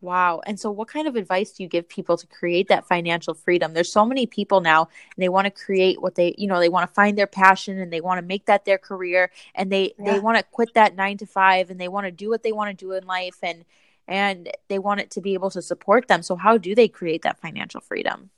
Wow. 0.00 0.40
And 0.46 0.60
so, 0.60 0.70
what 0.70 0.86
kind 0.86 1.08
of 1.08 1.16
advice 1.16 1.52
do 1.52 1.64
you 1.64 1.68
give 1.68 1.88
people 1.88 2.16
to 2.16 2.26
create 2.28 2.68
that 2.68 2.86
financial 2.86 3.34
freedom? 3.34 3.74
There's 3.74 3.90
so 3.90 4.04
many 4.04 4.26
people 4.26 4.60
now, 4.60 4.82
and 4.82 5.22
they 5.22 5.28
want 5.28 5.46
to 5.46 5.50
create 5.50 6.00
what 6.00 6.14
they, 6.14 6.34
you 6.38 6.46
know, 6.46 6.60
they 6.60 6.68
want 6.68 6.88
to 6.88 6.94
find 6.94 7.18
their 7.18 7.26
passion 7.26 7.78
and 7.80 7.92
they 7.92 8.00
want 8.00 8.18
to 8.18 8.26
make 8.26 8.46
that 8.46 8.64
their 8.64 8.78
career, 8.78 9.32
and 9.56 9.72
they 9.72 9.94
yeah. 9.98 10.12
they 10.12 10.20
want 10.20 10.38
to 10.38 10.44
quit 10.44 10.74
that 10.74 10.94
nine 10.94 11.16
to 11.18 11.26
five, 11.26 11.70
and 11.70 11.80
they 11.80 11.88
want 11.88 12.06
to 12.06 12.12
do 12.12 12.28
what 12.28 12.44
they 12.44 12.52
want 12.52 12.70
to 12.70 12.84
do 12.84 12.92
in 12.92 13.06
life, 13.06 13.38
and 13.42 13.64
and 14.06 14.50
they 14.68 14.78
want 14.78 15.00
it 15.00 15.10
to 15.12 15.20
be 15.20 15.34
able 15.34 15.50
to 15.50 15.60
support 15.60 16.06
them. 16.06 16.22
So, 16.22 16.36
how 16.36 16.58
do 16.58 16.76
they 16.76 16.88
create 16.88 17.22
that 17.22 17.40
financial 17.40 17.80
freedom? 17.80 18.30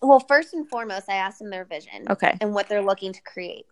Well, 0.00 0.20
first 0.20 0.54
and 0.54 0.66
foremost, 0.66 1.10
I 1.10 1.16
ask 1.16 1.38
them 1.38 1.50
their 1.50 1.66
vision, 1.66 2.06
okay, 2.08 2.38
and 2.40 2.54
what 2.54 2.70
they're 2.70 2.82
looking 2.82 3.12
to 3.12 3.20
create. 3.20 3.66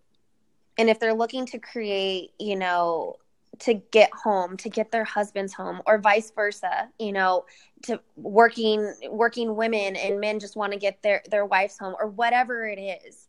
And 0.76 0.90
if 0.90 0.98
they're 0.98 1.14
looking 1.14 1.46
to 1.46 1.58
create, 1.58 2.32
you 2.38 2.56
know, 2.56 3.16
to 3.60 3.74
get 3.74 4.10
home 4.12 4.56
to 4.56 4.68
get 4.68 4.90
their 4.90 5.04
husbands 5.04 5.52
home 5.52 5.80
or 5.86 5.98
vice 5.98 6.30
versa 6.34 6.88
you 6.98 7.12
know 7.12 7.44
to 7.84 8.00
working 8.16 8.92
working 9.10 9.56
women 9.56 9.96
and 9.96 10.20
men 10.20 10.40
just 10.40 10.56
want 10.56 10.72
to 10.72 10.78
get 10.78 11.02
their 11.02 11.22
their 11.30 11.44
wives 11.44 11.78
home 11.78 11.94
or 11.98 12.08
whatever 12.08 12.66
it 12.66 12.78
is. 12.78 13.28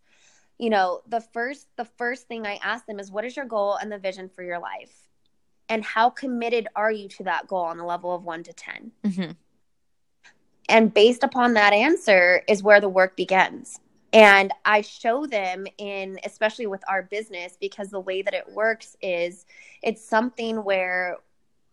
You 0.57 0.69
know 0.69 1.01
the 1.07 1.21
first 1.21 1.67
the 1.75 1.85
first 1.85 2.27
thing 2.27 2.45
i 2.45 2.59
ask 2.63 2.85
them 2.85 2.99
is 2.99 3.11
what 3.11 3.25
is 3.25 3.35
your 3.35 3.45
goal 3.45 3.75
and 3.75 3.91
the 3.91 3.97
vision 3.97 4.29
for 4.29 4.43
your 4.43 4.59
life? 4.59 4.93
And 5.67 5.83
how 5.83 6.09
committed 6.09 6.67
are 6.75 6.91
you 6.91 7.09
to 7.09 7.23
that 7.23 7.47
goal 7.47 7.63
on 7.63 7.77
the 7.77 7.83
level 7.83 8.13
of 8.13 8.23
1 8.23 8.43
to 8.43 8.53
10 8.53 8.91
mm-hmm. 9.03 9.31
and 10.69 10.93
based 10.93 11.23
upon 11.23 11.55
that 11.55 11.73
answer 11.73 12.43
is 12.47 12.61
where 12.61 12.79
the 12.79 12.87
work 12.87 13.17
begins 13.17 13.79
and 14.15 14.51
i 14.65 14.81
show 14.81 15.25
them 15.25 15.65
in 15.77 16.17
especially 16.23 16.67
with 16.67 16.83
our 16.87 17.03
business 17.03 17.57
because 17.59 17.89
the 17.89 17.99
way 17.99 18.21
that 18.21 18.33
it 18.33 18.45
works 18.53 18.95
is 19.01 19.45
it's 19.83 20.03
something 20.03 20.63
where 20.63 21.17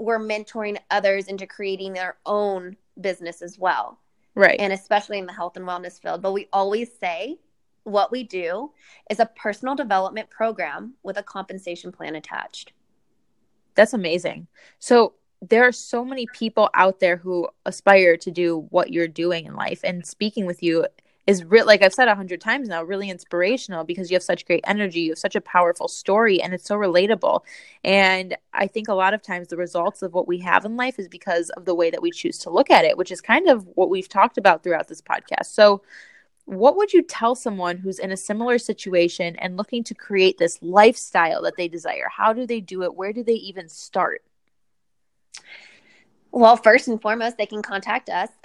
we're 0.03 0.19
mentoring 0.19 0.79
others 0.91 1.29
into 1.29 1.47
creating 1.47 1.93
their 1.93 2.17
own 2.27 2.77
business 3.01 3.41
as 3.43 3.59
well. 3.59 3.99
Right. 4.35 4.59
And 4.59 4.73
especially 4.73 5.19
in 5.19 5.27
the 5.27 5.33
health 5.33 5.57
and 5.57 5.67
wellness 5.67 6.01
field. 6.01 6.23
But 6.23 6.33
we 6.33 6.49
always 6.53 6.91
say 6.99 7.39
what 7.85 8.11
we 8.11 8.25
do 8.25 8.71
is 9.11 9.21
a 9.21 9.27
personal 9.27 9.75
development 9.75 10.31
program 10.31 10.95
with 11.03 11.19
a 11.19 11.23
compensation 11.23 11.93
plan 11.93 12.15
attached. 12.17 12.73
That's 13.75 13.93
amazing. 13.93 14.47
So 14.79 15.15
there 15.41 15.67
are 15.67 15.73
so 15.73 16.05
many 16.05 16.27
people 16.33 16.71
out 16.75 17.01
there 17.01 17.17
who 17.17 17.49
aspire 17.67 18.17
to 18.19 18.31
do 18.31 18.67
what 18.71 18.93
you're 18.93 19.09
doing 19.09 19.47
in 19.47 19.55
life. 19.55 19.81
And 19.83 20.07
speaking 20.07 20.47
with 20.47 20.63
you 20.63 20.87
is 21.27 21.45
real 21.45 21.67
like 21.67 21.83
I've 21.83 21.95
said 21.95 22.09
a 22.09 22.15
hundred 22.15 22.41
times 22.41 22.69
now, 22.69 22.83
really 22.83 23.09
inspirational 23.09 23.85
because 23.85 24.11
you 24.11 24.17
have 24.17 24.23
such 24.23 24.45
great 24.45 24.65
energy, 24.67 25.01
you 25.01 25.11
have 25.13 25.19
such 25.19 25.37
a 25.37 25.41
powerful 25.41 25.89
story, 25.89 26.43
and 26.43 26.53
it's 26.53 26.67
so 26.67 26.77
relatable. 26.77 27.41
And 27.85 28.37
I 28.53 28.67
think 28.67 28.89
a 28.89 28.95
lot 28.95 29.15
of 29.15 29.23
times 29.23 29.49
the 29.49 29.57
results 29.57 30.03
of 30.03 30.15
what 30.15 30.27
we 30.27 30.39
have 30.41 30.65
in 30.65 30.77
life 30.77 30.99
is 30.99 31.09
because 31.09 31.51
of 31.51 31.65
the 31.65 31.75
way 31.75 31.91
that 31.91 32.03
we 32.03 32.11
choose 32.11 32.39
to 32.39 32.51
look 32.51 32.71
at 32.71 32.85
it, 32.85 32.97
which 32.97 33.13
is 33.13 33.21
kind 33.21 33.49
of 33.49 33.67
what 33.75 33.91
we've 33.91 34.09
talked 34.09 34.37
about 34.37 34.63
throughout 34.63 34.89
this 34.89 35.01
podcast. 35.01 35.47
So 35.47 35.83
what 36.45 36.77
would 36.77 36.93
you 36.93 37.03
tell 37.03 37.37
someone 37.37 37.77
who's 37.77 38.01
in 38.01 38.11
a 38.11 38.17
similar 38.17 38.59
situation 38.59 39.37
and 39.37 39.57
looking 39.57 39.85
to 39.85 39.95
create 39.95 40.39
this 40.39 40.59
lifestyle 40.61 41.43
that 41.43 41.57
they 41.57 41.69
desire? 41.69 42.09
How 42.11 42.33
do 42.33 42.47
they 42.47 42.61
do 42.61 42.83
it? 42.83 42.95
Where 42.97 43.13
do 43.13 43.23
they 43.23 43.35
even 43.35 43.69
start? 43.69 44.23
Well, 46.33 46.57
first 46.57 46.89
and 46.89 47.01
foremost, 47.01 47.37
they 47.37 47.47
can 47.47 47.63
contact 47.63 48.09
us. 48.09 48.29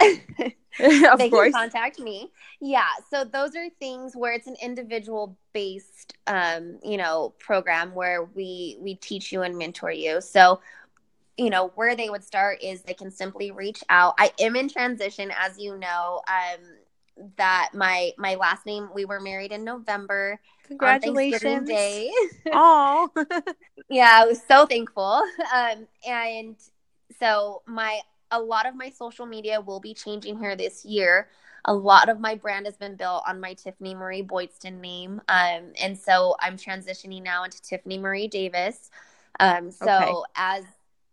of 0.80 1.18
they 1.18 1.30
course. 1.30 1.52
can 1.52 1.52
contact 1.52 1.98
me. 1.98 2.30
Yeah. 2.60 2.86
So 3.10 3.24
those 3.24 3.56
are 3.56 3.68
things 3.80 4.14
where 4.14 4.32
it's 4.32 4.46
an 4.46 4.56
individual 4.62 5.36
based, 5.52 6.16
um, 6.26 6.78
you 6.84 6.96
know, 6.96 7.34
program 7.40 7.94
where 7.94 8.24
we 8.24 8.76
we 8.80 8.94
teach 8.94 9.32
you 9.32 9.42
and 9.42 9.56
mentor 9.58 9.90
you. 9.90 10.20
So, 10.20 10.60
you 11.36 11.50
know, 11.50 11.72
where 11.74 11.96
they 11.96 12.10
would 12.10 12.22
start 12.22 12.62
is 12.62 12.82
they 12.82 12.94
can 12.94 13.10
simply 13.10 13.50
reach 13.50 13.82
out. 13.88 14.14
I 14.18 14.32
am 14.38 14.54
in 14.54 14.68
transition, 14.68 15.32
as 15.36 15.58
you 15.58 15.76
know. 15.76 16.22
Um, 16.28 16.64
that 17.36 17.70
my 17.74 18.12
my 18.16 18.36
last 18.36 18.64
name 18.64 18.88
we 18.94 19.04
were 19.04 19.20
married 19.20 19.50
in 19.50 19.64
November. 19.64 20.38
Congratulations. 20.68 21.68
Day. 21.68 22.10
Oh. 22.52 23.10
yeah, 23.88 24.20
I 24.22 24.26
was 24.26 24.40
so 24.46 24.66
thankful. 24.66 25.22
Um, 25.52 25.88
and 26.06 26.56
so 27.18 27.62
my 27.66 28.00
a 28.30 28.40
lot 28.40 28.66
of 28.66 28.74
my 28.74 28.90
social 28.90 29.26
media 29.26 29.60
will 29.60 29.80
be 29.80 29.94
changing 29.94 30.38
here 30.38 30.56
this 30.56 30.84
year. 30.84 31.28
A 31.64 31.74
lot 31.74 32.08
of 32.08 32.20
my 32.20 32.34
brand 32.34 32.66
has 32.66 32.76
been 32.76 32.96
built 32.96 33.22
on 33.26 33.40
my 33.40 33.54
Tiffany 33.54 33.94
Marie 33.94 34.22
Boydston 34.22 34.80
name. 34.80 35.20
Um, 35.28 35.72
and 35.80 35.98
so 35.98 36.36
I'm 36.40 36.56
transitioning 36.56 37.22
now 37.22 37.44
into 37.44 37.60
Tiffany 37.62 37.98
Marie 37.98 38.28
Davis. 38.28 38.90
Um, 39.40 39.70
so 39.70 39.86
okay. 39.86 40.12
as 40.36 40.64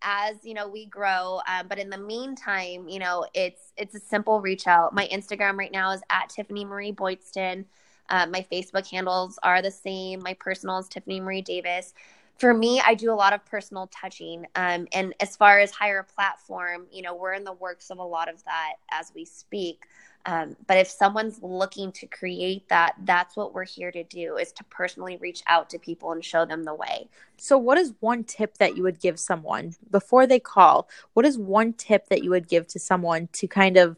as 0.02 0.36
you 0.44 0.54
know 0.54 0.68
we 0.68 0.86
grow 0.86 1.42
um, 1.48 1.68
but 1.68 1.80
in 1.80 1.90
the 1.90 1.98
meantime 1.98 2.88
you 2.88 3.00
know 3.00 3.26
it's 3.34 3.72
it's 3.78 3.96
a 3.96 4.00
simple 4.00 4.42
reach 4.42 4.68
out 4.68 4.94
my 4.94 5.08
instagram 5.08 5.58
right 5.58 5.72
now 5.72 5.92
is 5.92 6.02
at 6.12 6.30
tiffany 6.30 6.66
marie 6.66 6.92
boydston 6.92 7.66
Uh, 8.10 8.28
my 8.28 8.46
Facebook 8.52 8.88
handles 8.90 9.40
are 9.42 9.62
the 9.62 9.72
same. 9.72 10.22
My 10.22 10.36
personal 10.36 10.78
is 10.78 10.88
Tiffany 10.88 11.20
Marie 11.20 11.42
Davis. 11.42 11.94
For 12.38 12.54
me, 12.54 12.82
I 12.86 12.96
do 12.96 13.12
a 13.12 13.16
lot 13.16 13.34
of 13.34 13.46
personal 13.46 13.88
touching. 13.88 14.46
Um, 14.56 14.88
and 14.92 15.14
as 15.20 15.38
far 15.38 15.60
as 15.60 15.72
higher 15.72 16.04
platform, 16.04 16.88
you 16.92 17.02
know, 17.02 17.16
we're 17.16 17.34
in 17.34 17.46
the 17.46 17.54
works 17.54 17.90
of 17.90 17.98
a 17.98 18.04
lot 18.04 18.30
of 18.30 18.44
that 18.44 18.74
as 18.92 19.12
we 19.16 19.24
speak. 19.24 19.86
Um, 20.26 20.56
but 20.66 20.78
if 20.78 20.88
someone's 20.88 21.42
looking 21.44 21.92
to 21.94 22.08
create 22.08 22.68
that, 22.70 22.96
that's 23.04 23.36
what 23.36 23.54
we're 23.54 23.66
here 23.66 23.92
to 23.92 24.04
do 24.04 24.38
is 24.38 24.52
to 24.54 24.64
personally 24.66 25.18
reach 25.18 25.44
out 25.46 25.70
to 25.70 25.80
people 25.80 26.12
and 26.12 26.26
show 26.26 26.46
them 26.46 26.64
the 26.64 26.74
way. 26.74 27.08
So, 27.38 27.58
what 27.58 27.78
is 27.78 27.94
one 28.00 28.24
tip 28.24 28.58
that 28.58 28.76
you 28.76 28.84
would 28.84 29.00
give 29.00 29.20
someone 29.20 29.76
before 29.92 30.26
they 30.26 30.40
call? 30.40 30.90
What 31.14 31.26
is 31.26 31.38
one 31.38 31.74
tip 31.74 32.08
that 32.08 32.24
you 32.24 32.32
would 32.32 32.48
give 32.48 32.68
to 32.70 32.80
someone 32.80 33.30
to 33.34 33.48
kind 33.48 33.78
of 33.78 33.98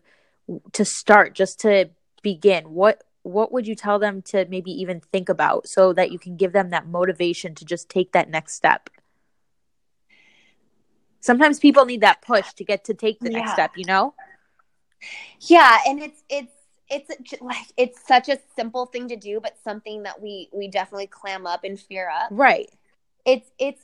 to 0.74 0.84
start, 0.84 1.34
just 1.34 1.62
to 1.62 1.90
begin? 2.22 2.74
What 2.74 3.04
what 3.28 3.52
would 3.52 3.68
you 3.68 3.76
tell 3.76 4.00
them 4.00 4.22
to 4.24 4.46
maybe 4.50 4.72
even 4.72 5.00
think 5.00 5.30
about 5.30 5.68
so 5.68 5.94
that 5.94 6.12
you 6.12 6.20
can 6.20 6.38
give 6.38 6.54
them 6.54 6.70
that 6.72 6.88
motivation 6.88 7.56
to 7.56 7.66
just 7.66 7.90
take 7.90 8.12
that 8.14 8.30
next 8.30 8.54
step? 8.54 8.90
Sometimes 11.20 11.60
people 11.60 11.86
need 11.86 12.02
that 12.02 12.22
push 12.22 12.54
to 12.54 12.64
get 12.64 12.86
to 12.86 12.94
take 12.94 13.20
the 13.20 13.32
yeah. 13.32 13.40
next 13.40 13.54
step, 13.54 13.72
you 13.76 13.86
know? 13.86 14.14
Yeah, 15.42 15.78
and 15.88 16.02
it's 16.02 16.24
it's 16.30 16.54
it's 16.90 17.42
like 17.42 17.68
it's 17.76 18.08
such 18.08 18.30
a 18.30 18.40
simple 18.56 18.86
thing 18.86 19.10
to 19.10 19.16
do, 19.16 19.40
but 19.40 19.58
something 19.64 20.04
that 20.04 20.22
we 20.22 20.50
we 20.54 20.68
definitely 20.68 21.08
clam 21.08 21.46
up 21.46 21.64
and 21.64 21.80
fear 21.80 22.10
up. 22.10 22.30
Right. 22.32 22.70
It's 23.26 23.52
it's 23.60 23.82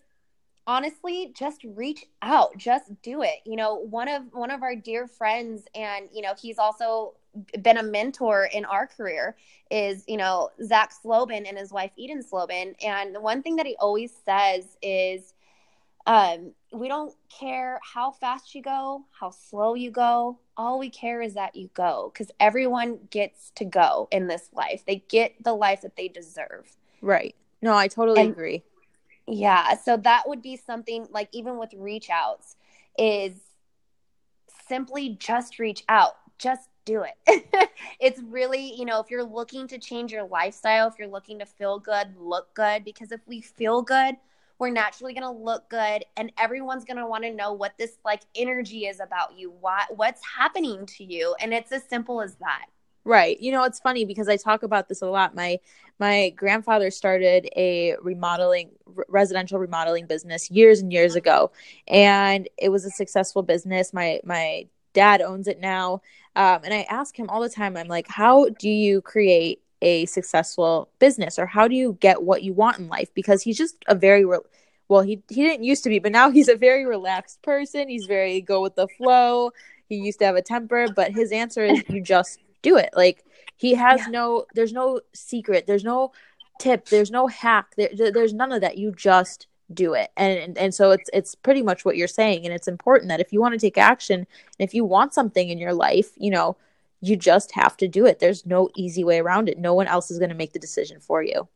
honestly 0.66 1.34
just 1.38 1.64
reach 1.64 2.06
out, 2.22 2.58
just 2.58 2.90
do 3.02 3.22
it. 3.22 3.40
You 3.46 3.56
know, 3.56 3.76
one 3.76 4.08
of 4.08 4.24
one 4.32 4.52
of 4.52 4.64
our 4.64 4.76
dear 4.76 5.08
friends, 5.08 5.64
and 5.76 6.08
you 6.14 6.22
know, 6.22 6.34
he's 6.40 6.58
also 6.58 7.16
been 7.62 7.78
a 7.78 7.84
mentor 7.84 8.48
in 8.54 8.66
our 8.66 8.88
career 8.88 9.36
is 9.72 10.04
you 10.08 10.18
know 10.18 10.50
Zach 10.64 10.92
Slobin 10.94 11.48
and 11.48 11.58
his 11.58 11.72
wife 11.72 11.92
Eden 11.96 12.24
Slobin, 12.24 12.76
and 12.84 13.14
the 13.16 13.22
one 13.22 13.42
thing 13.42 13.56
that 13.58 13.66
he 13.66 13.76
always 13.80 14.14
says 14.26 14.78
is 14.82 15.34
um, 16.06 16.54
we 16.72 16.88
don't 16.88 17.14
care 17.30 17.80
how 17.82 18.12
fast 18.12 18.54
you 18.54 18.62
go, 18.62 19.06
how 19.12 19.30
slow 19.30 19.74
you 19.74 19.90
go. 19.90 20.38
All 20.58 20.78
we 20.78 20.90
care 20.90 21.22
is 21.22 21.36
that 21.36 21.56
you 21.56 21.70
go 21.74 22.12
because 22.14 22.30
everyone 22.40 23.00
gets 23.10 23.52
to 23.56 23.66
go 23.66 24.08
in 24.12 24.28
this 24.28 24.50
life. 24.54 24.84
They 24.86 25.04
get 25.08 25.36
the 25.42 25.54
life 25.54 25.82
that 25.82 25.96
they 25.96 26.10
deserve. 26.10 26.76
Right. 27.02 27.36
No, 27.62 27.76
I 27.76 27.88
totally 27.88 28.22
and, 28.22 28.32
agree. 28.32 28.64
Yeah. 29.28 29.76
So 29.76 29.96
that 29.98 30.28
would 30.28 30.42
be 30.42 30.58
something 30.58 31.08
like 31.10 31.30
even 31.32 31.58
with 31.58 31.74
reach 31.74 32.10
outs 32.10 32.58
is 32.98 33.34
simply 34.68 35.18
just 35.20 35.60
reach 35.60 35.84
out. 35.88 36.18
Just 36.38 36.68
do 36.86 37.04
it. 37.04 37.70
it's 38.00 38.22
really, 38.22 38.74
you 38.76 38.86
know, 38.86 39.00
if 39.00 39.10
you're 39.10 39.24
looking 39.24 39.68
to 39.68 39.78
change 39.78 40.12
your 40.12 40.26
lifestyle, 40.26 40.88
if 40.88 40.96
you're 40.98 41.08
looking 41.08 41.40
to 41.40 41.46
feel 41.46 41.80
good, 41.80 42.16
look 42.18 42.54
good, 42.54 42.84
because 42.84 43.12
if 43.12 43.22
we 43.28 43.42
feel 43.42 43.82
good, 43.82 44.16
we're 44.60 44.70
naturally 44.70 45.14
going 45.14 45.24
to 45.24 45.44
look 45.44 45.70
good 45.70 46.06
and 46.16 46.32
everyone's 46.38 46.86
going 46.86 46.98
to 46.98 47.06
want 47.06 47.24
to 47.24 47.34
know 47.34 47.54
what 47.54 47.74
this 47.78 47.98
like 48.06 48.22
energy 48.36 48.86
is 48.86 49.00
about 49.00 49.38
you 49.38 49.52
what 49.60 49.88
what's 49.98 50.22
happening 50.38 50.86
to 50.86 51.04
you 51.04 51.36
and 51.42 51.54
it's 51.54 51.72
as 51.72 51.84
simple 51.84 52.22
as 52.22 52.36
that. 52.36 52.68
Right. 53.04 53.38
You 53.42 53.52
know 53.52 53.64
it's 53.64 53.80
funny 53.80 54.06
because 54.06 54.30
i 54.30 54.38
talk 54.38 54.64
about 54.64 54.88
this 54.88 55.02
a 55.02 55.08
lot. 55.08 55.36
My 55.36 55.60
my 56.00 56.30
grandfather 56.30 56.92
started 56.92 57.50
a 57.58 57.96
remodeling 58.02 58.70
residential 58.86 59.60
remodeling 59.60 60.06
business 60.06 60.50
years 60.50 60.80
and 60.80 60.94
years 60.94 61.12
mm-hmm. 61.12 61.18
ago 61.20 61.52
and 61.88 62.48
it 62.58 62.70
was 62.70 62.86
a 62.86 62.90
successful 62.90 63.42
business. 63.42 63.94
My 63.94 64.22
my 64.24 64.68
dad 64.94 65.22
owns 65.22 65.48
it 65.48 65.60
now 65.60 66.02
um, 66.36 66.60
and 66.64 66.74
i 66.74 66.82
ask 66.90 67.18
him 67.18 67.30
all 67.30 67.42
the 67.42 67.50
time 67.50 67.78
i'm 67.78 67.88
like 67.88 68.08
how 68.08 68.50
do 68.60 68.70
you 68.70 69.02
create 69.02 69.64
a 69.84 70.06
successful 70.06 70.90
business 70.98 71.38
or 71.38 71.46
how 71.46 71.68
do 71.68 71.76
you 71.76 71.98
get 72.00 72.24
what 72.24 72.42
you 72.42 72.54
want 72.54 72.80
in 72.80 72.88
life? 72.88 73.14
Because 73.14 73.44
he's 73.44 73.58
just 73.58 73.76
a 73.88 73.94
very 73.94 74.26
re- 74.26 74.40
well 74.88 75.02
he 75.02 75.22
he 75.30 75.44
didn't 75.44 75.64
used 75.64 75.84
to 75.84 75.90
be 75.90 76.00
but 76.00 76.12
now 76.12 76.32
he's 76.32 76.48
a 76.48 76.56
very 76.56 76.86
relaxed 76.86 77.42
person. 77.44 77.88
He's 77.90 78.06
very 78.06 78.42
go 78.42 78.62
with 78.62 78.76
the 78.76 78.88
flow. 78.88 79.52
He 79.90 79.98
used 79.98 80.20
to 80.20 80.26
have 80.26 80.36
a 80.36 80.42
temper 80.42 80.88
but 80.96 81.12
his 81.12 81.32
answer 81.32 81.64
is 81.66 81.84
you 81.90 82.02
just 82.02 82.40
do 82.62 82.78
it. 82.78 82.90
Like 82.96 83.24
he 83.58 83.76
has 83.76 84.00
yeah. 84.02 84.08
no 84.08 84.46
there's 84.56 84.74
no 84.74 85.02
secret 85.14 85.68
there's 85.68 85.84
no 85.84 86.14
tip 86.60 86.86
there's 86.86 87.12
no 87.12 87.28
hack 87.28 87.74
there, 87.76 87.90
there's 87.94 88.34
none 88.34 88.54
of 88.54 88.62
that. 88.62 88.78
You 88.78 88.94
just 88.94 89.48
do 89.74 89.94
it 89.94 90.12
and, 90.18 90.38
and 90.38 90.58
and 90.58 90.76
so 90.76 90.92
it's 90.92 91.10
it's 91.14 91.36
pretty 91.36 91.62
much 91.62 91.86
what 91.86 91.96
you're 91.96 92.08
saying 92.08 92.46
and 92.46 92.54
it's 92.54 92.68
important 92.68 93.10
that 93.10 93.20
if 93.20 93.32
you 93.32 93.40
want 93.40 93.54
to 93.54 93.60
take 93.60 93.78
action 93.78 94.20
and 94.20 94.28
if 94.60 94.74
you 94.74 94.84
want 94.84 95.14
something 95.14 95.50
in 95.50 95.58
your 95.58 95.74
life 95.74 96.12
you 96.18 96.30
know 96.30 96.56
you 97.04 97.18
just 97.18 97.52
have 97.52 97.76
to 97.76 97.88
do 97.88 98.06
it. 98.06 98.20
There's 98.20 98.46
no 98.46 98.70
easy 98.78 99.04
way 99.04 99.20
around 99.20 99.50
it. 99.50 99.60
No 99.60 99.74
one 99.74 99.88
else 99.88 100.10
is 100.10 100.20
going 100.20 100.30
to 100.30 100.36
make 100.36 100.54
the 100.54 100.60
decision 100.60 101.02
for 101.02 101.22
you. 101.22 101.50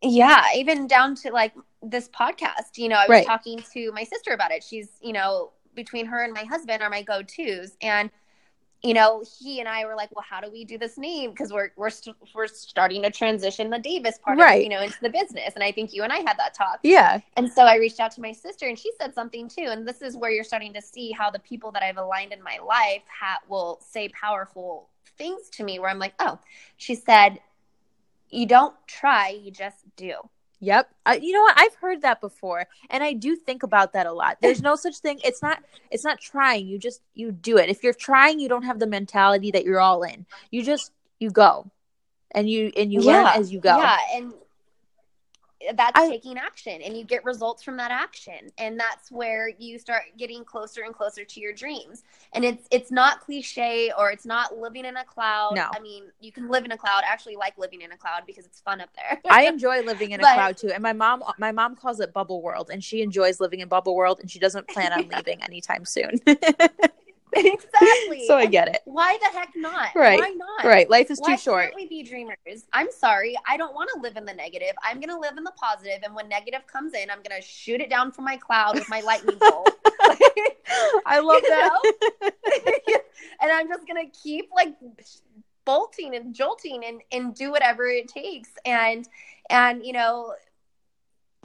Yeah, 0.00 0.42
even 0.54 0.86
down 0.86 1.14
to 1.16 1.30
like 1.30 1.52
this 1.82 2.08
podcast. 2.08 2.78
You 2.78 2.88
know, 2.88 2.96
I 2.96 3.02
was 3.02 3.10
right. 3.10 3.26
talking 3.26 3.62
to 3.74 3.92
my 3.92 4.04
sister 4.04 4.32
about 4.32 4.52
it. 4.52 4.64
She's, 4.64 4.88
you 5.02 5.12
know, 5.12 5.52
between 5.74 6.06
her 6.06 6.24
and 6.24 6.32
my 6.32 6.44
husband 6.44 6.82
are 6.82 6.88
my 6.88 7.02
go-tos 7.02 7.76
and 7.82 8.10
you 8.86 8.94
know, 8.94 9.24
he 9.40 9.60
and 9.60 9.68
I 9.68 9.84
were 9.84 9.94
like, 9.94 10.14
well, 10.14 10.24
how 10.28 10.40
do 10.40 10.50
we 10.50 10.64
do 10.64 10.78
this 10.78 10.96
name? 10.96 11.30
Because 11.30 11.52
we're 11.52 11.70
we're 11.76 11.86
we 11.86 11.90
st- 11.90 12.16
we're 12.34 12.46
starting 12.46 13.02
to 13.02 13.10
transition 13.10 13.70
the 13.70 13.78
Davis 13.78 14.18
part, 14.18 14.38
right. 14.38 14.58
of, 14.58 14.62
you 14.62 14.68
know, 14.68 14.80
into 14.80 14.98
the 15.02 15.10
business. 15.10 15.54
And 15.54 15.64
I 15.64 15.72
think 15.72 15.92
you 15.92 16.02
and 16.02 16.12
I 16.12 16.18
had 16.18 16.38
that 16.38 16.54
talk. 16.54 16.80
Yeah. 16.82 17.20
And 17.36 17.50
so 17.50 17.62
I 17.62 17.76
reached 17.76 18.00
out 18.00 18.12
to 18.12 18.20
my 18.20 18.32
sister, 18.32 18.66
and 18.68 18.78
she 18.78 18.92
said 19.00 19.14
something 19.14 19.48
too. 19.48 19.66
And 19.68 19.86
this 19.86 20.02
is 20.02 20.16
where 20.16 20.30
you're 20.30 20.44
starting 20.44 20.72
to 20.74 20.82
see 20.82 21.10
how 21.12 21.30
the 21.30 21.38
people 21.40 21.72
that 21.72 21.82
I've 21.82 21.98
aligned 21.98 22.32
in 22.32 22.42
my 22.42 22.58
life 22.64 23.02
ha- 23.20 23.40
will 23.48 23.80
say 23.86 24.08
powerful 24.10 24.88
things 25.18 25.50
to 25.50 25.64
me. 25.64 25.78
Where 25.78 25.90
I'm 25.90 25.98
like, 25.98 26.14
oh, 26.18 26.38
she 26.76 26.94
said, 26.94 27.40
you 28.30 28.46
don't 28.46 28.74
try, 28.86 29.28
you 29.28 29.50
just 29.50 29.84
do. 29.96 30.14
Yep. 30.60 30.90
I, 31.04 31.16
you 31.16 31.32
know 31.32 31.42
what? 31.42 31.54
I've 31.58 31.74
heard 31.74 32.02
that 32.02 32.20
before, 32.20 32.66
and 32.88 33.02
I 33.02 33.12
do 33.12 33.36
think 33.36 33.62
about 33.62 33.92
that 33.92 34.06
a 34.06 34.12
lot. 34.12 34.38
There's 34.40 34.62
no 34.62 34.74
such 34.74 34.98
thing. 34.98 35.20
It's 35.22 35.42
not. 35.42 35.62
It's 35.90 36.04
not 36.04 36.18
trying. 36.18 36.66
You 36.66 36.78
just 36.78 37.02
you 37.14 37.30
do 37.30 37.58
it. 37.58 37.68
If 37.68 37.82
you're 37.82 37.92
trying, 37.92 38.40
you 38.40 38.48
don't 38.48 38.62
have 38.62 38.78
the 38.78 38.86
mentality 38.86 39.50
that 39.50 39.64
you're 39.64 39.80
all 39.80 40.02
in. 40.02 40.24
You 40.50 40.62
just 40.62 40.92
you 41.18 41.30
go, 41.30 41.70
and 42.30 42.48
you 42.48 42.72
and 42.76 42.92
you 42.92 43.02
yeah. 43.02 43.12
learn 43.12 43.26
as 43.40 43.52
you 43.52 43.60
go. 43.60 43.76
Yeah, 43.76 43.98
and 44.14 44.32
that's 45.74 45.98
I, 45.98 46.08
taking 46.08 46.38
action 46.38 46.80
and 46.82 46.96
you 46.96 47.04
get 47.04 47.24
results 47.24 47.62
from 47.62 47.76
that 47.78 47.90
action 47.90 48.50
and 48.58 48.78
that's 48.78 49.10
where 49.10 49.50
you 49.58 49.78
start 49.78 50.02
getting 50.16 50.44
closer 50.44 50.82
and 50.82 50.94
closer 50.94 51.24
to 51.24 51.40
your 51.40 51.52
dreams. 51.52 52.04
And 52.32 52.44
it's 52.44 52.66
it's 52.70 52.90
not 52.90 53.20
cliche 53.20 53.92
or 53.98 54.10
it's 54.10 54.26
not 54.26 54.56
living 54.58 54.84
in 54.84 54.96
a 54.96 55.04
cloud. 55.04 55.52
No. 55.54 55.68
I 55.74 55.80
mean 55.80 56.04
you 56.20 56.32
can 56.32 56.48
live 56.48 56.64
in 56.64 56.72
a 56.72 56.78
cloud. 56.78 57.02
I 57.08 57.12
actually 57.12 57.36
like 57.36 57.56
living 57.58 57.82
in 57.82 57.92
a 57.92 57.96
cloud 57.96 58.22
because 58.26 58.44
it's 58.44 58.60
fun 58.60 58.80
up 58.80 58.90
there. 58.94 59.20
I 59.30 59.46
enjoy 59.48 59.82
living 59.82 60.12
in 60.12 60.20
a 60.20 60.22
but, 60.22 60.34
cloud 60.34 60.56
too 60.56 60.70
and 60.70 60.82
my 60.82 60.92
mom 60.92 61.22
my 61.38 61.52
mom 61.52 61.76
calls 61.76 62.00
it 62.00 62.12
bubble 62.12 62.42
world 62.42 62.70
and 62.72 62.82
she 62.82 63.02
enjoys 63.02 63.40
living 63.40 63.60
in 63.60 63.68
bubble 63.68 63.94
world 63.94 64.20
and 64.20 64.30
she 64.30 64.38
doesn't 64.38 64.68
plan 64.68 64.92
on 64.92 65.08
leaving 65.14 65.42
anytime 65.42 65.84
soon 65.84 66.20
exactly. 67.36 68.26
So 68.26 68.36
I 68.36 68.46
get 68.46 68.68
it. 68.68 68.82
Why 68.84 69.18
the 69.18 69.36
heck 69.36 69.50
not? 69.54 69.88
Right. 69.94 70.18
Why 70.18 70.30
not? 70.30 70.64
Right. 70.64 70.88
Life 70.88 71.10
is 71.10 71.20
Why 71.20 71.34
too 71.34 71.40
short. 71.40 71.64
Can't 71.64 71.76
we 71.76 71.86
be 71.86 72.02
dreamers? 72.02 72.36
I'm 72.72 72.90
sorry. 72.90 73.36
I 73.46 73.56
don't 73.56 73.74
want 73.74 73.90
to 73.94 74.00
live 74.00 74.16
in 74.16 74.24
the 74.24 74.34
negative. 74.34 74.74
I'm 74.82 75.00
gonna 75.00 75.18
live 75.18 75.36
in 75.36 75.44
the 75.44 75.52
positive, 75.52 76.00
and 76.02 76.14
when 76.14 76.28
negative 76.28 76.66
comes 76.66 76.94
in, 76.94 77.10
I'm 77.10 77.22
gonna 77.22 77.42
shoot 77.42 77.80
it 77.80 77.90
down 77.90 78.12
from 78.12 78.24
my 78.24 78.36
cloud 78.36 78.76
with 78.76 78.88
my 78.88 79.00
lightning 79.00 79.38
bolt. 79.38 79.70
I 81.06 81.20
love 81.20 81.42
that. 81.42 81.80
and 83.40 83.52
I'm 83.52 83.68
just 83.68 83.86
gonna 83.86 84.10
keep 84.22 84.50
like 84.54 84.74
bolting 85.64 86.14
and 86.14 86.34
jolting 86.34 86.84
and 86.84 87.00
and 87.12 87.34
do 87.34 87.50
whatever 87.50 87.86
it 87.86 88.08
takes. 88.08 88.50
And 88.64 89.08
and 89.50 89.84
you 89.84 89.92
know, 89.92 90.34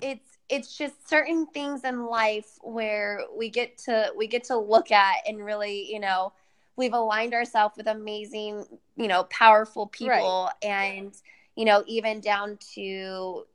it's 0.01 0.37
it's 0.51 0.77
just 0.77 1.09
certain 1.09 1.47
things 1.47 1.85
in 1.85 2.05
life 2.05 2.59
where 2.61 3.21
we 3.35 3.49
get 3.49 3.77
to 3.77 4.11
we 4.15 4.27
get 4.27 4.43
to 4.43 4.57
look 4.57 4.91
at 4.91 5.15
and 5.25 5.43
really 5.43 5.91
you 5.91 5.99
know 5.99 6.33
we've 6.75 6.93
aligned 6.93 7.33
ourselves 7.33 7.75
with 7.77 7.87
amazing 7.87 8.65
you 8.97 9.07
know 9.07 9.23
powerful 9.25 9.87
people 9.87 10.49
right. 10.63 10.69
and 10.69 11.13
you 11.55 11.65
know 11.65 11.83
even 11.87 12.19
down 12.19 12.57
to 12.73 13.45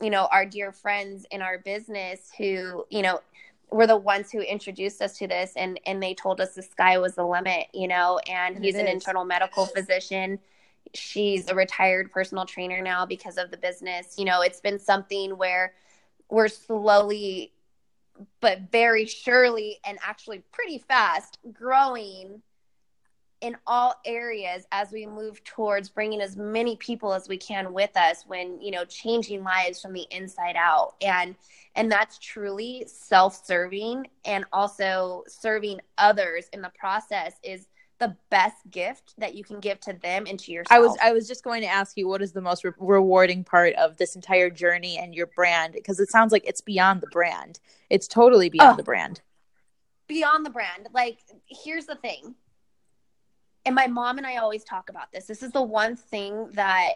you 0.00 0.10
know 0.10 0.28
our 0.30 0.44
dear 0.44 0.70
friends 0.70 1.26
in 1.30 1.40
our 1.40 1.58
business 1.58 2.30
who 2.36 2.84
you 2.90 3.02
know 3.02 3.20
were 3.70 3.86
the 3.86 3.96
ones 3.96 4.30
who 4.30 4.40
introduced 4.40 5.00
us 5.00 5.16
to 5.16 5.26
this 5.26 5.54
and 5.56 5.80
and 5.86 6.02
they 6.02 6.12
told 6.14 6.40
us 6.40 6.54
the 6.54 6.62
sky 6.62 6.98
was 6.98 7.14
the 7.14 7.24
limit 7.24 7.66
you 7.72 7.88
know 7.88 8.20
and, 8.28 8.56
and 8.56 8.64
he's 8.64 8.74
an 8.76 8.86
internal 8.86 9.24
medical 9.24 9.66
physician. 9.66 10.38
She's 10.94 11.48
a 11.48 11.54
retired 11.54 12.12
personal 12.12 12.44
trainer 12.44 12.82
now 12.82 13.06
because 13.06 13.38
of 13.38 13.50
the 13.50 13.56
business. 13.56 14.16
You 14.18 14.26
know 14.26 14.42
it's 14.42 14.60
been 14.60 14.78
something 14.78 15.38
where 15.38 15.72
we're 16.32 16.48
slowly 16.48 17.52
but 18.40 18.70
very 18.72 19.04
surely 19.04 19.78
and 19.84 19.98
actually 20.02 20.42
pretty 20.50 20.78
fast 20.78 21.38
growing 21.52 22.40
in 23.42 23.56
all 23.66 23.94
areas 24.06 24.64
as 24.72 24.92
we 24.92 25.04
move 25.04 25.42
towards 25.44 25.90
bringing 25.90 26.20
as 26.22 26.36
many 26.36 26.76
people 26.76 27.12
as 27.12 27.28
we 27.28 27.36
can 27.36 27.72
with 27.72 27.94
us 27.96 28.24
when 28.26 28.58
you 28.62 28.70
know 28.70 28.84
changing 28.84 29.44
lives 29.44 29.82
from 29.82 29.92
the 29.92 30.06
inside 30.10 30.56
out. 30.56 30.94
And 31.02 31.34
and 31.74 31.92
that's 31.92 32.18
truly 32.18 32.84
self-serving 32.86 34.06
and 34.24 34.44
also 34.52 35.24
serving 35.26 35.80
others 35.98 36.48
in 36.54 36.62
the 36.62 36.72
process 36.78 37.34
is 37.42 37.66
the 38.02 38.16
best 38.30 38.56
gift 38.68 39.14
that 39.18 39.36
you 39.36 39.44
can 39.44 39.60
give 39.60 39.78
to 39.78 39.92
them 39.92 40.24
and 40.28 40.36
to 40.40 40.50
yourself. 40.50 40.76
I 40.76 40.80
was 40.80 40.98
I 41.00 41.12
was 41.12 41.28
just 41.28 41.44
going 41.44 41.62
to 41.62 41.68
ask 41.68 41.96
you 41.96 42.08
what 42.08 42.20
is 42.20 42.32
the 42.32 42.40
most 42.40 42.64
re- 42.64 42.72
rewarding 42.78 43.44
part 43.44 43.74
of 43.74 43.96
this 43.96 44.16
entire 44.16 44.50
journey 44.50 44.98
and 44.98 45.14
your 45.14 45.28
brand 45.28 45.72
because 45.72 46.00
it 46.00 46.10
sounds 46.10 46.32
like 46.32 46.42
it's 46.44 46.60
beyond 46.60 47.00
the 47.00 47.06
brand. 47.06 47.60
It's 47.90 48.08
totally 48.08 48.48
beyond 48.48 48.72
oh, 48.72 48.76
the 48.76 48.82
brand. 48.82 49.20
Beyond 50.08 50.44
the 50.44 50.50
brand. 50.50 50.88
Like 50.92 51.18
here's 51.46 51.86
the 51.86 51.94
thing. 51.94 52.34
And 53.64 53.76
my 53.76 53.86
mom 53.86 54.18
and 54.18 54.26
I 54.26 54.38
always 54.38 54.64
talk 54.64 54.90
about 54.90 55.12
this. 55.12 55.26
This 55.26 55.44
is 55.44 55.52
the 55.52 55.62
one 55.62 55.94
thing 55.94 56.50
that 56.54 56.94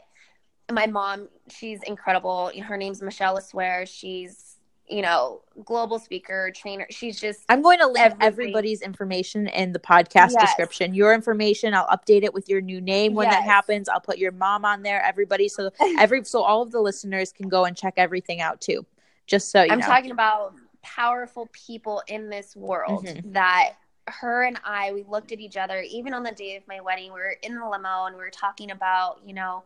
my 0.72 0.88
mom, 0.88 1.28
she's 1.48 1.80
incredible. 1.84 2.50
Her 2.60 2.76
name's 2.76 3.00
Michelle 3.00 3.38
Aswear. 3.38 3.86
She's 3.86 4.55
you 4.88 5.02
know, 5.02 5.40
global 5.64 5.98
speaker, 5.98 6.50
trainer. 6.54 6.86
She's 6.90 7.20
just. 7.20 7.44
I'm 7.48 7.62
going 7.62 7.78
to 7.78 7.92
everything. 7.96 8.16
everybody's 8.20 8.82
information 8.82 9.48
in 9.48 9.72
the 9.72 9.78
podcast 9.78 10.32
yes. 10.32 10.40
description. 10.40 10.94
Your 10.94 11.14
information, 11.14 11.74
I'll 11.74 11.86
update 11.88 12.22
it 12.22 12.32
with 12.32 12.48
your 12.48 12.60
new 12.60 12.80
name 12.80 13.14
when 13.14 13.26
yes. 13.26 13.34
that 13.34 13.44
happens. 13.44 13.88
I'll 13.88 14.00
put 14.00 14.18
your 14.18 14.32
mom 14.32 14.64
on 14.64 14.82
there. 14.82 15.02
Everybody, 15.02 15.48
so 15.48 15.70
every 15.98 16.24
so 16.24 16.42
all 16.42 16.62
of 16.62 16.70
the 16.70 16.80
listeners 16.80 17.32
can 17.32 17.48
go 17.48 17.64
and 17.64 17.76
check 17.76 17.94
everything 17.96 18.40
out 18.40 18.60
too. 18.60 18.86
Just 19.26 19.50
so 19.50 19.60
I'm 19.60 19.80
know. 19.80 19.86
talking 19.86 20.12
about 20.12 20.54
powerful 20.82 21.48
people 21.52 22.02
in 22.06 22.30
this 22.30 22.54
world 22.54 23.06
mm-hmm. 23.06 23.32
that 23.32 23.72
her 24.06 24.44
and 24.44 24.56
I 24.64 24.92
we 24.92 25.02
looked 25.02 25.32
at 25.32 25.40
each 25.40 25.56
other 25.56 25.80
even 25.80 26.14
on 26.14 26.22
the 26.22 26.30
day 26.30 26.56
of 26.56 26.62
my 26.68 26.80
wedding. 26.80 27.12
We 27.12 27.18
were 27.18 27.36
in 27.42 27.56
the 27.56 27.68
limo 27.68 28.04
and 28.04 28.14
we 28.14 28.22
were 28.22 28.30
talking 28.30 28.70
about 28.70 29.20
you 29.26 29.34
know 29.34 29.64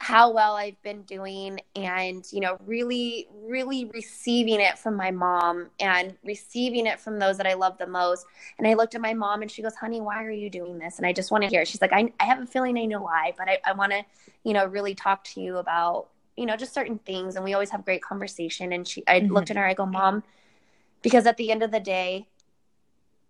how 0.00 0.30
well 0.30 0.54
I've 0.54 0.80
been 0.82 1.02
doing 1.02 1.60
and, 1.74 2.24
you 2.32 2.40
know, 2.40 2.56
really, 2.66 3.26
really 3.42 3.86
receiving 3.86 4.60
it 4.60 4.78
from 4.78 4.94
my 4.94 5.10
mom 5.10 5.70
and 5.80 6.16
receiving 6.24 6.86
it 6.86 7.00
from 7.00 7.18
those 7.18 7.36
that 7.38 7.48
I 7.48 7.54
love 7.54 7.78
the 7.78 7.86
most. 7.86 8.24
And 8.58 8.66
I 8.66 8.74
looked 8.74 8.94
at 8.94 9.00
my 9.00 9.12
mom 9.12 9.42
and 9.42 9.50
she 9.50 9.60
goes, 9.60 9.74
honey, 9.74 10.00
why 10.00 10.22
are 10.24 10.30
you 10.30 10.50
doing 10.50 10.78
this? 10.78 10.98
And 10.98 11.06
I 11.06 11.12
just 11.12 11.32
want 11.32 11.42
to 11.42 11.50
hear. 11.50 11.64
She's 11.64 11.80
like, 11.80 11.92
I, 11.92 12.12
I 12.20 12.26
have 12.26 12.40
a 12.40 12.46
feeling 12.46 12.78
I 12.78 12.84
know 12.84 13.02
why, 13.02 13.32
but 13.36 13.48
I, 13.48 13.58
I 13.66 13.72
want 13.72 13.90
to, 13.90 14.04
you 14.44 14.52
know, 14.52 14.66
really 14.66 14.94
talk 14.94 15.24
to 15.24 15.40
you 15.40 15.56
about, 15.56 16.06
you 16.36 16.46
know, 16.46 16.56
just 16.56 16.72
certain 16.72 16.98
things. 16.98 17.34
And 17.34 17.44
we 17.44 17.54
always 17.54 17.70
have 17.70 17.84
great 17.84 18.02
conversation. 18.02 18.72
And 18.72 18.86
she, 18.86 19.02
I 19.08 19.18
mm-hmm. 19.18 19.34
looked 19.34 19.50
at 19.50 19.56
her, 19.56 19.66
I 19.66 19.74
go, 19.74 19.84
mom, 19.84 20.22
because 21.02 21.26
at 21.26 21.36
the 21.38 21.50
end 21.50 21.64
of 21.64 21.72
the 21.72 21.80
day, 21.80 22.28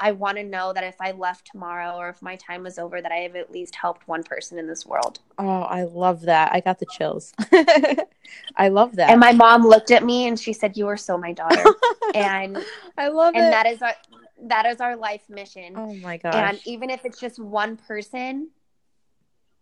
I 0.01 0.13
want 0.13 0.39
to 0.39 0.45
know 0.45 0.73
that 0.73 0.85
if 0.85 1.01
I 1.01 1.11
left 1.11 1.49
tomorrow 1.51 1.97
or 1.97 2.09
if 2.09 2.23
my 2.23 2.37
time 2.37 2.63
was 2.63 2.79
over, 2.79 3.03
that 3.03 3.11
I 3.11 3.17
have 3.17 3.35
at 3.35 3.51
least 3.51 3.75
helped 3.75 4.07
one 4.07 4.23
person 4.23 4.59
in 4.59 4.69
this 4.69 4.87
world. 4.87 5.19
Oh, 5.39 5.63
I 5.63 5.85
love 5.85 6.23
that. 6.23 6.53
I 6.53 6.61
got 6.61 6.79
the 6.79 6.87
chills. 6.87 7.33
I 8.57 8.69
love 8.69 8.95
that. 8.97 9.11
And 9.11 9.19
my 9.19 9.33
mom 9.33 9.67
looked 9.67 9.91
at 9.91 10.05
me 10.05 10.29
and 10.29 10.39
she 10.39 10.53
said, 10.53 10.77
"You 10.77 10.87
are 10.87 10.97
so 10.97 11.19
my 11.19 11.33
daughter." 11.33 11.65
and 12.15 12.65
I 12.97 13.09
love 13.09 13.35
and 13.35 13.43
it. 13.43 13.47
And 13.47 13.53
that 13.53 13.67
is 13.67 13.83
our 13.83 13.95
that 14.45 14.67
is 14.67 14.81
our 14.81 14.97
life 14.97 15.29
mission. 15.29 15.75
Oh 15.77 15.95
my 15.95 16.17
gosh. 16.17 16.35
And 16.35 16.61
even 16.65 16.91
if 16.91 17.05
it's 17.05 17.19
just 17.19 17.41
one 17.41 17.77
person, 17.77 18.51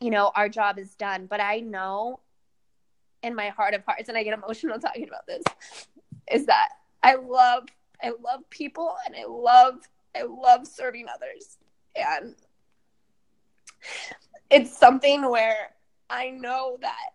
you 0.01 0.11
know, 0.11 0.33
our 0.35 0.51
job 0.51 0.79
is 0.79 0.95
done. 0.95 1.27
But 1.27 1.41
I 1.41 1.61
know 1.61 2.21
in 3.23 3.35
my 3.35 3.49
heart 3.49 3.73
of 3.73 3.85
hearts, 3.85 4.11
and 4.11 4.19
I 4.19 4.23
get 4.23 4.35
emotional 4.35 4.79
talking 4.79 5.09
about 5.09 5.27
this, 5.27 5.43
is 6.31 6.45
that 6.47 6.69
I 7.03 7.15
love 7.15 7.65
I 8.03 8.13
love 8.23 8.49
people 8.51 8.95
and 9.07 9.17
I 9.17 9.25
love 9.27 9.81
I 10.17 10.23
love 10.23 10.67
serving 10.67 11.07
others. 11.09 11.59
And 11.95 12.35
it's 14.51 14.77
something 14.77 15.29
where 15.29 15.71
I 16.09 16.31
know 16.31 16.79
that 16.81 17.11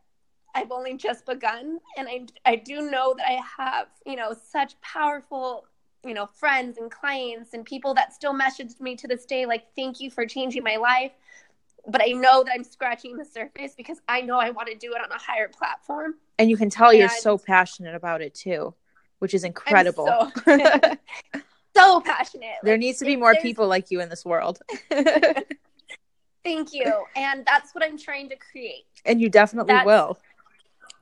I've 0.54 0.72
only 0.72 0.96
just 0.98 1.26
begun 1.26 1.80
and 1.98 2.08
I 2.10 2.26
I 2.46 2.56
do 2.58 2.90
know 2.90 3.14
that 3.18 3.26
I 3.26 3.40
have, 3.58 3.88
you 4.06 4.16
know, 4.16 4.34
such 4.34 4.80
powerful, 4.82 5.66
you 6.06 6.14
know, 6.14 6.26
friends 6.26 6.78
and 6.78 6.92
clients 6.92 7.54
and 7.54 7.66
people 7.66 7.94
that 7.94 8.14
still 8.14 8.34
message 8.34 8.80
me 8.80 8.96
to 8.98 9.08
this 9.08 9.26
day 9.26 9.46
like 9.46 9.66
thank 9.76 10.00
you 10.00 10.12
for 10.12 10.26
changing 10.26 10.64
my 10.64 10.76
life. 10.76 11.12
But 11.88 12.02
I 12.02 12.12
know 12.12 12.44
that 12.44 12.52
I'm 12.54 12.64
scratching 12.64 13.18
the 13.18 13.26
surface 13.26 13.74
because 13.76 14.00
I 14.08 14.22
know 14.22 14.38
I 14.40 14.52
want 14.52 14.68
to 14.68 14.76
do 14.76 14.94
it 14.94 15.02
on 15.02 15.12
a 15.12 15.18
higher 15.18 15.48
platform. 15.48 16.16
And 16.38 16.50
you 16.50 16.58
can 16.58 16.70
tell 16.70 16.90
and 16.90 17.00
you're 17.00 17.10
so 17.10 17.38
passionate 17.38 17.96
about 17.96 18.22
it 18.22 18.36
too, 18.36 18.76
which 19.20 19.34
is 19.34 19.44
incredible. 19.44 20.32
So, 20.46 20.96
so 21.76 22.02
passionate. 22.02 22.56
There 22.64 22.74
like, 22.74 22.80
needs 22.80 23.00
to 23.00 23.06
be 23.06 23.16
more 23.16 23.36
people 23.36 23.68
like 23.68 23.92
you 23.92 24.02
in 24.02 24.10
this 24.10 24.26
world. 24.26 24.60
Thank 26.44 26.74
you. 26.74 27.06
And 27.16 27.46
that's 27.46 27.74
what 27.74 27.84
I'm 27.84 27.98
trying 27.98 28.30
to 28.30 28.36
create. 28.36 28.86
And 29.06 29.22
you 29.22 29.30
definitely 29.30 29.74
that's, 29.74 29.86
will. 29.86 30.18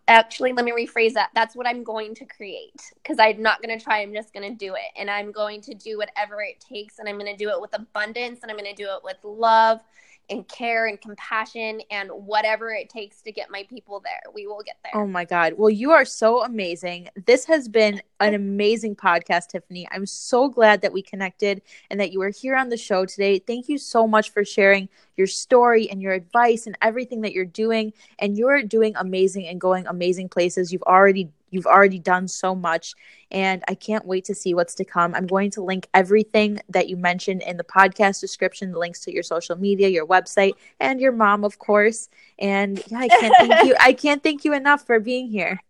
Actually, 0.07 0.53
let 0.53 0.65
me 0.65 0.72
rephrase 0.72 1.13
that. 1.13 1.30
That's 1.36 1.55
what 1.55 1.67
I'm 1.67 1.84
going 1.84 2.15
to 2.15 2.26
create 2.26 2.82
because 2.95 3.20
I'm 3.20 3.41
not 3.41 3.61
going 3.61 3.78
to 3.78 3.84
try. 3.84 4.01
I'm 4.01 4.13
just 4.13 4.34
going 4.34 4.49
to 4.49 4.57
do 4.57 4.74
it. 4.74 4.99
And 4.99 5.09
I'm 5.09 5.32
going 5.32 5.61
to 5.61 5.74
do 5.74 5.97
whatever 5.97 6.41
it 6.41 6.59
takes. 6.59 6.99
And 6.99 7.07
I'm 7.07 7.17
going 7.17 7.32
to 7.32 7.38
do 7.38 7.49
it 7.49 7.61
with 7.61 7.74
abundance 7.74 8.39
and 8.41 8.51
I'm 8.51 8.57
going 8.57 8.74
to 8.74 8.84
do 8.84 8.89
it 8.89 9.03
with 9.03 9.17
love 9.24 9.82
and 10.30 10.47
care 10.47 10.88
and 10.88 10.99
compassion 11.01 11.82
and 11.91 12.09
whatever 12.11 12.71
it 12.71 12.89
takes 12.89 13.21
to 13.21 13.32
get 13.32 13.49
my 13.49 13.63
people 13.69 13.99
there. 13.99 14.21
We 14.34 14.47
will 14.47 14.61
get 14.65 14.77
there. 14.84 15.01
Oh 15.01 15.07
my 15.07 15.25
God. 15.25 15.53
Well, 15.57 15.69
you 15.69 15.91
are 15.91 16.05
so 16.05 16.43
amazing. 16.43 17.09
This 17.25 17.45
has 17.45 17.67
been 17.67 18.01
an 18.19 18.34
amazing 18.34 18.95
podcast, 18.95 19.47
Tiffany. 19.47 19.88
I'm 19.91 20.05
so 20.05 20.49
glad 20.49 20.82
that 20.82 20.93
we 20.93 21.01
connected 21.01 21.61
and 21.89 21.99
that 21.99 22.11
you 22.11 22.19
were 22.19 22.30
here 22.30 22.55
on 22.55 22.69
the 22.69 22.77
show 22.77 23.05
today. 23.05 23.39
Thank 23.39 23.69
you 23.69 23.77
so 23.77 24.07
much 24.07 24.32
for 24.32 24.43
sharing 24.45 24.89
your 25.17 25.27
story 25.27 25.89
and 25.89 26.01
your 26.01 26.13
advice 26.13 26.67
and 26.67 26.77
everything 26.82 27.21
that 27.21 27.34
you're 27.34 27.45
doing. 27.45 27.93
And 28.19 28.38
you're 28.38 28.63
doing 28.63 28.93
amazing 28.97 29.47
and 29.47 29.59
going 29.59 29.88
amazing 29.88 30.30
places. 30.30 30.71
You've 30.71 30.84
already 30.84 31.32
You've 31.52 31.66
already 31.66 32.00
done 32.00 32.28
so 32.28 32.56
much, 32.56 32.93
and 33.32 33.64
I 33.68 33.76
can't 33.76 34.06
wait 34.06 34.26
to 34.26 34.36
see 34.36 34.54
what's 34.54 34.76
to 34.76 34.86
come. 34.86 35.16
I'm 35.16 35.28
going 35.28 35.52
to 35.52 35.64
link 35.64 35.88
everything 35.93 36.62
that 36.70 36.89
you 36.89 36.97
mentioned 36.97 37.43
in 37.43 37.58
the 37.58 37.64
podcast 37.64 38.22
description, 38.22 38.72
the 38.72 38.80
links 38.80 39.02
to 39.02 39.14
your 39.14 39.24
social 39.24 39.56
media, 39.56 39.88
your 39.88 40.08
website, 40.08 40.54
and 40.80 41.00
your 41.00 41.12
mom, 41.12 41.43
of 41.43 41.60
course. 41.60 42.10
And 42.38 42.82
yeah, 42.88 43.00
I 43.00 43.08
can't 43.08 43.36
thank 43.38 43.68
you. 43.68 43.76
I 43.80 43.93
can't 43.93 44.24
thank 44.24 44.45
you 44.45 44.54
enough 44.54 44.86
for 44.86 45.00
being 45.00 45.30
here. 45.30 45.62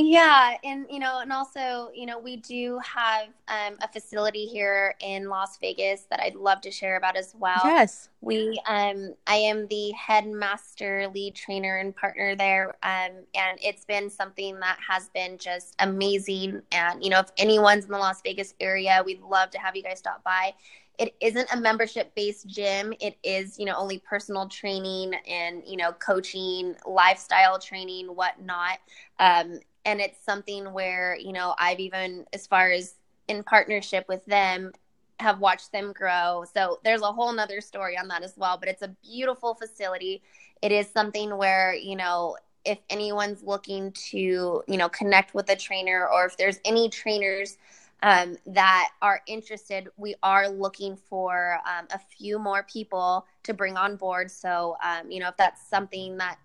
Yeah, 0.00 0.56
and 0.62 0.86
you 0.88 1.00
know, 1.00 1.18
and 1.20 1.32
also, 1.32 1.90
you 1.92 2.06
know, 2.06 2.18
we 2.20 2.36
do 2.36 2.78
have 2.84 3.28
um, 3.48 3.76
a 3.82 3.88
facility 3.92 4.46
here 4.46 4.94
in 5.00 5.28
Las 5.28 5.58
Vegas 5.58 6.02
that 6.10 6.20
I'd 6.20 6.36
love 6.36 6.60
to 6.62 6.70
share 6.70 6.96
about 6.96 7.16
as 7.16 7.34
well. 7.38 7.62
Yes, 7.64 8.08
we, 8.20 8.60
um, 8.68 9.14
I 9.26 9.36
am 9.36 9.66
the 9.66 9.90
headmaster, 9.92 11.08
lead 11.12 11.34
trainer, 11.34 11.78
and 11.78 11.94
partner 11.96 12.36
there, 12.36 12.76
um, 12.84 13.24
and 13.34 13.58
it's 13.60 13.84
been 13.84 14.08
something 14.08 14.60
that 14.60 14.78
has 14.86 15.08
been 15.08 15.36
just 15.36 15.74
amazing. 15.80 16.62
And 16.70 17.02
you 17.02 17.10
know, 17.10 17.18
if 17.20 17.32
anyone's 17.36 17.86
in 17.86 17.90
the 17.90 17.98
Las 17.98 18.22
Vegas 18.22 18.54
area, 18.60 19.02
we'd 19.04 19.22
love 19.22 19.50
to 19.50 19.58
have 19.58 19.74
you 19.74 19.82
guys 19.82 19.98
stop 19.98 20.22
by 20.22 20.54
it 20.98 21.14
isn't 21.20 21.48
a 21.52 21.56
membership 21.60 22.12
based 22.14 22.48
gym 22.48 22.92
it 23.00 23.16
is 23.22 23.58
you 23.58 23.64
know 23.64 23.76
only 23.76 23.98
personal 24.00 24.48
training 24.48 25.14
and 25.28 25.62
you 25.64 25.76
know 25.76 25.92
coaching 25.92 26.74
lifestyle 26.84 27.58
training 27.58 28.06
whatnot 28.08 28.78
um, 29.20 29.60
and 29.88 30.00
it's 30.00 30.22
something 30.22 30.72
where 30.72 31.16
you 31.16 31.32
know 31.32 31.54
i've 31.58 31.80
even 31.80 32.26
as 32.32 32.46
far 32.46 32.70
as 32.70 32.94
in 33.26 33.42
partnership 33.42 34.04
with 34.08 34.24
them 34.26 34.72
have 35.20 35.40
watched 35.40 35.72
them 35.72 35.92
grow. 35.92 36.44
So 36.54 36.78
there's 36.84 37.02
a 37.02 37.12
whole 37.12 37.32
nother 37.32 37.60
story 37.60 37.98
on 37.98 38.08
that 38.08 38.22
as 38.22 38.34
well 38.36 38.56
but 38.58 38.68
it's 38.68 38.82
a 38.82 38.94
beautiful 39.02 39.54
facility. 39.54 40.22
It 40.62 40.72
is 40.72 40.88
something 40.88 41.36
where 41.36 41.74
you 41.74 41.96
know 41.96 42.36
if 42.64 42.78
anyone's 42.90 43.42
looking 43.42 43.92
to 44.10 44.62
you 44.66 44.76
know 44.76 44.88
connect 44.88 45.34
with 45.34 45.48
a 45.50 45.56
trainer 45.56 46.08
or 46.08 46.26
if 46.26 46.36
there's 46.36 46.60
any 46.64 46.88
trainers 46.88 47.56
um, 48.02 48.36
that 48.46 48.90
are 49.02 49.20
interested 49.26 49.88
we 49.96 50.14
are 50.22 50.48
looking 50.48 50.96
for 50.96 51.58
um, 51.66 51.86
a 51.92 51.98
few 51.98 52.38
more 52.38 52.62
people 52.64 53.26
to 53.42 53.54
bring 53.54 53.76
on 53.76 53.96
board. 53.96 54.30
So 54.30 54.76
um, 54.84 55.10
you 55.10 55.20
know 55.20 55.28
if 55.28 55.36
that's 55.36 55.68
something 55.68 56.16
that 56.18 56.38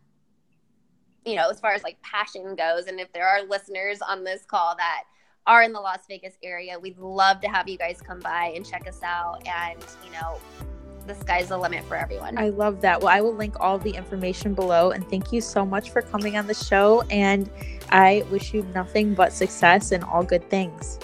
you 1.26 1.36
know, 1.36 1.49
as 1.49 1.59
far 1.59 1.74
as 1.74 1.84
like 1.84 2.01
passion 2.01 2.55
goes, 2.55 2.88
and 2.88 2.99
if 2.99 3.11
there 3.13 3.28
are 3.28 3.43
listeners 3.43 4.01
on 4.01 4.24
this 4.24 4.43
call 4.45 4.76
that 4.76 5.03
are 5.45 5.63
in 5.63 5.74
the 5.74 5.80
Las 5.80 5.99
Vegas 6.07 6.36
area, 6.43 6.80
we'd 6.80 6.97
love 6.97 7.41
to 7.41 7.47
have 7.47 7.67
you 7.67 7.78
guys 7.78 8.01
come 8.01 8.19
by 8.19 8.53
and 8.55 8.65
check 8.65 8.88
us 8.88 9.01
out. 9.03 9.45
And, 9.45 9.84
you 10.05 10.11
know, 10.11 10.38
the 11.05 11.15
sky's 11.15 11.49
the 11.49 11.57
limit 11.57 11.84
for 11.84 11.95
everyone. 11.95 12.38
I 12.38 12.49
love 12.49 12.80
that. 12.82 13.01
Well, 13.01 13.09
I 13.09 13.19
will 13.19 13.36
link 13.36 13.59
all 13.59 13.78
the 13.78 13.91
information 13.91 14.53
below. 14.53 14.91
And 14.91 15.05
thank 15.09 15.34
you 15.34 15.41
so 15.41 15.65
much 15.65 15.89
for 15.89 16.01
coming 16.01 16.38
on 16.38 16.47
the 16.47 16.53
show. 16.53 17.01
And 17.09 17.49
I 17.89 18.24
wish 18.32 18.53
you 18.53 18.63
nothing 18.74 19.13
but 19.13 19.34
success 19.34 19.91
and 19.91 20.03
all 20.05 20.24
good 20.24 20.49
things. 20.49 20.97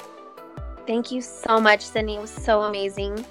Thank 0.88 1.12
you 1.12 1.22
so 1.22 1.60
much, 1.60 1.82
Sydney. 1.82 2.16
It 2.16 2.22
was 2.22 2.32
so 2.32 2.62
amazing. 2.62 3.26